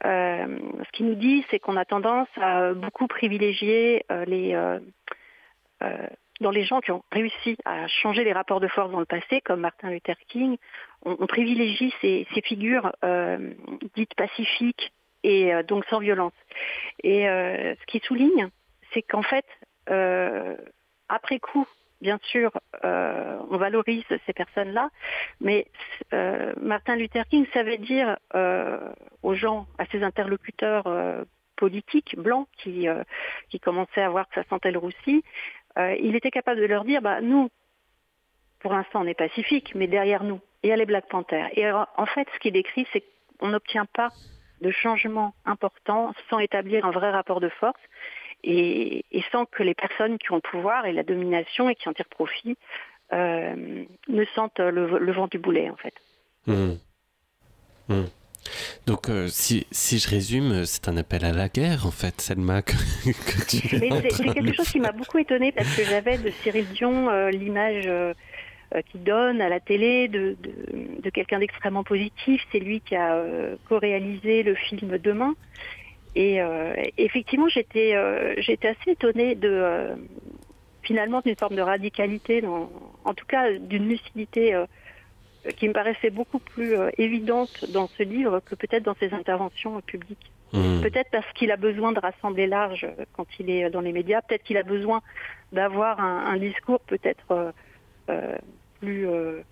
Euh, 0.05 0.57
ce 0.85 0.91
qui 0.93 1.03
nous 1.03 1.15
dit, 1.15 1.45
c'est 1.49 1.59
qu'on 1.59 1.75
a 1.75 1.85
tendance 1.85 2.29
à 2.37 2.73
beaucoup 2.73 3.07
privilégier 3.07 4.05
les 4.27 4.79
dans 6.39 6.51
les 6.51 6.63
gens 6.63 6.79
qui 6.79 6.91
ont 6.91 7.03
réussi 7.11 7.57
à 7.65 7.87
changer 7.87 8.23
les 8.23 8.33
rapports 8.33 8.59
de 8.59 8.67
force 8.67 8.91
dans 8.91 8.99
le 8.99 9.05
passé, 9.05 9.41
comme 9.41 9.61
Martin 9.61 9.89
Luther 9.89 10.17
King, 10.27 10.57
on, 11.03 11.27
privilégie 11.27 11.93
ces, 12.01 12.25
figures 12.43 12.91
dites 13.95 14.13
pacifiques 14.15 14.91
et 15.23 15.51
donc 15.63 15.85
sans 15.85 15.99
violence. 15.99 16.33
Et 17.03 17.23
ce 17.23 17.85
qui 17.87 17.99
souligne, 17.99 18.49
c'est 18.93 19.01
qu'en 19.01 19.23
fait, 19.23 19.45
après 21.09 21.39
coup, 21.39 21.67
bien 22.01 22.19
sûr, 22.23 22.51
euh, 22.83 23.37
on 23.49 23.57
valorise 23.57 24.05
ces 24.25 24.33
personnes-là, 24.33 24.89
mais 25.41 25.67
euh, 26.13 26.53
Martin 26.61 26.95
Luther 26.95 27.27
King 27.27 27.45
savait 27.53 27.77
dire 27.77 28.17
euh, 28.35 28.89
aux 29.23 29.33
gens, 29.33 29.67
à 29.77 29.85
ses 29.87 30.03
interlocuteurs 30.03 30.85
politiques 31.55 32.15
blancs 32.17 32.47
qui, 32.57 32.87
qui 33.49 33.59
commençaient 33.59 34.01
à 34.01 34.09
voir 34.09 34.29
que 34.29 34.35
ça 34.35 34.47
sentait 34.49 34.71
le 34.71 34.79
roussi, 35.79 35.99
il 36.01 36.15
était 36.15 36.31
capable 36.31 36.59
de 36.59 36.65
leur 36.65 36.83
dire, 36.83 37.01
bah, 37.01 37.21
nous, 37.21 37.49
pour 38.59 38.73
l'instant, 38.73 39.01
on 39.01 39.07
est 39.07 39.13
pacifique, 39.13 39.73
mais 39.75 39.87
derrière 39.87 40.23
nous, 40.23 40.39
il 40.63 40.69
y 40.69 40.73
a 40.73 40.75
les 40.75 40.85
Black 40.85 41.07
Panthers. 41.09 41.49
Et 41.53 41.71
en 41.71 42.05
fait, 42.05 42.27
ce 42.33 42.39
qu'il 42.39 42.53
décrit, 42.53 42.85
c'est 42.91 43.03
qu'on 43.39 43.49
n'obtient 43.49 43.85
pas 43.85 44.09
de 44.61 44.71
changement 44.71 45.33
important 45.45 46.13
sans 46.29 46.39
établir 46.39 46.85
un 46.85 46.91
vrai 46.91 47.11
rapport 47.11 47.39
de 47.39 47.49
force 47.49 47.79
et, 48.43 49.03
sans 49.31 49.45
que 49.45 49.63
les 49.63 49.73
personnes 49.73 50.17
qui 50.17 50.31
ont 50.31 50.35
le 50.35 50.41
pouvoir 50.41 50.85
et 50.85 50.91
la 50.91 51.03
domination 51.03 51.69
et 51.69 51.75
qui 51.75 51.87
en 51.87 51.93
tirent 51.93 52.09
profit 52.09 52.57
euh, 53.13 53.85
ne 54.07 54.25
sentent 54.35 54.59
le, 54.59 55.11
vent 55.11 55.27
du 55.27 55.39
boulet 55.39 55.69
en 55.69 55.77
fait. 55.77 55.93
Mmh. 56.47 56.73
Mmh. 57.89 58.05
Donc, 58.85 59.09
euh, 59.09 59.27
si, 59.27 59.67
si, 59.71 59.99
je 59.99 60.09
résume, 60.09 60.65
c'est 60.65 60.87
un 60.87 60.97
appel 60.97 61.23
à 61.25 61.31
la 61.31 61.49
guerre, 61.49 61.85
en 61.85 61.91
fait, 61.91 62.19
Selma, 62.21 62.61
que, 62.61 62.73
C'est 63.47 63.69
quelque 63.69 64.53
chose 64.53 64.69
qui 64.69 64.79
m'a 64.79 64.91
beaucoup 64.91 65.17
étonnée 65.17 65.51
parce 65.51 65.73
que 65.75 65.83
j'avais 65.83 66.17
de 66.17 66.31
Cyril 66.43 66.65
Dion 66.73 67.09
euh, 67.09 67.29
l'image 67.29 67.89
qu'il 68.91 69.03
donne 69.03 69.41
à 69.41 69.49
la 69.49 69.59
télé 69.59 70.07
de, 70.07 70.37
de, 70.43 71.01
de 71.01 71.09
quelqu'un 71.09 71.39
d'extrêmement 71.39 71.83
positif. 71.83 72.41
C'est 72.51 72.59
lui 72.59 72.81
qui 72.81 72.95
a 72.95 73.23
co-réalisé 73.67 74.43
le 74.43 74.53
film 74.53 74.97
Demain. 74.99 75.33
Et 76.15 76.41
euh, 76.41 76.73
effectivement, 76.97 77.47
j'étais 77.49 77.95
euh, 77.95 78.33
j'étais 78.37 78.69
assez 78.69 78.91
étonnée 78.91 79.35
de 79.35 79.49
euh, 79.49 79.95
finalement 80.81 81.21
d'une 81.21 81.35
forme 81.35 81.55
de 81.55 81.61
radicalité, 81.61 82.43
en 82.45 83.13
tout 83.13 83.25
cas 83.27 83.51
d'une 83.53 83.87
lucidité 83.87 84.55
qui 85.57 85.67
me 85.67 85.73
paraissait 85.73 86.09
beaucoup 86.09 86.39
plus 86.39 86.75
évidente 86.97 87.65
dans 87.71 87.87
ce 87.87 88.03
livre 88.03 88.39
que 88.39 88.55
peut-être 88.55 88.83
dans 88.83 88.95
ses 88.95 89.13
interventions 89.13 89.79
publiques. 89.81 90.31
Mmh. 90.51 90.81
Peut-être 90.81 91.11
parce 91.11 91.31
qu'il 91.33 91.51
a 91.51 91.57
besoin 91.57 91.91
de 91.91 91.99
rassembler 91.99 92.47
large 92.47 92.87
quand 93.13 93.27
il 93.39 93.49
est 93.49 93.69
dans 93.69 93.81
les 93.81 93.93
médias, 93.93 94.21
peut-être 94.21 94.43
qu'il 94.43 94.57
a 94.57 94.63
besoin 94.63 95.01
d'avoir 95.51 95.99
un, 95.99 96.37
discours 96.37 96.79
peut-être 96.81 97.53
plus, 98.79 99.05
je 99.05 99.43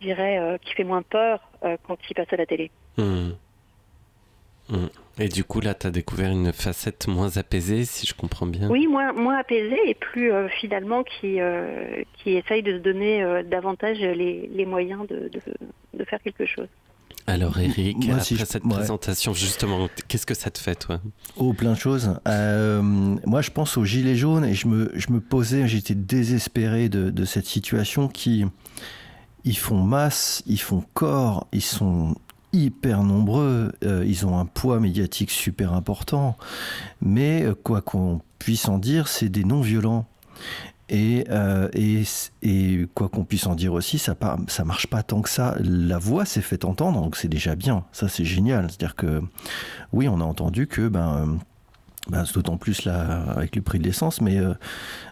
dirais, 0.00 0.58
qui 0.62 0.74
fait 0.74 0.84
moins 0.84 1.02
peur 1.02 1.40
quand 1.60 1.98
il 2.08 2.14
passe 2.14 2.32
à 2.32 2.36
la 2.36 2.46
télé. 2.46 2.70
Mmh. 2.98 3.30
Mm. 4.68 4.86
Et 5.18 5.28
du 5.28 5.44
coup, 5.44 5.60
là, 5.60 5.74
tu 5.74 5.86
as 5.86 5.90
découvert 5.90 6.30
une 6.30 6.52
facette 6.52 7.06
moins 7.06 7.36
apaisée, 7.36 7.84
si 7.84 8.06
je 8.06 8.14
comprends 8.14 8.46
bien. 8.46 8.68
Oui, 8.70 8.86
moins, 8.86 9.12
moins 9.12 9.36
apaisée 9.36 9.78
et 9.86 9.94
plus 9.94 10.32
euh, 10.32 10.48
finalement 10.48 11.02
qui, 11.04 11.40
euh, 11.40 12.02
qui 12.14 12.30
essaye 12.30 12.62
de 12.62 12.72
se 12.72 12.82
donner 12.82 13.22
euh, 13.22 13.42
davantage 13.42 13.98
les, 13.98 14.48
les 14.52 14.64
moyens 14.64 15.06
de, 15.08 15.30
de, 15.94 16.04
faire 16.04 16.22
quelque 16.22 16.46
chose. 16.46 16.68
Alors 17.26 17.58
Eric, 17.60 17.98
après 18.10 18.44
cette 18.44 18.64
présentation, 18.64 19.32
justement, 19.32 19.88
qu'est-ce 20.08 20.26
que 20.26 20.34
ça 20.34 20.50
te 20.50 20.58
fait, 20.58 20.74
toi? 20.74 21.00
Oh, 21.36 21.52
plein 21.52 21.72
de 21.72 21.78
choses. 21.78 22.18
moi, 22.26 23.42
je 23.42 23.50
pense 23.50 23.76
aux 23.76 23.84
Gilets 23.84 24.16
jaunes 24.16 24.44
et 24.44 24.54
je 24.54 24.66
me, 24.66 24.90
je 24.94 25.12
me 25.12 25.20
posais, 25.20 25.68
j'étais 25.68 25.94
désespéré 25.94 26.88
de, 26.88 27.10
de 27.10 27.24
cette 27.24 27.46
situation 27.46 28.08
qui... 28.08 28.44
Ils 29.44 29.58
font 29.58 29.82
masse, 29.82 30.44
ils 30.46 30.60
font 30.60 30.84
corps, 30.94 31.48
ils 31.52 31.62
sont 31.62 32.14
hyper 32.52 33.02
nombreux, 33.02 33.72
euh, 33.84 34.04
ils 34.06 34.26
ont 34.26 34.38
un 34.38 34.46
poids 34.46 34.80
médiatique 34.80 35.30
super 35.30 35.72
important, 35.72 36.36
mais 37.00 37.42
euh, 37.42 37.54
quoi 37.54 37.80
qu'on 37.80 38.20
puisse 38.38 38.68
en 38.68 38.78
dire, 38.78 39.08
c'est 39.08 39.28
des 39.28 39.44
non-violents. 39.44 40.06
Et, 40.88 41.24
euh, 41.30 41.68
et, 41.72 42.02
et, 42.42 42.86
quoi 42.94 43.08
qu'on 43.08 43.24
puisse 43.24 43.46
en 43.46 43.54
dire 43.54 43.72
aussi, 43.72 43.98
ça, 43.98 44.14
ça 44.48 44.64
marche 44.64 44.88
pas 44.88 45.02
tant 45.02 45.22
que 45.22 45.30
ça. 45.30 45.56
La 45.60 45.96
voix 45.96 46.26
s'est 46.26 46.42
fait 46.42 46.66
entendre, 46.66 47.00
donc 47.00 47.16
c'est 47.16 47.28
déjà 47.28 47.54
bien. 47.54 47.84
Ça, 47.92 48.08
c'est 48.08 48.26
génial. 48.26 48.66
C'est-à-dire 48.68 48.94
que, 48.94 49.22
oui, 49.92 50.06
on 50.08 50.20
a 50.20 50.24
entendu 50.24 50.66
que 50.66 50.88
ben, 50.88 51.38
bah, 52.08 52.24
d'autant 52.34 52.56
plus 52.56 52.84
là 52.84 53.22
avec 53.36 53.54
le 53.54 53.62
prix 53.62 53.78
de 53.78 53.84
l'essence, 53.84 54.20
mais 54.20 54.38
euh, 54.38 54.54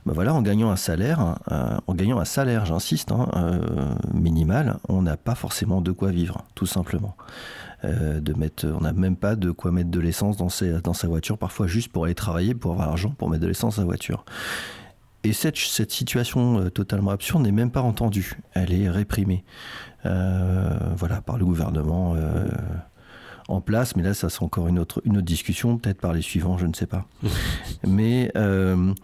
bah, 0.07 0.13
voilà, 0.15 0.35
en 0.35 0.43
gagnant 0.43 0.71
un 0.71 0.77
salaire, 0.77 1.37
euh, 1.53 1.77
en 1.87 1.95
gagnant 1.95 2.19
un 2.19 2.25
salaire, 2.25 2.67
j'insiste, 2.67 3.13
hein, 3.13 3.29
euh, 3.37 3.95
minimal, 4.13 4.79
on 4.89 5.03
n'a 5.03 5.17
pas 5.17 5.37
forcément 5.37 5.81
de 5.81 5.93
quoi 5.93 6.11
vivre, 6.11 6.45
tout 6.55 6.67
simplement. 6.67 7.17
de 7.85 8.35
mettre, 8.35 8.67
on 8.67 8.81
n'a 8.81 8.93
même 8.93 9.17
pas 9.17 9.37
de 9.37 9.53
quoi 9.53 9.71
mettre 9.71 9.91
de 9.91 10.01
l'essence 10.01 10.37
dans, 10.37 10.49
sa 10.49 11.09
voiture, 11.09 11.39
parfois 11.39 11.67
juste 11.67 11.93
pour 11.93 12.05
aller 12.05 12.15
travailler, 12.15 12.55
pour 12.55 12.73
avoir 12.73 12.89
l'argent 12.89 13.11
pour 13.11 13.31
mettre 13.31 13.43
de 13.43 13.49
l'essence 13.49 13.77
dans 13.77 13.83
sa 13.83 13.87
voiture. 13.87 14.25
Et 15.23 15.33
cette, 15.33 15.57
cette 15.57 15.91
situation 15.91 16.69
totalement 16.71 17.13
absurde 17.13 17.43
n'est 17.43 17.53
même 17.53 17.71
pas 17.71 17.83
entendue, 17.83 18.35
elle 18.53 18.73
est 18.73 18.91
réprimée, 18.91 19.45
voilà, 20.05 21.23
par 21.25 21.39
le 21.39 21.45
gouvernement 21.45 22.17
en 23.51 23.61
place, 23.61 23.97
mais 23.97 24.03
là, 24.03 24.15
ça 24.15 24.31
c'est 24.31 24.43
encore 24.43 24.69
une 24.69 24.79
autre, 24.79 25.03
une 25.05 25.17
autre 25.17 25.27
discussion, 25.27 25.79
peut-être 25.79 26.01
par 26.01 26.13
les 26.13 26.23
suivants, 26.23 26.59
je 26.59 26.67
ne 26.67 26.75
sais 26.75 26.87
pas. 26.87 27.07
mais 27.87 28.31
euh, 28.37 28.95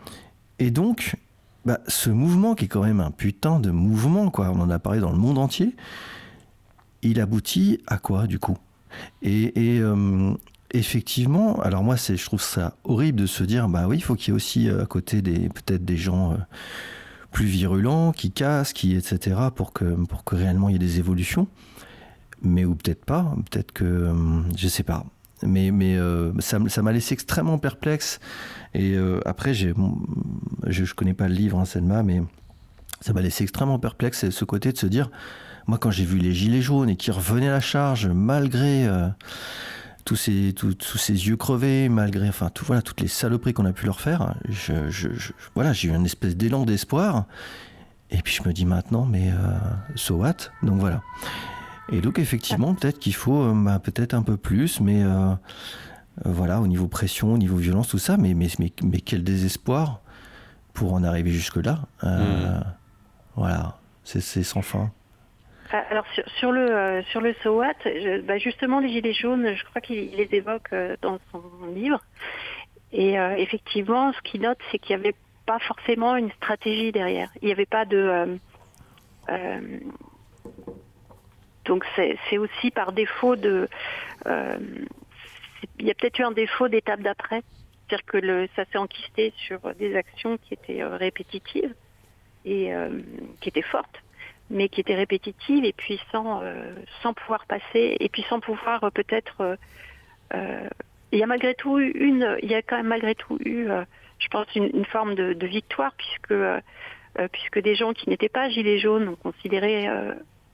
et 0.58 0.70
donc, 0.70 1.16
bah, 1.64 1.80
ce 1.88 2.10
mouvement 2.10 2.54
qui 2.54 2.66
est 2.66 2.68
quand 2.68 2.84
même 2.84 3.00
un 3.00 3.10
putain 3.10 3.60
de 3.60 3.70
mouvement, 3.70 4.30
quoi, 4.30 4.50
on 4.50 4.60
en 4.60 4.70
a 4.70 4.78
parlé 4.78 5.00
dans 5.00 5.12
le 5.12 5.18
monde 5.18 5.38
entier, 5.38 5.74
il 7.02 7.20
aboutit 7.20 7.80
à 7.86 7.98
quoi 7.98 8.26
du 8.26 8.38
coup? 8.38 8.56
Et, 9.22 9.52
euh, 9.56 10.32
effectivement, 10.70 11.60
alors 11.60 11.82
moi, 11.82 11.96
c'est, 11.96 12.16
je 12.16 12.24
trouve 12.24 12.40
ça 12.40 12.76
horrible 12.84 13.20
de 13.20 13.26
se 13.26 13.44
dire, 13.44 13.68
bah 13.68 13.86
oui, 13.88 13.96
il 13.98 14.00
faut 14.00 14.14
qu'il 14.14 14.32
y 14.32 14.32
ait 14.32 14.36
aussi 14.36 14.68
euh, 14.68 14.82
à 14.82 14.86
côté 14.86 15.22
des 15.22 15.48
peut-être 15.48 15.84
des 15.84 15.96
gens 15.96 16.36
plus 17.32 17.46
virulents, 17.46 18.12
qui 18.12 18.30
cassent, 18.30 18.72
qui 18.72 18.96
etc. 18.96 19.36
pour 19.54 19.72
que 19.72 19.84
pour 20.06 20.24
que 20.24 20.36
réellement 20.36 20.68
il 20.68 20.72
y 20.72 20.76
ait 20.76 20.78
des 20.78 20.98
évolutions 20.98 21.48
mais 22.46 22.64
ou 22.64 22.74
peut-être 22.74 23.04
pas, 23.04 23.34
peut-être 23.50 23.72
que 23.72 23.84
euh, 23.84 24.14
je 24.56 24.68
sais 24.68 24.82
pas. 24.82 25.04
Mais, 25.42 25.70
mais 25.70 25.96
euh, 25.96 26.32
ça, 26.40 26.58
m'a 26.58 26.92
laissé 26.92 27.12
extrêmement 27.12 27.58
perplexe. 27.58 28.20
Et 28.72 28.94
euh, 28.94 29.20
après, 29.26 29.52
j'ai, 29.52 29.74
je, 30.66 30.82
ne 30.82 30.86
connais 30.94 31.12
pas 31.12 31.28
le 31.28 31.34
livre, 31.34 31.58
hein, 31.58 31.66
Selma, 31.66 32.02
mais 32.02 32.22
ça 33.02 33.12
m'a 33.12 33.20
laissé 33.20 33.44
extrêmement 33.44 33.78
perplexe. 33.78 34.30
ce 34.30 34.44
côté 34.44 34.72
de 34.72 34.78
se 34.78 34.86
dire, 34.86 35.10
moi, 35.66 35.76
quand 35.78 35.90
j'ai 35.90 36.04
vu 36.04 36.18
les 36.18 36.32
gilets 36.32 36.62
jaunes 36.62 36.88
et 36.88 36.96
qui 36.96 37.10
revenaient 37.10 37.48
à 37.48 37.52
la 37.52 37.60
charge, 37.60 38.06
malgré 38.06 38.88
tous 40.06 40.16
ces, 40.16 40.54
tous 40.54 40.98
ces 40.98 41.12
yeux 41.12 41.36
crevés, 41.36 41.90
malgré 41.90 42.28
enfin 42.28 42.48
tout, 42.48 42.64
voilà, 42.64 42.80
toutes 42.80 43.00
les 43.00 43.08
saloperies 43.08 43.52
qu'on 43.52 43.66
a 43.66 43.72
pu 43.72 43.84
leur 43.84 44.00
faire, 44.00 44.36
je, 44.48 44.88
je, 44.88 45.08
voilà, 45.54 45.74
j'ai 45.74 45.88
eu 45.88 45.94
une 45.94 46.06
espèce 46.06 46.36
d'élan 46.36 46.64
d'espoir. 46.64 47.26
Et 48.10 48.22
puis 48.22 48.32
je 48.32 48.48
me 48.48 48.54
dis 48.54 48.64
maintenant, 48.64 49.04
mais 49.04 49.32
so 49.96 50.16
what? 50.16 50.36
Donc 50.62 50.80
voilà. 50.80 51.02
Et 51.92 52.00
donc 52.00 52.18
effectivement, 52.18 52.74
peut-être 52.74 52.98
qu'il 52.98 53.14
faut 53.14 53.42
euh, 53.42 53.52
bah, 53.54 53.78
peut-être 53.78 54.14
un 54.14 54.22
peu 54.22 54.36
plus, 54.36 54.80
mais 54.80 55.02
euh, 55.02 55.08
euh, 55.08 55.34
voilà, 56.24 56.60
au 56.60 56.66
niveau 56.66 56.88
pression, 56.88 57.32
au 57.32 57.38
niveau 57.38 57.56
violence, 57.56 57.88
tout 57.88 57.98
ça, 57.98 58.16
mais, 58.16 58.34
mais, 58.34 58.48
mais, 58.58 59.00
quel 59.00 59.22
désespoir 59.22 60.00
pour 60.74 60.94
en 60.94 61.04
arriver 61.04 61.30
jusque-là. 61.30 61.80
Mm. 62.02 62.64
Voilà, 63.36 63.78
c'est 64.04 64.20
sans 64.20 64.62
fin. 64.62 64.90
Ah, 65.72 65.84
alors 65.90 66.04
sur, 66.38 66.52
le 66.52 67.02
sur 67.10 67.20
le 67.20 67.34
SOAT, 67.42 68.22
bah, 68.24 68.38
justement 68.38 68.80
les 68.80 68.88
gilets 68.88 69.12
jaunes, 69.12 69.54
je 69.54 69.64
crois 69.64 69.80
qu'il 69.80 70.10
les 70.10 70.28
évoque 70.32 70.70
dans 71.02 71.18
son 71.32 71.42
livre. 71.74 72.00
Et 72.92 73.14
effectivement, 73.38 74.12
ce 74.12 74.20
qu'il 74.22 74.42
note, 74.42 74.58
c'est 74.70 74.78
qu'il 74.78 74.96
n'y 74.96 75.02
avait 75.02 75.14
pas 75.44 75.58
forcément 75.60 76.16
une 76.16 76.30
stratégie 76.32 76.92
derrière. 76.92 77.30
Il 77.42 77.46
n'y 77.46 77.52
avait 77.52 77.66
pas 77.66 77.84
de 77.84 78.38
donc 81.66 81.84
c'est 81.96 82.38
aussi 82.38 82.70
par 82.70 82.92
défaut 82.92 83.36
de... 83.36 83.68
Euh, 84.26 84.56
il 85.78 85.86
y 85.86 85.90
a 85.90 85.94
peut-être 85.94 86.18
eu 86.18 86.22
un 86.22 86.32
défaut 86.32 86.68
d'étape 86.68 87.00
d'après. 87.00 87.42
C'est-à-dire 87.88 88.06
que 88.06 88.46
ça 88.56 88.64
s'est 88.66 88.78
enquisté 88.78 89.32
sur 89.36 89.60
des 89.74 89.94
actions 89.96 90.38
qui 90.38 90.54
étaient 90.54 90.82
euh, 90.82 90.96
répétitives 90.96 91.74
et 92.44 92.74
euh, 92.74 93.00
qui 93.40 93.48
étaient 93.48 93.62
fortes, 93.62 94.02
mais 94.50 94.68
qui 94.68 94.80
étaient 94.80 94.94
répétitives 94.94 95.64
et 95.64 95.72
puis 95.72 96.00
sans, 96.12 96.42
pouvoir 97.14 97.46
passer 97.46 97.96
et 97.98 98.08
puis 98.08 98.24
sans 98.28 98.40
pouvoir 98.40 98.90
peut-être... 98.92 99.58
il 100.32 101.18
y 101.18 101.22
a 101.22 101.26
malgré 101.26 101.54
tout 101.54 101.78
une, 101.78 102.36
il 102.42 102.50
y 102.50 102.54
a 102.54 102.62
quand 102.62 102.76
même 102.76 102.88
malgré 102.88 103.14
tout 103.14 103.38
eu, 103.44 103.68
je 104.18 104.28
pense, 104.28 104.46
une, 104.54 104.84
forme 104.84 105.14
de, 105.14 105.32
de, 105.32 105.46
victoire 105.46 105.92
puisque 105.96 106.34
puisque 107.32 107.60
des 107.60 107.74
gens 107.74 107.92
qui 107.92 108.10
n'étaient 108.10 108.28
pas 108.28 108.48
gilets 108.48 108.78
jaunes 108.78 109.08
ont 109.08 109.16
considéré 109.16 109.88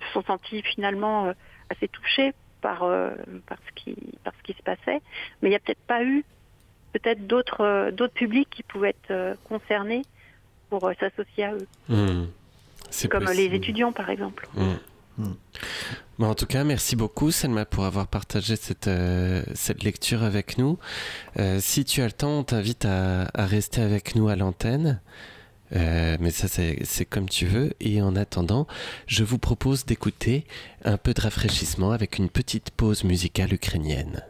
se 0.06 0.12
sont 0.12 0.22
sentis 0.22 0.62
finalement 0.62 1.26
euh, 1.26 1.32
assez 1.70 1.88
touchés 1.88 2.32
par, 2.60 2.84
euh, 2.84 3.10
par, 3.46 3.58
ce 3.66 3.82
qui, 3.82 3.96
par 4.24 4.32
ce 4.38 4.42
qui 4.42 4.56
se 4.56 4.62
passait. 4.62 5.00
Mais 5.40 5.48
il 5.48 5.50
n'y 5.50 5.56
a 5.56 5.60
peut-être 5.60 5.86
pas 5.86 6.02
eu 6.02 6.24
peut-être 6.92 7.26
d'autres 7.26 7.62
euh, 7.62 7.90
d'autres 7.90 8.12
publics 8.12 8.48
qui 8.50 8.62
pouvaient 8.62 8.90
être 8.90 9.36
concernés 9.48 10.02
pour 10.70 10.90
s'associer 11.00 11.44
à 11.44 11.54
eux. 11.54 11.66
Mmh. 11.88 13.08
Comme 13.10 13.24
les 13.24 13.54
étudiants, 13.54 13.92
par 13.92 14.10
exemple. 14.10 14.48
Mmh. 14.54 14.72
Mmh. 15.18 16.24
en 16.24 16.34
tout 16.34 16.46
cas, 16.46 16.64
merci 16.64 16.96
beaucoup, 16.96 17.30
Selma, 17.30 17.66
pour 17.66 17.84
avoir 17.84 18.06
partagé 18.06 18.56
cette, 18.56 18.88
cette 19.54 19.82
lecture 19.82 20.22
avec 20.22 20.56
nous. 20.56 20.78
si 21.58 21.84
tu 21.84 22.00
as 22.00 22.06
le 22.06 22.12
temps, 22.12 22.38
on 22.38 22.44
t'invite 22.44 22.86
à, 22.86 23.28
à, 23.34 23.46
rester 23.46 23.82
avec 23.82 24.14
nous 24.14 24.28
à 24.28 24.36
l'antenne. 24.36 25.00
Euh, 25.74 26.16
mais 26.20 26.30
ça, 26.30 26.48
c'est 26.48 27.04
comme 27.04 27.28
tu 27.28 27.46
veux. 27.46 27.72
Et 27.80 28.02
en 28.02 28.16
attendant, 28.16 28.66
je 29.06 29.24
vous 29.24 29.38
propose 29.38 29.84
d'écouter 29.84 30.44
un 30.84 30.96
peu 30.96 31.14
de 31.14 31.20
rafraîchissement 31.20 31.92
avec 31.92 32.18
une 32.18 32.28
petite 32.28 32.70
pause 32.70 33.04
musicale 33.04 33.52
ukrainienne. 33.52 34.22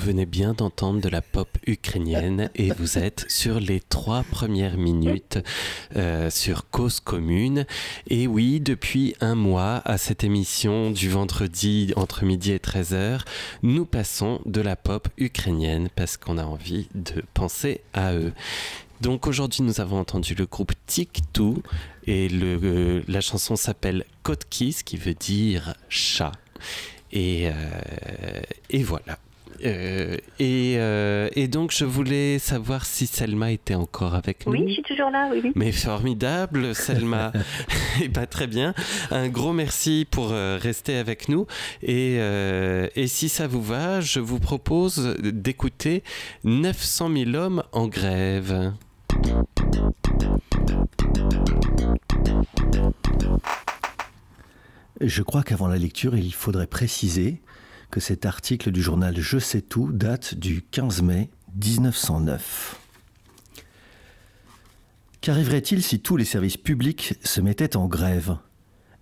Venez 0.00 0.24
bien 0.24 0.54
d'entendre 0.54 1.00
de 1.00 1.08
la 1.10 1.20
pop 1.20 1.48
ukrainienne 1.66 2.50
et 2.54 2.70
vous 2.72 2.96
êtes 2.96 3.26
sur 3.28 3.60
les 3.60 3.80
trois 3.80 4.22
premières 4.22 4.78
minutes 4.78 5.38
euh, 5.94 6.30
sur 6.30 6.70
Cause 6.70 7.00
Commune. 7.00 7.66
Et 8.08 8.26
oui, 8.26 8.60
depuis 8.60 9.14
un 9.20 9.34
mois 9.34 9.82
à 9.84 9.98
cette 9.98 10.24
émission 10.24 10.90
du 10.90 11.10
vendredi 11.10 11.92
entre 11.96 12.24
midi 12.24 12.52
et 12.52 12.58
13h, 12.58 13.20
nous 13.62 13.84
passons 13.84 14.40
de 14.46 14.62
la 14.62 14.74
pop 14.74 15.08
ukrainienne 15.18 15.90
parce 15.94 16.16
qu'on 16.16 16.38
a 16.38 16.44
envie 16.44 16.88
de 16.94 17.22
penser 17.34 17.82
à 17.92 18.14
eux. 18.14 18.32
Donc 19.02 19.26
aujourd'hui, 19.26 19.62
nous 19.62 19.82
avons 19.82 19.98
entendu 19.98 20.34
le 20.34 20.46
groupe 20.46 20.72
Tik-Tou 20.86 21.62
et 22.06 22.28
euh, 22.32 23.02
la 23.06 23.20
chanson 23.20 23.54
s'appelle 23.54 24.06
Kotkis 24.22 24.78
qui 24.82 24.96
veut 24.96 25.14
dire 25.14 25.74
chat. 25.90 26.32
Et, 27.12 27.48
euh, 27.48 28.40
et 28.70 28.82
voilà. 28.82 29.18
Euh, 29.64 30.16
et, 30.38 30.76
euh, 30.78 31.28
et, 31.34 31.48
donc, 31.48 31.72
je 31.72 31.84
voulais 31.84 32.38
savoir 32.38 32.86
si 32.86 33.06
Selma 33.06 33.52
était 33.52 33.74
encore 33.74 34.14
avec 34.14 34.46
nous. 34.46 34.52
Oui, 34.52 34.64
je 34.68 34.74
suis 34.74 34.82
toujours 34.82 35.10
là, 35.10 35.28
oui. 35.32 35.40
oui. 35.44 35.52
Mais 35.54 35.72
formidable, 35.72 36.74
Selma. 36.74 37.32
et 38.02 38.08
pas 38.08 38.26
très 38.26 38.46
bien. 38.46 38.74
Un 39.10 39.28
gros 39.28 39.52
merci 39.52 40.06
pour 40.10 40.32
euh, 40.32 40.58
rester 40.60 40.96
avec 40.96 41.28
nous. 41.28 41.46
Et, 41.82 42.16
euh, 42.20 42.88
et, 42.96 43.06
si 43.06 43.28
ça 43.28 43.46
vous 43.46 43.62
va, 43.62 44.00
je 44.00 44.20
vous 44.20 44.38
propose 44.38 45.16
d'écouter 45.22 46.02
900 46.44 47.10
000 47.14 47.34
hommes 47.34 47.62
en 47.72 47.86
grève. 47.86 48.72
Je 55.00 55.22
crois 55.22 55.42
qu'avant 55.42 55.66
la 55.68 55.78
lecture, 55.78 56.16
il 56.16 56.32
faudrait 56.34 56.66
préciser 56.66 57.40
que 57.90 58.00
cet 58.00 58.24
article 58.24 58.70
du 58.70 58.82
journal 58.82 59.16
Je 59.18 59.38
sais 59.38 59.60
tout 59.60 59.90
date 59.92 60.34
du 60.34 60.62
15 60.62 61.02
mai 61.02 61.30
1909. 61.54 62.78
Qu'arriverait-il 65.20 65.82
si 65.82 66.00
tous 66.00 66.16
les 66.16 66.24
services 66.24 66.56
publics 66.56 67.14
se 67.22 67.40
mettaient 67.40 67.76
en 67.76 67.86
grève? 67.86 68.36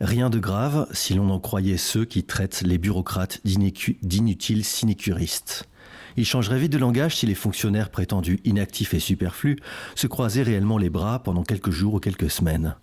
Rien 0.01 0.31
de 0.31 0.39
grave 0.39 0.89
si 0.93 1.15
l'on 1.15 1.31
en 1.31 1.41
croyait 1.41 1.77
ceux 1.77 2.05
qui 2.05 2.25
traitent 2.25 2.63
les 2.63 2.79
bureaucrates 2.79 3.41
d'inutiles 3.45 4.65
sinécuristes. 4.65 5.69
Il 6.17 6.25
changerait 6.25 6.59
vite 6.59 6.73
de 6.73 6.79
langage 6.79 7.17
si 7.17 7.27
les 7.27 7.35
fonctionnaires 7.35 7.91
prétendus 7.91 8.41
inactifs 8.45 8.95
et 8.95 9.01
superflus 9.01 9.59
se 9.95 10.07
croisaient 10.07 10.43
réellement 10.43 10.79
les 10.79 10.91
bras 10.91 11.23
pendant 11.23 11.45
quelques 11.45 11.71
jours 11.71 11.95
ou 11.95 12.01
quelques 12.01 12.31
semaines. 12.31 12.75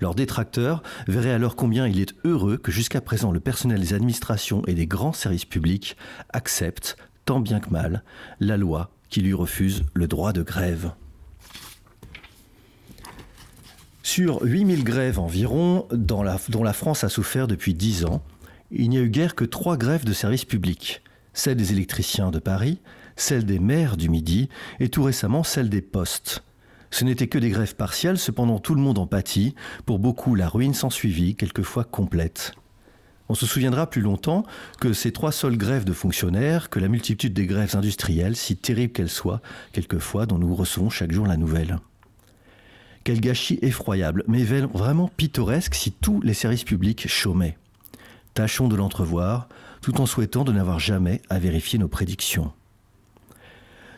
Leurs 0.00 0.14
détracteurs 0.14 0.82
verraient 1.06 1.32
alors 1.32 1.56
combien 1.56 1.86
il 1.86 2.00
est 2.00 2.14
heureux 2.24 2.56
que 2.56 2.72
jusqu'à 2.72 3.00
présent 3.00 3.32
le 3.32 3.40
personnel 3.40 3.80
des 3.80 3.94
administrations 3.94 4.62
et 4.66 4.74
des 4.74 4.86
grands 4.86 5.12
services 5.12 5.44
publics 5.44 5.96
accepte, 6.30 6.96
tant 7.24 7.40
bien 7.40 7.60
que 7.60 7.70
mal, 7.70 8.02
la 8.40 8.56
loi 8.56 8.90
qui 9.08 9.20
lui 9.20 9.34
refuse 9.34 9.84
le 9.94 10.08
droit 10.08 10.32
de 10.32 10.42
grève. 10.42 10.92
Sur 14.02 14.42
8000 14.42 14.84
grèves 14.84 15.18
environ, 15.18 15.86
dont 15.90 16.22
la 16.22 16.72
France 16.72 17.04
a 17.04 17.08
souffert 17.08 17.46
depuis 17.48 17.74
10 17.74 18.04
ans, 18.04 18.22
il 18.70 18.90
n'y 18.90 18.98
a 18.98 19.00
eu 19.00 19.08
guère 19.08 19.34
que 19.34 19.44
trois 19.44 19.76
grèves 19.76 20.04
de 20.04 20.12
services 20.12 20.44
publics. 20.44 21.02
Celle 21.32 21.56
des 21.56 21.72
électriciens 21.72 22.30
de 22.30 22.38
Paris, 22.38 22.80
celle 23.16 23.44
des 23.44 23.58
maires 23.58 23.96
du 23.96 24.08
Midi 24.08 24.48
et 24.80 24.88
tout 24.88 25.02
récemment 25.02 25.42
celle 25.42 25.68
des 25.68 25.82
postes. 25.82 26.42
Ce 26.94 27.04
n'étaient 27.04 27.26
que 27.26 27.38
des 27.38 27.50
grèves 27.50 27.74
partielles, 27.74 28.18
cependant 28.18 28.60
tout 28.60 28.76
le 28.76 28.80
monde 28.80 29.00
en 29.00 29.06
pâtit. 29.08 29.56
Pour 29.84 29.98
beaucoup, 29.98 30.36
la 30.36 30.48
ruine 30.48 30.74
s'ensuivit, 30.74 31.34
quelquefois 31.34 31.82
complète. 31.82 32.52
On 33.28 33.34
se 33.34 33.46
souviendra 33.46 33.90
plus 33.90 34.00
longtemps 34.00 34.44
que 34.80 34.92
ces 34.92 35.10
trois 35.10 35.32
seules 35.32 35.56
grèves 35.56 35.84
de 35.84 35.92
fonctionnaires, 35.92 36.70
que 36.70 36.78
la 36.78 36.86
multitude 36.86 37.32
des 37.32 37.46
grèves 37.46 37.74
industrielles, 37.74 38.36
si 38.36 38.56
terribles 38.56 38.92
qu'elles 38.92 39.08
soient, 39.08 39.42
quelquefois 39.72 40.26
dont 40.26 40.38
nous 40.38 40.54
recevons 40.54 40.88
chaque 40.88 41.10
jour 41.10 41.26
la 41.26 41.36
nouvelle. 41.36 41.80
Quel 43.02 43.20
gâchis 43.20 43.58
effroyable, 43.60 44.22
mais 44.28 44.44
vraiment 44.44 45.08
pittoresque 45.08 45.74
si 45.74 45.90
tous 45.90 46.20
les 46.20 46.32
services 46.32 46.62
publics 46.62 47.08
chômaient. 47.08 47.58
Tâchons 48.34 48.68
de 48.68 48.76
l'entrevoir, 48.76 49.48
tout 49.80 50.00
en 50.00 50.06
souhaitant 50.06 50.44
de 50.44 50.52
n'avoir 50.52 50.78
jamais 50.78 51.20
à 51.28 51.40
vérifier 51.40 51.80
nos 51.80 51.88
prédictions. 51.88 52.52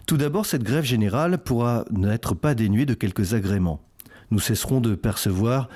Tout 0.07 0.17
d'abord, 0.17 0.47
cette 0.47 0.63
grève 0.63 0.85
générale 0.85 1.39
pourra 1.39 1.85
n'être 1.91 2.37
pas 2.37 2.55
dénuée 2.55 2.87
de 2.87 2.95
quelques 2.95 3.35
agréments. 3.35 3.83
Nous 4.31 4.39
cesserons 4.39 4.81
de 4.81 4.95
percevoir 4.95 5.69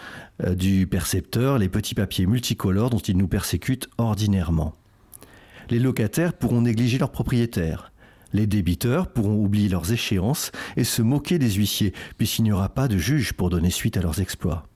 euh, 0.45 0.55
du 0.55 0.87
percepteur 0.87 1.59
les 1.59 1.69
petits 1.69 1.97
papiers 1.97 2.27
multicolores 2.27 2.91
dont 2.91 2.99
ils 2.99 3.17
nous 3.17 3.27
persécutent 3.27 3.89
ordinairement. 3.99 4.75
Les 5.69 5.81
locataires 5.81 6.33
pourront 6.33 6.61
négliger 6.61 6.99
leurs 6.99 7.11
propriétaires. 7.11 7.91
Les 8.33 8.47
débiteurs 8.47 9.09
pourront 9.09 9.35
oublier 9.35 9.69
leurs 9.69 9.91
échéances 9.91 10.53
et 10.77 10.85
se 10.85 11.03
moquer 11.03 11.41
des 11.41 11.51
huissiers, 11.51 11.93
puisqu'il 12.17 12.45
n'y 12.45 12.53
aura 12.53 12.69
pas 12.69 12.87
de 12.87 12.99
juge 12.99 13.33
pour 13.33 13.51
donner 13.51 13.71
suite 13.71 13.97
à 13.97 14.01
leurs 14.01 14.21
exploits. 14.21 14.69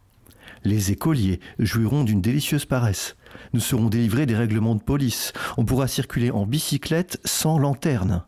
Les 0.64 0.90
écoliers 0.90 1.38
jouiront 1.60 2.02
d'une 2.02 2.22
délicieuse 2.22 2.64
paresse. 2.64 3.14
Nous 3.52 3.60
serons 3.60 3.88
délivrés 3.88 4.26
des 4.26 4.34
règlements 4.34 4.74
de 4.74 4.82
police. 4.82 5.32
On 5.56 5.64
pourra 5.64 5.86
circuler 5.86 6.32
en 6.32 6.44
bicyclette 6.44 7.20
sans 7.24 7.58
lanterne 7.58 8.24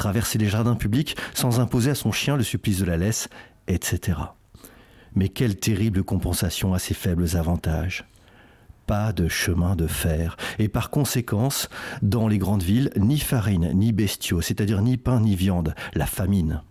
traverser 0.00 0.38
les 0.38 0.48
jardins 0.48 0.76
publics 0.76 1.14
sans 1.34 1.60
imposer 1.60 1.90
à 1.90 1.94
son 1.94 2.10
chien 2.10 2.38
le 2.38 2.42
supplice 2.42 2.78
de 2.78 2.86
la 2.86 2.96
laisse, 2.96 3.28
etc. 3.68 4.18
Mais 5.14 5.28
quelle 5.28 5.56
terrible 5.56 6.02
compensation 6.04 6.72
à 6.72 6.78
ces 6.78 6.94
faibles 6.94 7.36
avantages 7.36 8.06
pas 8.86 9.12
de 9.12 9.28
chemin 9.28 9.76
de 9.76 9.86
fer. 9.86 10.36
Et 10.58 10.68
par 10.68 10.90
conséquence, 10.90 11.68
dans 12.02 12.26
les 12.26 12.38
grandes 12.38 12.64
villes, 12.64 12.90
ni 12.96 13.20
farine, 13.20 13.70
ni 13.72 13.92
bestiaux, 13.92 14.40
c'est-à-dire 14.40 14.82
ni 14.82 14.96
pain, 14.96 15.20
ni 15.20 15.36
viande, 15.36 15.76
la 15.94 16.06
famine. 16.06 16.62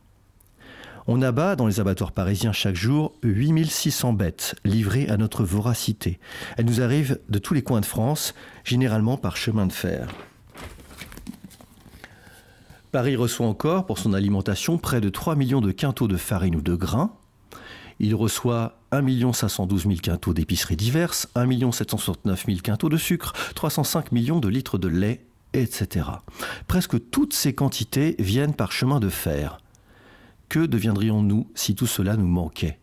On 1.07 1.21
abat 1.21 1.55
dans 1.55 1.65
les 1.65 1.79
abattoirs 1.79 2.11
parisiens 2.11 2.51
chaque 2.51 2.75
jour 2.75 3.13
8600 3.23 4.11
bêtes 4.11 4.55
livrées 4.65 5.07
à 5.07 5.15
notre 5.15 5.45
voracité. 5.45 6.19
Elles 6.57 6.65
nous 6.65 6.81
arrivent 6.81 7.21
de 7.29 7.39
tous 7.39 7.53
les 7.53 7.61
coins 7.61 7.79
de 7.79 7.85
France, 7.85 8.33
généralement 8.65 9.15
par 9.15 9.37
chemin 9.37 9.65
de 9.65 9.71
fer. 9.71 10.09
Paris 12.91 13.15
reçoit 13.15 13.45
encore 13.45 13.85
pour 13.85 13.99
son 13.99 14.13
alimentation 14.13 14.79
près 14.79 14.99
de 14.99 15.09
3 15.09 15.35
millions 15.35 15.61
de 15.61 15.71
quintaux 15.71 16.07
de 16.07 16.17
farine 16.17 16.55
ou 16.55 16.61
de 16.61 16.73
grains. 16.73 17.11
Il 17.99 18.15
reçoit 18.15 18.79
1 18.91 19.33
512 19.33 19.83
000 19.83 19.95
quintaux 20.01 20.33
d'épiceries 20.33 20.75
diverses, 20.75 21.27
1 21.35 21.71
769 21.71 22.45
000 22.47 22.59
quintaux 22.63 22.89
de 22.89 22.97
sucre, 22.97 23.33
305 23.53 24.11
millions 24.11 24.39
de 24.39 24.47
litres 24.47 24.79
de 24.79 24.87
lait, 24.87 25.23
etc. 25.53 26.07
Presque 26.67 27.11
toutes 27.11 27.33
ces 27.33 27.53
quantités 27.53 28.15
viennent 28.17 28.55
par 28.55 28.71
chemin 28.71 28.99
de 28.99 29.09
fer. 29.09 29.59
Que 30.47 30.65
deviendrions-nous 30.65 31.51
si 31.53 31.75
tout 31.75 31.87
cela 31.87 32.17
nous 32.17 32.27
manquait? 32.27 32.79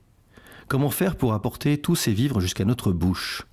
Comment 0.68 0.90
faire 0.90 1.16
pour 1.16 1.32
apporter 1.32 1.78
tous 1.78 1.96
ces 1.96 2.12
vivres 2.12 2.40
jusqu'à 2.40 2.64
notre 2.64 2.92
bouche? 2.92 3.46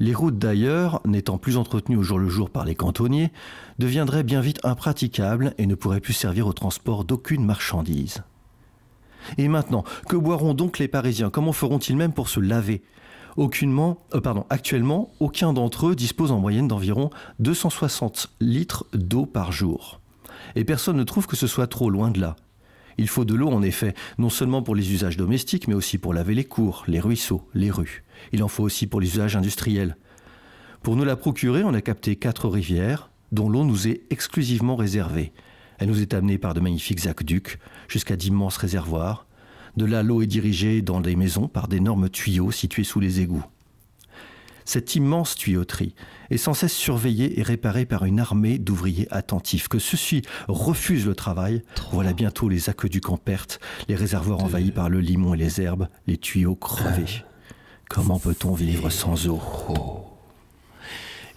Les 0.00 0.14
routes 0.14 0.38
d'ailleurs, 0.38 1.00
n'étant 1.04 1.38
plus 1.38 1.58
entretenues 1.58 1.98
au 1.98 2.02
jour 2.02 2.18
le 2.18 2.28
jour 2.28 2.50
par 2.50 2.64
les 2.64 2.74
cantonniers, 2.74 3.30
deviendraient 3.78 4.22
bien 4.22 4.40
vite 4.40 4.58
impraticables 4.64 5.54
et 5.58 5.66
ne 5.66 5.74
pourraient 5.74 6.00
plus 6.00 6.14
servir 6.14 6.46
au 6.46 6.52
transport 6.54 7.04
d'aucune 7.04 7.44
marchandise. 7.44 8.24
Et 9.36 9.46
maintenant, 9.46 9.84
que 10.08 10.16
boiront 10.16 10.54
donc 10.54 10.78
les 10.78 10.88
Parisiens? 10.88 11.28
Comment 11.30 11.52
feront-ils 11.52 11.96
même 11.96 12.14
pour 12.14 12.30
se 12.30 12.40
laver? 12.40 12.82
Euh, 13.38 14.42
actuellement, 14.48 15.12
aucun 15.20 15.52
d'entre 15.52 15.88
eux 15.88 15.94
dispose 15.94 16.32
en 16.32 16.40
moyenne 16.40 16.68
d'environ 16.68 17.10
260 17.38 18.30
litres 18.40 18.86
d'eau 18.92 19.26
par 19.26 19.52
jour. 19.52 20.00
Et 20.56 20.64
personne 20.64 20.96
ne 20.96 21.04
trouve 21.04 21.26
que 21.26 21.36
ce 21.36 21.46
soit 21.46 21.66
trop 21.66 21.90
loin 21.90 22.10
de 22.10 22.20
là. 22.20 22.36
Il 22.98 23.08
faut 23.08 23.24
de 23.24 23.34
l'eau, 23.34 23.48
en 23.48 23.62
effet, 23.62 23.94
non 24.18 24.30
seulement 24.30 24.62
pour 24.62 24.74
les 24.74 24.92
usages 24.92 25.16
domestiques, 25.16 25.68
mais 25.68 25.74
aussi 25.74 25.96
pour 25.96 26.12
laver 26.12 26.34
les 26.34 26.44
cours, 26.44 26.84
les 26.86 27.00
ruisseaux, 27.00 27.48
les 27.54 27.70
rues. 27.70 28.04
Il 28.32 28.42
en 28.42 28.48
faut 28.48 28.62
aussi 28.62 28.86
pour 28.86 29.00
les 29.00 29.08
usages 29.08 29.36
industriels. 29.36 29.96
Pour 30.82 30.96
nous 30.96 31.04
la 31.04 31.16
procurer, 31.16 31.62
on 31.64 31.74
a 31.74 31.80
capté 31.80 32.16
quatre 32.16 32.48
rivières, 32.48 33.10
dont 33.32 33.48
l'eau 33.48 33.64
nous 33.64 33.86
est 33.86 34.02
exclusivement 34.10 34.76
réservée. 34.76 35.32
Elle 35.78 35.88
nous 35.88 36.02
est 36.02 36.14
amenée 36.14 36.38
par 36.38 36.54
de 36.54 36.60
magnifiques 36.60 37.06
aqueducs, 37.06 37.58
jusqu'à 37.88 38.16
d'immenses 38.16 38.56
réservoirs. 38.56 39.26
De 39.76 39.84
là, 39.84 40.02
l'eau 40.02 40.22
est 40.22 40.26
dirigée 40.26 40.82
dans 40.82 41.00
des 41.00 41.16
maisons 41.16 41.48
par 41.48 41.68
d'énormes 41.68 42.08
tuyaux 42.08 42.50
situés 42.50 42.84
sous 42.84 43.00
les 43.00 43.20
égouts. 43.20 43.44
Cette 44.64 44.94
immense 44.94 45.34
tuyauterie 45.34 45.94
est 46.30 46.36
sans 46.36 46.54
cesse 46.54 46.74
surveillée 46.74 47.40
et 47.40 47.42
réparée 47.42 47.86
par 47.86 48.04
une 48.04 48.20
armée 48.20 48.58
d'ouvriers 48.58 49.08
attentifs. 49.10 49.68
Que 49.68 49.78
ceux-ci 49.78 50.22
refusent 50.48 51.06
le 51.06 51.14
travail, 51.14 51.62
voilà 51.92 52.12
bientôt 52.12 52.48
les 52.48 52.70
aqueducs 52.70 53.08
en 53.08 53.16
perte, 53.16 53.58
les 53.88 53.96
réservoirs 53.96 54.44
envahis 54.44 54.70
par 54.70 54.88
le 54.88 55.00
limon 55.00 55.34
et 55.34 55.38
les 55.38 55.60
herbes, 55.60 55.88
les 56.06 56.18
tuyaux 56.18 56.54
crevés. 56.54 57.24
Comment 57.90 58.20
peut-on 58.20 58.54
vivre 58.54 58.88
sans 58.88 59.26
eau? 59.26 59.40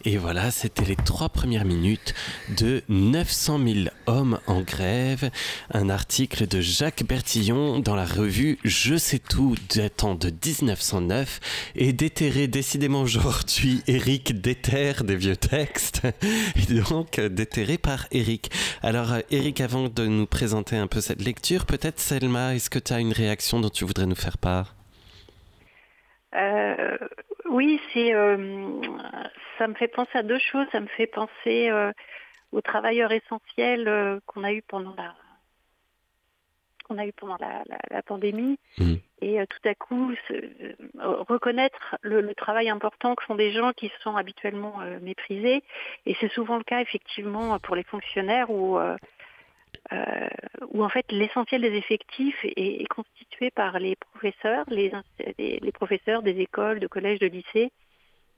Et 0.06 0.18
voilà, 0.18 0.51
c'était 0.51 0.86
les 0.86 0.95
trois 0.95 1.30
premières 1.30 1.66
minutes 1.66 2.14
de 2.58 2.84
900 2.89 3.60
000 3.66 3.80
hommes 4.06 4.38
en 4.45 4.62
grève, 4.62 5.32
un 5.74 5.89
article 5.89 6.47
de 6.47 6.62
Jacques 6.62 7.06
Bertillon 7.08 7.80
dans 7.80 7.95
la 7.95 8.06
revue 8.06 8.60
Je 8.64 8.95
sais 8.97 9.18
tout 9.18 9.56
datant 9.76 10.14
de 10.14 10.28
1909 10.28 11.39
et 11.76 11.91
déterré 11.91 12.47
décidément 12.47 13.01
aujourd'hui 13.01 13.82
Eric 13.88 14.39
déterre 14.39 15.06
des 15.06 15.16
vieux 15.16 15.38
textes. 15.38 16.04
Et 16.70 16.82
donc 16.82 17.20
déterré 17.20 17.80
par 17.80 18.06
Eric. 18.12 18.51
Alors 18.84 19.16
Eric, 19.32 19.60
avant 19.60 19.89
de 19.89 20.06
nous 20.06 20.28
présenter 20.28 20.78
un 20.78 20.86
peu 20.86 21.01
cette 21.01 21.24
lecture, 21.24 21.66
peut-être 21.66 21.99
Selma, 21.99 22.54
est-ce 22.54 22.70
que 22.70 22.78
tu 22.78 22.93
as 22.93 22.99
une 22.99 23.14
réaction 23.14 23.60
dont 23.60 23.72
tu 23.72 23.86
voudrais 23.86 24.06
nous 24.06 24.14
faire 24.14 24.38
part? 24.38 24.76
Euh, 26.36 26.98
oui, 27.46 27.80
c'est, 27.94 28.14
euh, 28.14 28.82
ça 29.58 29.68
me 29.68 29.74
fait 29.76 29.88
penser 29.88 30.18
à 30.18 30.24
deux 30.24 30.40
choses. 30.40 30.68
Ça 30.72 30.80
me 30.80 30.88
fait 30.88 31.08
penser 31.08 31.70
euh, 31.70 31.92
aux 32.52 32.62
travailleurs 32.62 33.12
essentiels 33.12 34.22
qu'on 34.26 34.44
a 34.44 34.54
eu 34.54 34.62
pendant 34.62 34.96
la 34.96 35.16
qu'on 36.86 36.98
a 36.98 37.06
eu 37.06 37.14
pendant 37.14 37.38
la, 37.40 38.02
pandémie 38.02 38.60
mmh. 38.78 38.96
et 39.22 39.40
tout 39.48 39.70
à 39.70 39.74
coup 39.74 40.14
reconnaître 41.00 41.96
le, 42.02 42.36
travail 42.36 42.70
important 42.70 43.16
que 43.16 43.24
font 43.24 43.36
des 43.36 43.54
gens 43.54 43.72
qui 43.72 43.90
sont 44.02 44.18
habituellement 44.18 44.80
méprisés 45.02 45.64
et 46.06 46.18
c'est 46.20 46.30
souvent 46.34 46.58
le 46.58 46.66
cas 46.66 46.82
effectivement 46.82 47.58
pour 47.60 47.78
les 47.78 47.84
fonctionnaires 47.84 48.50
où 48.50 48.78
euh, 49.92 50.28
où 50.70 50.84
en 50.84 50.90
fait 50.90 51.12
l'essentiel 51.12 51.62
des 51.62 51.74
effectifs 51.74 52.40
est, 52.44 52.88
constitué 52.88 53.52
par 53.52 53.80
les 53.80 53.96
professeurs, 53.96 54.66
les, 54.70 54.92
les, 55.38 55.72
professeurs 55.74 56.24
des 56.24 56.40
écoles, 56.40 56.80
de 56.80 56.88
collèges, 56.88 57.20
de 57.20 57.28
lycées, 57.28 57.72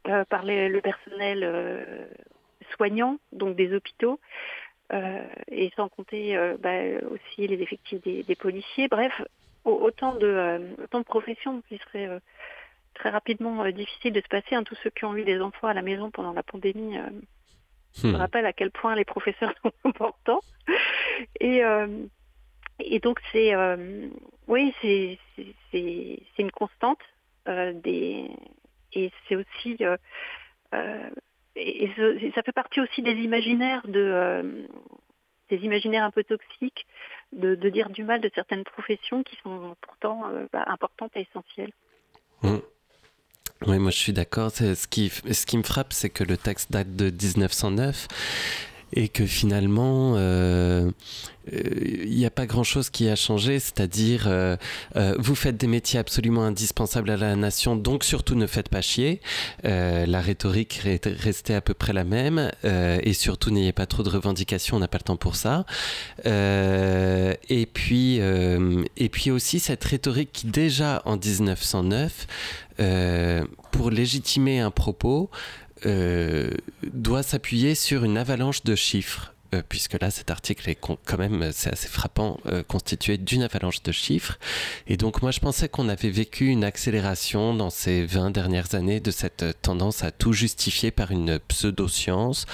euh, 0.08 0.26
par 0.26 0.44
le 0.44 0.80
personnel 0.80 1.44
euh, 1.44 2.06
soignant, 2.76 3.20
donc 3.32 3.56
des 3.56 3.74
hôpitaux, 3.74 4.20
et 5.52 5.72
sans 5.76 5.90
compter 5.90 6.38
bah, 6.60 6.80
aussi 7.10 7.48
les 7.48 7.62
effectifs 7.62 8.02
des, 8.02 8.36
policiers. 8.36 8.88
Bref, 8.88 9.20
autant 9.64 10.14
de, 10.14 10.62
autant 10.84 11.00
de 11.00 11.06
professions 11.06 11.62
qui 11.68 11.80
seraient 11.80 12.20
très 12.94 13.10
rapidement 13.10 13.66
difficiles 13.72 14.14
de 14.14 14.22
se 14.22 14.28
passer. 14.28 14.54
Hein, 14.54 14.64
tous 14.64 14.78
ceux 14.84 14.92
qui 14.92 15.06
ont 15.06 15.16
eu 15.16 15.24
des 15.24 15.42
enfants 15.42 15.68
à 15.68 15.74
la 15.74 15.82
maison 15.82 16.12
pendant 16.12 16.34
la 16.34 16.44
pandémie 16.44 16.98
je 17.96 18.08
me 18.08 18.14
hmm. 18.14 18.16
rappelle 18.18 18.46
à 18.46 18.54
quel 18.54 18.72
point 18.72 18.96
les 18.96 19.06
professeurs 19.06 19.54
sont 19.64 19.72
importants. 19.84 20.42
Et, 21.40 21.64
euh, 21.64 22.06
et 22.80 23.00
donc 23.00 23.20
c'est 23.32 23.54
euh, 23.56 24.08
oui 24.48 24.74
c'est 24.82 25.18
une 26.38 26.52
constante 26.52 27.00
euh, 27.48 27.74
des 27.74 28.30
et 28.94 29.12
c'est 29.28 29.36
aussi 29.36 29.78
et, 31.56 32.32
ça 32.36 32.44
fait 32.44 32.52
partie 32.52 32.82
aussi 32.82 33.02
des 33.02 33.14
imaginaires 33.14 33.88
de 33.88 34.68
des 35.50 35.58
imaginaires 35.58 36.04
un 36.04 36.12
peu 36.12 36.24
toxiques 36.24 36.86
de, 37.32 37.54
de, 37.54 37.70
dire 37.70 37.90
du 37.92 38.04
mal 38.04 38.20
de 38.20 38.32
certaines 38.34 38.64
professions 38.64 39.24
qui 39.24 39.38
sont 39.44 39.76
pourtant 39.80 40.24
bah, 40.52 40.64
importantes 40.68 41.12
et 41.16 41.22
essentielles. 41.22 41.72
Hmm. 42.42 42.58
Oui, 43.68 43.80
moi 43.80 43.92
je 43.92 43.98
suis 43.98 44.14
d'accord. 44.14 44.52
Ce 44.52 44.88
qui, 44.88 45.10
ce 45.10 45.46
qui 45.46 45.58
me 45.58 45.64
frappe, 45.64 45.92
c'est 45.92 46.10
que 46.10 46.24
le 46.24 46.38
texte 46.38 46.72
date 46.72 46.96
de 46.96 47.06
1909 47.06 48.08
et 48.94 49.10
que 49.10 49.26
finalement, 49.26 50.14
euh, 50.16 50.90
il 51.52 51.54
euh, 51.54 52.06
n'y 52.06 52.26
a 52.26 52.32
pas 52.32 52.46
grand-chose 52.46 52.90
qui 52.90 53.10
a 53.10 53.16
changé, 53.16 53.60
c'est-à-dire 53.60 54.26
euh, 54.28 54.56
vous 55.18 55.36
faites 55.36 55.58
des 55.58 55.68
métiers 55.68 56.00
absolument 56.00 56.44
indispensables 56.44 57.10
à 57.10 57.18
la 57.18 57.36
nation, 57.36 57.76
donc 57.76 58.04
surtout 58.04 58.36
ne 58.36 58.48
faites 58.48 58.70
pas 58.70 58.82
chier. 58.82 59.22
la 59.64 60.22
rhétorique 60.22 60.82
est 60.86 61.06
restée 61.06 61.56
à 61.56 61.62
peu 61.62 61.74
près 61.74 61.94
la 61.94 62.04
même, 62.04 62.52
et 62.64 63.14
surtout 63.14 63.52
n'ayez 63.52 63.74
pas 63.74 63.86
trop 63.86 64.04
de 64.04 64.10
revendications, 64.10 64.78
on 64.78 64.80
n'a 64.80 64.88
pas 64.88 64.98
le 64.98 65.04
temps 65.04 65.18
pour 65.18 65.36
ça. 65.36 65.66
et 66.26 67.68
puis, 67.74 68.18
et 68.18 69.10
puis 69.10 69.32
aussi 69.32 69.60
cette 69.60 69.84
rhétorique 69.84 70.32
qui 70.32 70.48
déjà 70.48 71.02
en 71.06 71.18
1909, 71.18 72.28
pour 73.72 73.92
légitimer 73.92 74.60
un 74.60 74.72
propos, 74.72 75.30
doit 75.84 77.24
s'appuyer 77.24 77.76
sur 77.76 78.04
une 78.04 78.18
avalanche 78.18 78.64
de 78.64 78.76
chiffres. 78.76 79.35
Euh, 79.56 79.62
puisque 79.68 80.00
là, 80.00 80.12
cet 80.12 80.32
article 80.32 80.70
est 80.70 80.76
quand 80.76 81.18
même, 81.18 81.50
c'est 81.52 81.72
assez 81.72 81.88
frappant, 81.88 82.40
euh, 82.46 82.64
constitué 82.64 83.18
d'une 83.18 83.44
avalanche 83.44 83.84
de 83.84 83.92
chiffres. 83.92 84.38
Et 84.88 84.98
donc, 84.98 85.22
moi, 85.22 85.32
je 85.32 85.40
pensais 85.40 85.70
qu'on 85.70 85.90
avait 85.90 86.10
vécu 86.10 86.48
une 86.48 86.64
accélération 86.64 87.54
dans 87.54 87.70
ces 87.70 88.06
20 88.06 88.32
dernières 88.32 88.76
années 88.76 89.00
de 89.00 89.12
cette 89.12 89.62
tendance 89.62 90.04
à 90.04 90.12
tout 90.12 90.34
justifier 90.34 90.92
par 90.92 91.12
une 91.12 91.40
pseudo-science. 91.48 92.46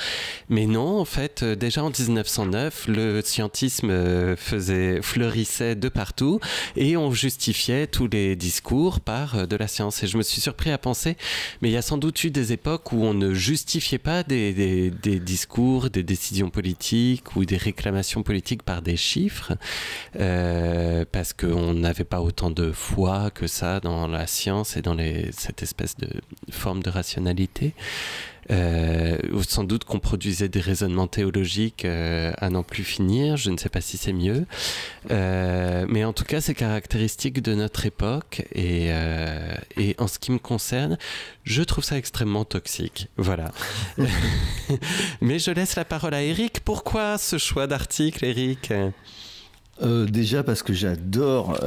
Mais 0.49 0.66
non, 0.66 0.99
en 0.99 1.06
fait, 1.06 1.43
euh, 1.43 1.56
déjà 1.56 1.84
en 1.84 1.89
1909, 1.89 2.88
le 2.88 3.22
scientisme 3.22 3.91
faisait, 4.36 5.02
fleurissait 5.02 5.76
de 5.76 5.89
partout 5.89 6.39
et 6.76 6.97
on 6.97 7.12
justifiait 7.12 7.88
tous 7.88 8.08
les 8.08 8.36
discours 8.36 8.99
par 8.99 9.47
de 9.47 9.56
la 9.56 9.68
science. 9.68 10.04
Et 10.04 10.08
je 10.08 10.18
me 10.18 10.24
suis 10.24 10.41
surpris 10.41 10.72
à 10.72 10.78
penser, 10.78 11.18
mais 11.62 11.70
il 11.70 11.74
y 11.74 11.78
a 11.78 11.82
sans 11.82 11.97
doute 11.97 12.24
eu 12.24 12.32
des 12.32 12.54
époques 12.54 12.91
où 12.91 13.04
on 13.04 13.14
ne 13.14 13.34
justifiait 13.34 13.97
pas 13.97 14.24
des 14.24 14.91
discours, 15.20 15.89
des 15.89 16.04
décisions 16.04 16.49
politiques 16.49 16.91
ou 17.36 17.46
des 17.46 17.58
réclamations 17.58 18.24
politiques 18.24 18.64
par 18.64 18.82
des 18.82 18.98
chiffres, 18.98 19.54
euh, 20.20 21.06
parce 21.12 21.34
qu'on 21.34 21.74
n'avait 21.74 22.04
pas 22.04 22.22
autant 22.22 22.52
de 22.52 22.72
foi 22.72 23.32
que 23.32 23.48
ça 23.48 23.80
dans 23.80 24.08
la 24.08 24.28
science 24.28 24.78
et 24.78 24.82
dans 24.82 24.98
cette 25.32 25.64
espèce 25.64 25.96
de 25.98 26.10
forme 26.50 26.84
de 26.84 26.89
rationalité. 26.89 27.74
Euh, 28.52 29.18
sans 29.47 29.64
doute 29.64 29.86
qu'on 29.86 29.99
produisait 29.99 30.49
des 30.49 30.60
raisonnements 30.60 31.08
théologiques 31.08 31.86
euh, 31.86 32.34
à 32.38 32.49
n'en 32.49 32.64
plus 32.64 32.84
finir, 32.84 33.38
je 33.38 33.49
ne 33.49 33.58
sais 33.58 33.70
pas 33.70 33.82
si 33.82 33.97
c'est 33.97 34.14
mieux, 34.14 34.45
euh, 35.10 35.86
mais 35.88 36.04
en 36.04 36.12
tout 36.12 36.26
cas 36.26 36.41
c'est 36.41 36.54
caractéristique 36.54 37.41
de 37.41 37.54
notre 37.54 37.86
époque 37.86 38.43
et, 38.54 38.89
et, 39.78 39.95
en 39.97 40.08
ce 40.08 40.20
qui 40.20 40.32
me 40.32 40.39
concerne, 40.39 40.97
je 41.43 41.64
trouve 41.64 41.84
ça 41.84 41.97
extrêmement 41.97 42.45
toxique. 42.45 43.08
Voilà. 43.18 43.52
mais 45.22 45.39
je 45.39 45.52
laisse 45.52 45.76
la 45.76 45.86
parole 45.86 46.14
à 46.14 46.22
Eric. 46.22 46.60
Pourquoi 46.66 47.18
ce 47.18 47.38
choix 47.38 47.68
d'article, 47.68 48.26
Eric? 48.26 48.74
Déjà 49.82 50.43
parce 50.43 50.62
que 50.62 50.74
j'adore 50.74 51.60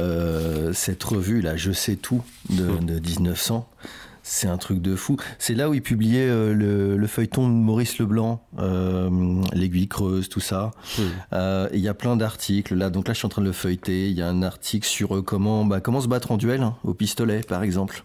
cette 0.73 1.03
revue 1.03 1.41
là, 1.41 1.57
Je 1.57 1.71
sais 1.71 1.95
tout 1.95 2.23
de, 2.49 2.77
de 2.77 2.99
1900. 2.99 3.67
C'est 4.27 4.47
un 4.47 4.57
truc 4.57 4.81
de 4.81 4.95
fou. 4.95 5.17
C'est 5.37 5.53
là 5.53 5.69
où 5.69 5.75
il 5.75 5.83
publiait 5.83 6.27
euh, 6.27 6.51
le, 6.97 7.07
feuilleton 7.07 7.47
de 7.47 7.53
Maurice 7.53 7.99
Leblanc, 7.99 8.43
euh, 8.57 9.39
l'aiguille 9.53 9.87
creuse, 9.87 10.29
tout 10.29 10.39
ça. 10.39 10.71
Euh, 11.31 11.69
il 11.73 11.79
y 11.79 11.87
a 11.87 11.93
plein 11.93 12.15
d'articles 12.15 12.73
là. 12.73 12.89
Donc 12.89 13.07
là, 13.07 13.13
je 13.13 13.19
suis 13.19 13.27
en 13.27 13.29
train 13.29 13.43
de 13.43 13.47
le 13.47 13.53
feuilleter. 13.53 14.09
Il 14.09 14.17
y 14.17 14.23
a 14.23 14.27
un 14.27 14.41
article 14.41 14.87
sur 14.87 15.23
comment, 15.23 15.63
bah, 15.63 15.79
comment 15.79 16.01
se 16.01 16.07
battre 16.07 16.31
en 16.31 16.37
duel 16.37 16.63
hein, 16.63 16.75
au 16.83 16.95
pistolet, 16.95 17.41
par 17.41 17.61
exemple. 17.61 18.03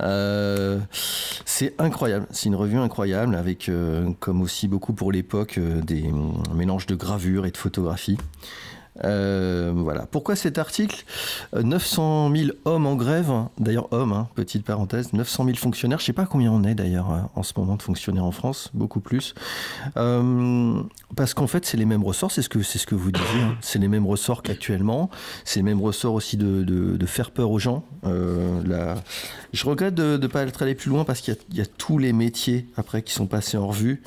c'est 0.00 1.74
incroyable. 1.78 2.26
C'est 2.32 2.46
une 2.46 2.56
revue 2.56 2.78
incroyable 2.78 3.36
avec, 3.36 3.70
comme 4.18 4.42
aussi 4.42 4.66
beaucoup 4.66 4.94
pour 4.94 5.12
l'époque, 5.12 5.60
des 5.60 6.10
mélanges 6.56 6.86
de 6.86 6.96
gravures 6.96 7.46
et 7.46 7.52
de 7.52 7.56
photographies. 7.56 8.18
Euh, 9.04 9.72
voilà. 9.74 10.06
Pourquoi 10.06 10.36
cet 10.36 10.58
article 10.58 11.04
900 11.54 12.34
000 12.34 12.50
hommes 12.64 12.86
en 12.86 12.94
grève, 12.94 13.32
d'ailleurs 13.58 13.92
hommes, 13.92 14.12
hein, 14.12 14.28
petite 14.34 14.64
parenthèse, 14.64 15.12
900 15.12 15.44
000 15.44 15.56
fonctionnaires, 15.56 15.98
je 15.98 16.04
ne 16.04 16.06
sais 16.06 16.12
pas 16.12 16.26
combien 16.26 16.50
on 16.52 16.64
est 16.64 16.74
d'ailleurs 16.74 17.10
hein, 17.10 17.30
en 17.34 17.42
ce 17.42 17.52
moment 17.56 17.76
de 17.76 17.82
fonctionnaires 17.82 18.24
en 18.24 18.32
France, 18.32 18.70
beaucoup 18.74 19.00
plus. 19.00 19.34
Euh, 19.96 20.82
parce 21.14 21.34
qu'en 21.34 21.46
fait, 21.46 21.64
c'est 21.66 21.76
les 21.76 21.84
mêmes 21.84 22.04
ressorts, 22.04 22.30
c'est 22.30 22.42
ce 22.42 22.48
que, 22.48 22.62
c'est 22.62 22.78
ce 22.78 22.86
que 22.86 22.94
vous 22.94 23.12
disiez, 23.12 23.42
hein. 23.42 23.56
c'est 23.60 23.78
les 23.78 23.88
mêmes 23.88 24.06
ressorts 24.06 24.42
qu'actuellement, 24.42 25.10
c'est 25.44 25.60
les 25.60 25.64
mêmes 25.64 25.80
ressorts 25.82 26.14
aussi 26.14 26.36
de, 26.36 26.62
de, 26.64 27.06
faire 27.06 27.30
peur 27.30 27.50
aux 27.50 27.58
gens. 27.60 27.84
Euh, 28.04 28.96
Je 29.52 29.64
regrette 29.64 29.94
de 29.94 30.16
ne 30.16 30.26
pas 30.26 30.42
être 30.42 30.62
allé 30.62 30.74
plus 30.74 30.90
loin 30.90 31.04
parce 31.04 31.20
qu'il 31.20 31.36
y, 31.52 31.58
y, 31.58 31.60
a 31.60 31.66
tous 31.66 31.98
les 31.98 32.12
métiers 32.12 32.66
après 32.76 33.02
qui 33.02 33.12
sont 33.12 33.26
passés 33.26 33.56
en 33.56 33.68
revue 33.68 34.02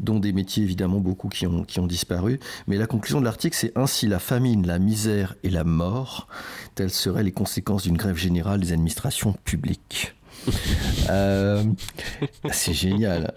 dont 0.00 0.18
des 0.18 0.32
métiers 0.32 0.62
évidemment 0.62 0.98
beaucoup 0.98 1.28
qui 1.28 1.46
ont, 1.46 1.64
qui 1.64 1.80
ont 1.80 1.86
disparu. 1.86 2.40
Mais 2.66 2.76
la 2.76 2.86
conclusion 2.86 3.20
de 3.20 3.24
l'article, 3.24 3.56
c'est 3.56 3.76
ainsi 3.76 4.06
la 4.06 4.18
famine, 4.18 4.66
la 4.66 4.78
misère 4.78 5.36
et 5.42 5.50
la 5.50 5.64
mort, 5.64 6.28
telles 6.74 6.90
seraient 6.90 7.22
les 7.22 7.32
conséquences 7.32 7.84
d'une 7.84 7.96
grève 7.96 8.16
générale 8.16 8.60
des 8.60 8.72
administrations 8.72 9.34
publiques. 9.44 10.14
Euh, 11.08 11.64
c'est 12.52 12.72
génial. 12.72 13.34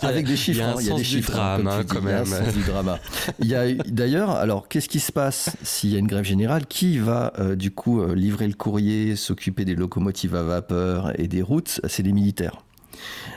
Avec 0.00 0.26
des 0.26 0.36
chiffres, 0.36 0.76
il 0.80 0.86
y 0.86 0.90
a, 0.92 0.94
des 0.94 1.02
chiffres. 1.02 1.32
Quand 1.32 2.02
même. 2.02 2.24
Il 2.54 2.60
y 2.60 2.62
a 2.62 2.66
drama. 2.66 2.98
Il 3.40 3.46
y 3.46 3.54
a 3.56 3.72
d'ailleurs, 3.88 4.30
alors 4.30 4.68
qu'est-ce 4.68 4.88
qui 4.88 5.00
se 5.00 5.10
passe 5.10 5.56
s'il 5.64 5.90
y 5.90 5.96
a 5.96 5.98
une 5.98 6.06
grève 6.06 6.24
générale? 6.24 6.66
Qui 6.66 6.98
va 6.98 7.32
euh, 7.40 7.56
du 7.56 7.72
coup 7.72 8.00
euh, 8.00 8.14
livrer 8.14 8.46
le 8.46 8.54
courrier, 8.54 9.16
s'occuper 9.16 9.64
des 9.64 9.74
locomotives 9.74 10.36
à 10.36 10.44
vapeur 10.44 11.18
et 11.18 11.26
des 11.26 11.42
routes? 11.42 11.80
C'est 11.88 12.04
les 12.04 12.12
militaires. 12.12 12.63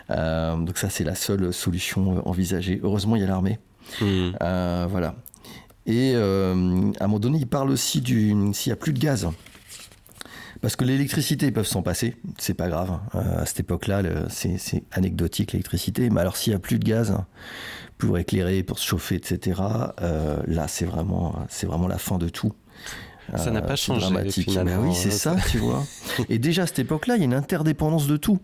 Euh, 0.09 0.55
donc 0.57 0.77
ça, 0.77 0.89
c'est 0.89 1.03
la 1.03 1.15
seule 1.15 1.53
solution 1.53 2.27
envisagée. 2.27 2.79
Heureusement, 2.83 3.15
il 3.15 3.21
y 3.21 3.25
a 3.25 3.27
l'armée. 3.27 3.59
Hmm. 4.01 4.31
Euh, 4.41 4.87
voilà. 4.89 5.15
Et 5.85 6.13
euh, 6.15 6.53
à 6.99 7.05
un 7.05 7.07
moment 7.07 7.19
donné, 7.19 7.37
il 7.39 7.47
parle 7.47 7.69
aussi 7.69 8.01
du 8.01 8.35
s'il 8.53 8.69
n'y 8.69 8.73
a 8.73 8.75
plus 8.75 8.93
de 8.93 8.99
gaz. 8.99 9.27
Parce 10.59 10.75
que 10.75 10.83
l'électricité, 10.83 11.45
ils 11.47 11.53
peuvent 11.53 11.67
s'en 11.67 11.83
passer, 11.83 12.15
c'est 12.39 12.55
pas 12.55 12.67
grave. 12.67 12.91
hein. 12.91 13.01
Euh, 13.15 13.41
à 13.43 13.45
cette 13.45 13.59
époque-là, 13.59 14.01
c'est 14.29 14.83
anecdotique 14.91 15.51
l'électricité. 15.53 16.09
Mais 16.09 16.21
alors, 16.21 16.35
s'il 16.35 16.51
n'y 16.51 16.55
a 16.57 16.59
plus 16.59 16.79
de 16.79 16.83
gaz 16.83 17.15
pour 17.97 18.17
éclairer, 18.17 18.63
pour 18.63 18.79
se 18.79 18.85
chauffer, 18.87 19.15
etc., 19.15 19.61
euh, 20.01 20.41
là, 20.47 20.67
c'est 20.67 20.85
vraiment, 20.85 21.35
c'est 21.49 21.67
vraiment 21.67 21.87
la 21.87 21.97
fin 21.99 22.17
de 22.17 22.27
tout. 22.27 22.53
Ça 23.35 23.51
n'a 23.51 23.61
pas 23.61 23.75
c'est 23.75 23.83
changé, 23.87 24.01
dramatique. 24.01 24.49
finalement, 24.49 24.81
Ben 24.83 24.87
oui, 24.87 24.95
c'est 24.95 25.09
hein. 25.09 25.35
ça, 25.35 25.35
tu 25.51 25.57
vois. 25.57 25.83
Et 26.29 26.39
déjà 26.39 26.63
à 26.63 26.67
cette 26.67 26.79
époque-là, 26.79 27.15
il 27.15 27.19
y 27.19 27.21
a 27.23 27.25
une 27.25 27.33
interdépendance 27.33 28.07
de 28.07 28.15
tout. 28.17 28.39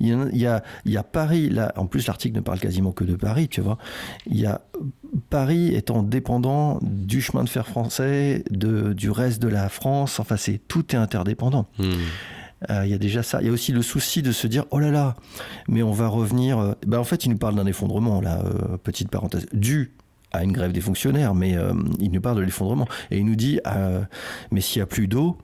Il 0.00 0.08
y 0.08 0.12
a, 0.12 0.26
il 0.32 0.38
y 0.38 0.46
a, 0.46 0.62
il 0.84 0.92
y 0.92 0.96
a 0.96 1.02
Paris, 1.02 1.48
là, 1.50 1.72
en 1.76 1.86
plus 1.86 2.06
l'article 2.06 2.36
ne 2.36 2.40
parle 2.40 2.60
quasiment 2.60 2.92
que 2.92 3.04
de 3.04 3.16
Paris, 3.16 3.48
tu 3.48 3.60
vois. 3.60 3.78
Il 4.26 4.38
y 4.38 4.46
a 4.46 4.60
Paris 5.30 5.74
étant 5.74 6.02
dépendant 6.02 6.78
du 6.82 7.20
chemin 7.20 7.42
de 7.44 7.48
fer 7.48 7.66
français, 7.66 8.44
de, 8.50 8.92
du 8.92 9.10
reste 9.10 9.40
de 9.42 9.48
la 9.48 9.68
France. 9.68 10.20
Enfin, 10.20 10.36
c'est 10.36 10.60
tout 10.68 10.94
est 10.94 10.98
interdépendant. 10.98 11.66
Hmm. 11.78 11.90
Euh, 12.70 12.82
Il 12.84 12.90
y 12.90 12.94
a 12.94 12.98
déjà 12.98 13.22
ça. 13.22 13.40
Il 13.40 13.46
y 13.46 13.50
a 13.50 13.52
aussi 13.52 13.72
le 13.72 13.82
souci 13.82 14.20
de 14.22 14.32
se 14.32 14.46
dire 14.46 14.64
oh 14.70 14.78
là 14.80 14.90
là, 14.90 15.16
mais 15.68 15.82
on 15.82 15.92
va 15.92 16.08
revenir. 16.08 16.58
euh, 16.58 16.72
ben, 16.86 16.98
en 16.98 17.04
fait, 17.04 17.24
il 17.24 17.30
nous 17.30 17.38
parle 17.38 17.54
d'un 17.54 17.66
effondrement 17.66 18.20
là, 18.20 18.42
euh, 18.44 18.76
petite 18.78 19.10
parenthèse, 19.10 19.46
dû 19.52 19.92
à 20.32 20.44
une 20.44 20.52
grève 20.52 20.72
des 20.72 20.80
fonctionnaires, 20.80 21.34
mais 21.34 21.56
euh, 21.56 21.72
il 21.98 22.10
nous 22.10 22.20
parle 22.20 22.36
de 22.36 22.42
l'effondrement 22.42 22.88
et 23.10 23.18
il 23.18 23.24
nous 23.24 23.36
dit 23.36 23.60
euh, 23.66 24.02
mais 24.50 24.60
s'il 24.60 24.80
y 24.80 24.82
a 24.82 24.86
plus 24.86 25.08
d'eau. 25.08 25.38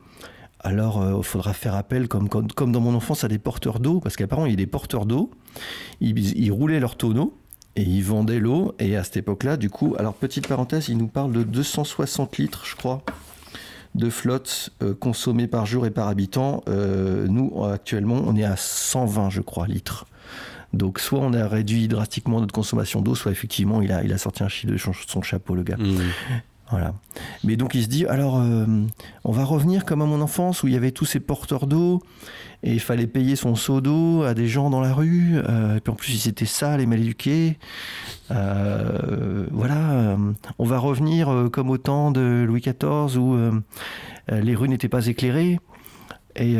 Alors, 0.66 1.04
il 1.18 1.22
faudra 1.22 1.52
faire 1.52 1.74
appel, 1.74 2.08
comme, 2.08 2.26
dans 2.26 2.80
mon 2.80 2.94
enfance, 2.94 3.22
à 3.22 3.28
des 3.28 3.36
porteurs 3.38 3.80
d'eau, 3.80 4.00
parce 4.00 4.16
qu'apparemment, 4.16 4.46
il 4.46 4.52
y 4.52 4.54
a 4.54 4.56
des 4.56 4.66
porteurs 4.66 5.04
d'eau, 5.04 5.30
ils, 6.00 6.38
ils 6.38 6.50
roulaient 6.50 6.80
leur 6.80 6.96
tonneau, 6.96 7.36
et 7.76 7.82
ils 7.82 8.02
vendaient 8.02 8.38
l'eau, 8.38 8.74
et 8.78 8.96
à 8.96 9.04
cette 9.04 9.18
époque-là, 9.18 9.56
du 9.56 9.68
coup, 9.68 9.94
alors 9.98 10.14
petite 10.14 10.46
parenthèse, 10.46 10.88
il 10.88 10.96
nous 10.96 11.08
parle 11.08 11.32
de 11.32 11.42
260 11.42 12.38
litres, 12.38 12.64
je 12.64 12.76
crois, 12.76 13.02
de 13.94 14.10
flotte 14.10 14.70
euh, 14.82 14.94
consommée 14.94 15.46
par 15.46 15.66
jour 15.66 15.86
et 15.86 15.90
par 15.90 16.08
habitant. 16.08 16.62
Euh, 16.68 17.26
nous, 17.28 17.64
actuellement, 17.64 18.22
on 18.24 18.36
est 18.36 18.44
à 18.44 18.56
120, 18.56 19.30
je 19.30 19.40
crois, 19.40 19.66
litres. 19.66 20.06
Donc, 20.74 20.98
soit 21.00 21.20
on 21.20 21.32
a 21.32 21.46
réduit 21.48 21.88
drastiquement 21.88 22.40
notre 22.40 22.52
consommation 22.54 23.00
d'eau, 23.00 23.14
soit 23.14 23.32
effectivement, 23.32 23.80
il 23.82 23.92
a, 23.92 24.02
il 24.04 24.12
a 24.12 24.18
sorti 24.18 24.42
un 24.42 24.48
chiffre 24.48 24.72
de 24.72 24.76
son- 24.78 25.22
chapeau, 25.22 25.54
le 25.54 25.62
gars. 25.62 25.76
Hmm. 25.76 25.98
Voilà. 26.70 26.94
Mais 27.44 27.56
donc 27.56 27.74
il 27.74 27.82
se 27.82 27.88
dit, 27.88 28.06
alors 28.06 28.40
euh, 28.40 28.64
on 29.22 29.32
va 29.32 29.44
revenir 29.44 29.84
comme 29.84 30.00
à 30.00 30.06
mon 30.06 30.20
enfance 30.22 30.62
où 30.62 30.66
il 30.66 30.72
y 30.72 30.76
avait 30.76 30.92
tous 30.92 31.04
ces 31.04 31.20
porteurs 31.20 31.66
d'eau 31.66 32.02
et 32.62 32.72
il 32.72 32.80
fallait 32.80 33.06
payer 33.06 33.36
son 33.36 33.54
seau 33.54 33.82
d'eau 33.82 34.22
à 34.22 34.32
des 34.32 34.48
gens 34.48 34.70
dans 34.70 34.80
la 34.80 34.94
rue. 34.94 35.34
euh, 35.46 35.76
et 35.76 35.80
puis 35.80 35.92
en 35.92 35.94
plus 35.94 36.24
ils 36.24 36.28
étaient 36.28 36.46
sales 36.46 36.80
et 36.80 36.86
mal 36.86 37.00
éduqués. 37.00 37.58
Euh, 38.30 39.46
voilà. 39.52 40.16
on 40.58 40.64
va 40.64 40.78
revenir 40.78 41.48
comme 41.52 41.70
au 41.70 41.78
temps 41.78 42.10
de 42.10 42.44
Louis 42.46 42.60
XIV 42.62 43.18
où 43.18 43.36
les 44.32 44.54
rues 44.54 44.68
n'étaient 44.68 44.88
pas 44.88 45.06
éclairées. 45.06 45.60
Et 46.36 46.56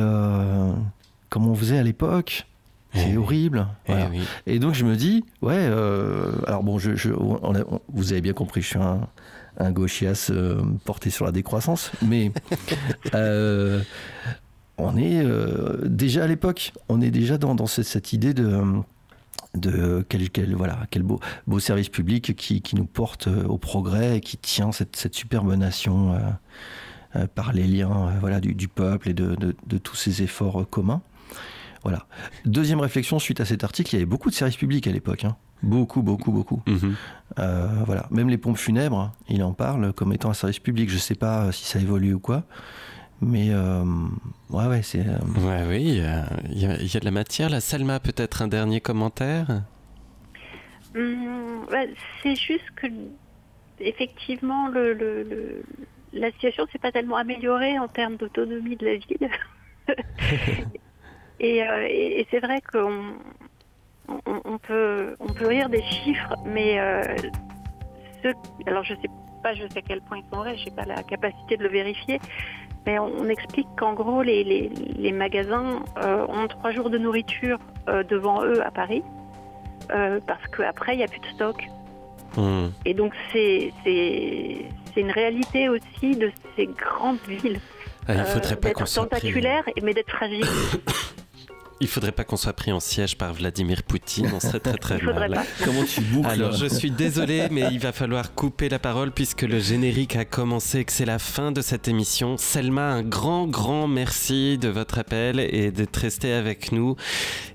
comme 1.31 1.49
on 1.49 1.55
faisait 1.55 1.79
à 1.79 1.83
l'époque. 1.83 2.47
C'est 2.95 3.07
Eh 3.09 3.11
oui. 3.13 3.17
horrible. 3.17 3.67
Eh 3.87 3.93
Voilà. 3.93 4.09
oui. 4.11 4.21
Et 4.47 4.59
donc 4.59 4.75
je 4.75 4.85
me 4.85 4.95
dis, 4.97 5.25
ouais, 5.43 5.55
euh, 5.59 6.31
alors 6.47 6.63
bon, 6.63 6.79
je, 6.79 6.95
je- 6.95 7.13
on 7.13 7.55
a- 7.55 7.65
on- 7.69 7.81
vous 7.89 8.13
avez 8.13 8.21
bien 8.21 8.33
compris, 8.33 8.63
je 8.63 8.69
suis 8.69 8.79
un, 8.79 9.01
un 9.59 9.71
gauchias 9.73 10.29
euh, 10.31 10.63
porté 10.85 11.11
sur 11.11 11.25
la 11.25 11.33
décroissance, 11.33 11.91
mais 12.03 12.31
euh, 13.15 13.83
on 14.79 14.97
est 14.97 15.25
déjà 15.85 16.25
à 16.25 16.27
l'époque, 16.27 16.73
on 16.89 17.01
est 17.01 17.11
déjà 17.11 17.39
dans, 17.39 17.55
dans 17.55 17.67
cette, 17.67 17.87
cette 17.87 18.13
idée 18.13 18.35
de 18.35 18.61
de 19.55 20.05
quel, 20.09 20.31
quel- 20.31 20.57
voilà, 20.57 20.79
quel 20.91 21.05
beau, 21.05 21.21
beau 21.47 21.61
service 21.61 21.89
public 21.89 22.35
qui, 22.35 22.61
qui 22.61 22.75
nous 22.75 22.87
porte 22.87 23.29
au 23.29 23.57
progrès 23.57 24.17
et 24.17 24.21
qui 24.21 24.37
tient 24.37 24.73
cette, 24.73 24.97
cette 24.97 25.15
superbe 25.15 25.55
nation 25.55 26.13
euh, 26.13 26.19
euh, 27.15 27.27
par 27.33 27.53
les 27.53 27.63
liens 27.69 28.09
euh, 28.09 28.19
voilà, 28.19 28.41
du, 28.41 28.53
du 28.55 28.67
peuple 28.67 29.11
et 29.11 29.15
de, 29.15 29.37
de- 29.37 29.55
de 29.65 29.79
tous 29.79 29.95
ces 29.95 30.23
efforts 30.25 30.69
communs. 30.69 31.03
Voilà. 31.85 32.07
Deuxième 32.47 32.81
réflexion 32.81 33.19
suite 33.19 33.41
à 33.41 33.45
cet 33.45 33.63
article, 33.63 33.91
il 33.91 33.93
y 33.95 33.97
avait 33.99 34.07
beaucoup 34.07 34.31
de 34.31 34.35
services 34.35 34.57
publics 34.57 34.87
à 34.87 34.91
l'époque. 34.93 35.25
hein. 35.25 35.37
Beaucoup, 35.63 36.03
beaucoup, 36.03 36.33
beaucoup. 36.33 36.63
Mhm. 36.67 36.95
Euh, 37.39 37.69
voilà. 37.87 38.07
Même 38.11 38.29
les 38.29 38.39
pompes 38.39 38.57
funèbres, 38.59 39.13
il 39.29 39.43
en 39.43 39.53
parle 39.53 39.93
comme 39.93 40.13
étant 40.13 40.31
un 40.31 40.35
service 40.35 40.59
public. 40.59 40.91
Je 40.91 40.99
sais 40.99 41.15
pas 41.15 41.53
si 41.53 41.65
ça 41.65 41.79
évolue 41.79 42.15
ou 42.15 42.21
quoi. 42.21 42.43
Mais 43.21 43.49
euh, 43.51 43.85
ouais, 44.51 44.67
ouais, 44.67 44.83
c'est. 44.83 45.07
euh, 45.07 45.19
Ouais, 45.39 45.65
oui, 45.69 45.83
il 46.51 46.59
y, 46.59 46.67
a, 46.67 46.83
y 46.83 46.99
de 47.01 47.05
la 47.05 47.11
matière. 47.11 47.49
La 47.49 47.61
Selma, 47.61 48.01
peut-être 48.01 48.43
un 48.43 48.49
dernier 48.49 48.81
commentaire? 48.81 49.63
Hum, 50.97 51.67
c'est 52.23 52.37
juste 52.37 52.71
que 52.77 52.87
effectivement 53.81 54.69
le, 54.69 54.93
le- 54.95 55.23
le- 55.23 55.63
la 56.13 56.31
situation 56.33 56.65
s'est 56.73 56.79
pas 56.79 56.93
tellement 56.93 57.17
améliorée 57.17 57.79
en 57.79 57.89
termes 57.89 58.17
d'autonomie 58.17 58.77
de 58.77 58.87
la 58.87 58.95
ville. 58.97 59.31
et 61.45 61.63
euh, 61.63 61.87
et- 61.89 62.21
et 62.21 62.27
c'est 62.31 62.41
vrai 62.41 62.61
qu'on 62.73 62.95
on, 64.09 64.41
on 64.45 64.59
peut 64.59 65.15
on 65.21 65.33
peut 65.33 65.47
rire 65.47 65.69
des 65.69 65.83
chiffres, 65.83 66.35
mais 66.47 66.79
euh, 66.79 67.03
ceux- 68.23 68.35
alors 68.67 68.85
je 68.85 68.95
sais 68.95 69.11
pas 69.43 69.55
jusqu'à 69.55 69.83
quel 69.83 70.01
point 70.03 70.19
ils 70.19 70.25
sont 70.31 70.39
vrais, 70.43 70.57
j'ai 70.57 70.71
pas 70.71 70.85
la 70.85 71.03
capacité 71.03 71.57
de 71.57 71.63
le 71.63 71.69
vérifier. 71.69 72.19
Mais 72.87 72.99
on, 72.99 73.11
on 73.19 73.29
explique 73.29 73.69
qu'en 73.79 73.95
gros 73.95 74.23
les, 74.23 74.45
les, 74.45 74.69
les 74.99 75.13
magasins 75.13 75.83
euh, 76.03 76.27
ont 76.29 76.47
trois 76.49 76.71
jours 76.71 76.91
de 76.91 76.99
nourriture 76.99 77.59
devant 78.09 78.43
eux 78.45 78.63
à 78.65 78.71
Paris. 78.71 79.03
Parce 80.27 80.47
qu'après, 80.57 80.95
il 80.95 80.99
n'y 80.99 81.05
a 81.05 81.09
plus 81.09 81.21
de 81.21 81.27
stock. 81.35 81.63
Hmm. 82.37 82.69
Et 82.87 82.95
donc, 82.95 83.13
c'est 83.33 83.71
une 84.97 85.11
réalité 85.11 85.69
aussi 85.69 86.17
de 86.17 86.31
ces 86.57 86.67
grandes 86.67 87.19
villes. 87.29 87.61
Ah, 88.09 88.15
il 88.15 88.21
euh, 88.21 88.25
faudrait 88.25 88.57
pas 88.57 88.71
qu'on 88.73 88.85
tentaculaires, 88.85 89.65
mais 89.83 89.93
d'être 89.93 90.11
fragiles. 90.11 90.45
Il 91.85 91.89
faudrait 91.89 92.13
pas 92.13 92.25
qu'on 92.25 92.39
soit 92.39 92.55
pris 92.55 92.73
en 92.73 92.81
siège 92.81 93.19
par 93.19 93.35
Vladimir 93.35 93.83
Poutine. 93.83 94.31
On 94.35 94.41
serait 94.41 94.59
très 94.59 94.79
très 94.79 94.99
mal. 95.03 95.35
pas. 95.35 95.45
Comment 95.67 95.85
tu 95.85 96.01
boucles 96.01 96.31
Alors 96.31 96.53
je 96.53 96.65
suis 96.65 96.91
désolé, 96.91 97.49
mais 97.51 97.69
il 97.71 97.79
va 97.79 97.93
falloir 97.93 98.35
couper 98.35 98.71
la 98.71 98.79
parole 98.79 99.13
puisque 99.13 99.43
le 99.43 99.61
générique 99.61 100.17
a 100.17 100.25
commencé 100.25 100.79
et 100.79 100.85
que 100.87 100.93
c'est 100.93 101.05
la 101.05 101.19
fin 101.19 101.53
de 101.53 101.61
cette 101.61 101.87
émission. 101.87 102.39
Selma, 102.39 102.91
un 102.91 103.03
grand, 103.03 103.47
grand 103.47 103.87
merci 103.87 104.57
de 104.57 104.69
votre 104.69 104.99
appel 104.99 105.39
et 105.39 105.71
d'être 105.73 105.99
resté 105.99 106.33
avec 106.33 106.73
nous. 106.73 106.97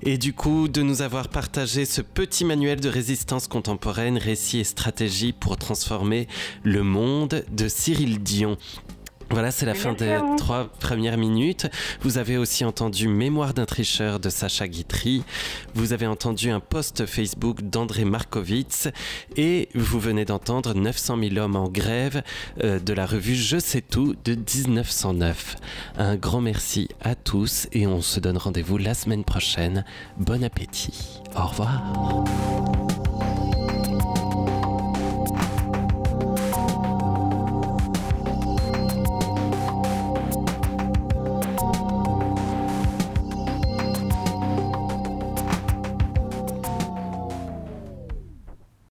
Et 0.03 0.19
du 0.19 0.33
coup, 0.33 0.67
de 0.67 0.83
nous 0.83 1.01
avoir 1.01 1.29
partagé 1.29 1.85
ce 1.85 2.01
petit 2.03 2.45
manuel 2.45 2.79
de 2.79 2.89
résistance 2.89 3.47
contemporaine, 3.47 4.19
récits 4.19 4.59
et 4.59 4.63
stratégies 4.63 5.33
pour 5.33 5.57
transformer 5.57 6.27
le 6.61 6.83
monde 6.83 7.43
de 7.51 7.67
Cyril 7.67 8.19
Dion. 8.19 8.57
Voilà, 9.31 9.51
c'est 9.51 9.65
la 9.65 9.75
fin 9.75 9.93
des 9.93 10.17
vous. 10.17 10.35
trois 10.37 10.67
premières 10.79 11.17
minutes. 11.17 11.67
Vous 12.01 12.17
avez 12.17 12.37
aussi 12.37 12.65
entendu 12.65 13.07
Mémoire 13.07 13.53
d'un 13.53 13.65
tricheur 13.65 14.19
de 14.19 14.29
Sacha 14.29 14.67
Guitry. 14.67 15.23
Vous 15.75 15.93
avez 15.93 16.07
entendu 16.07 16.49
un 16.49 16.59
post 16.59 17.05
Facebook 17.05 17.61
d'André 17.61 18.05
Markovitz. 18.05 18.89
Et 19.37 19.69
vous 19.75 19.99
venez 19.99 20.25
d'entendre 20.25 20.73
900 20.73 21.17
000 21.21 21.37
hommes 21.37 21.55
en 21.55 21.69
grève 21.69 22.23
euh, 22.63 22.79
de 22.79 22.93
la 22.93 23.05
revue 23.05 23.35
Je 23.35 23.59
sais 23.59 23.81
tout 23.81 24.15
de 24.25 24.33
1909. 24.33 25.55
Un 25.97 26.15
grand 26.15 26.41
merci 26.41 26.89
à 27.01 27.13
tous 27.13 27.67
et 27.71 27.85
on 27.85 28.01
se 28.01 28.19
donne 28.19 28.37
rendez-vous 28.37 28.77
la 28.77 28.95
semaine 28.95 29.23
prochaine. 29.23 29.85
Bon 30.17 30.43
appétit. 30.43 31.21
Au 31.35 31.45
revoir. 31.45 31.83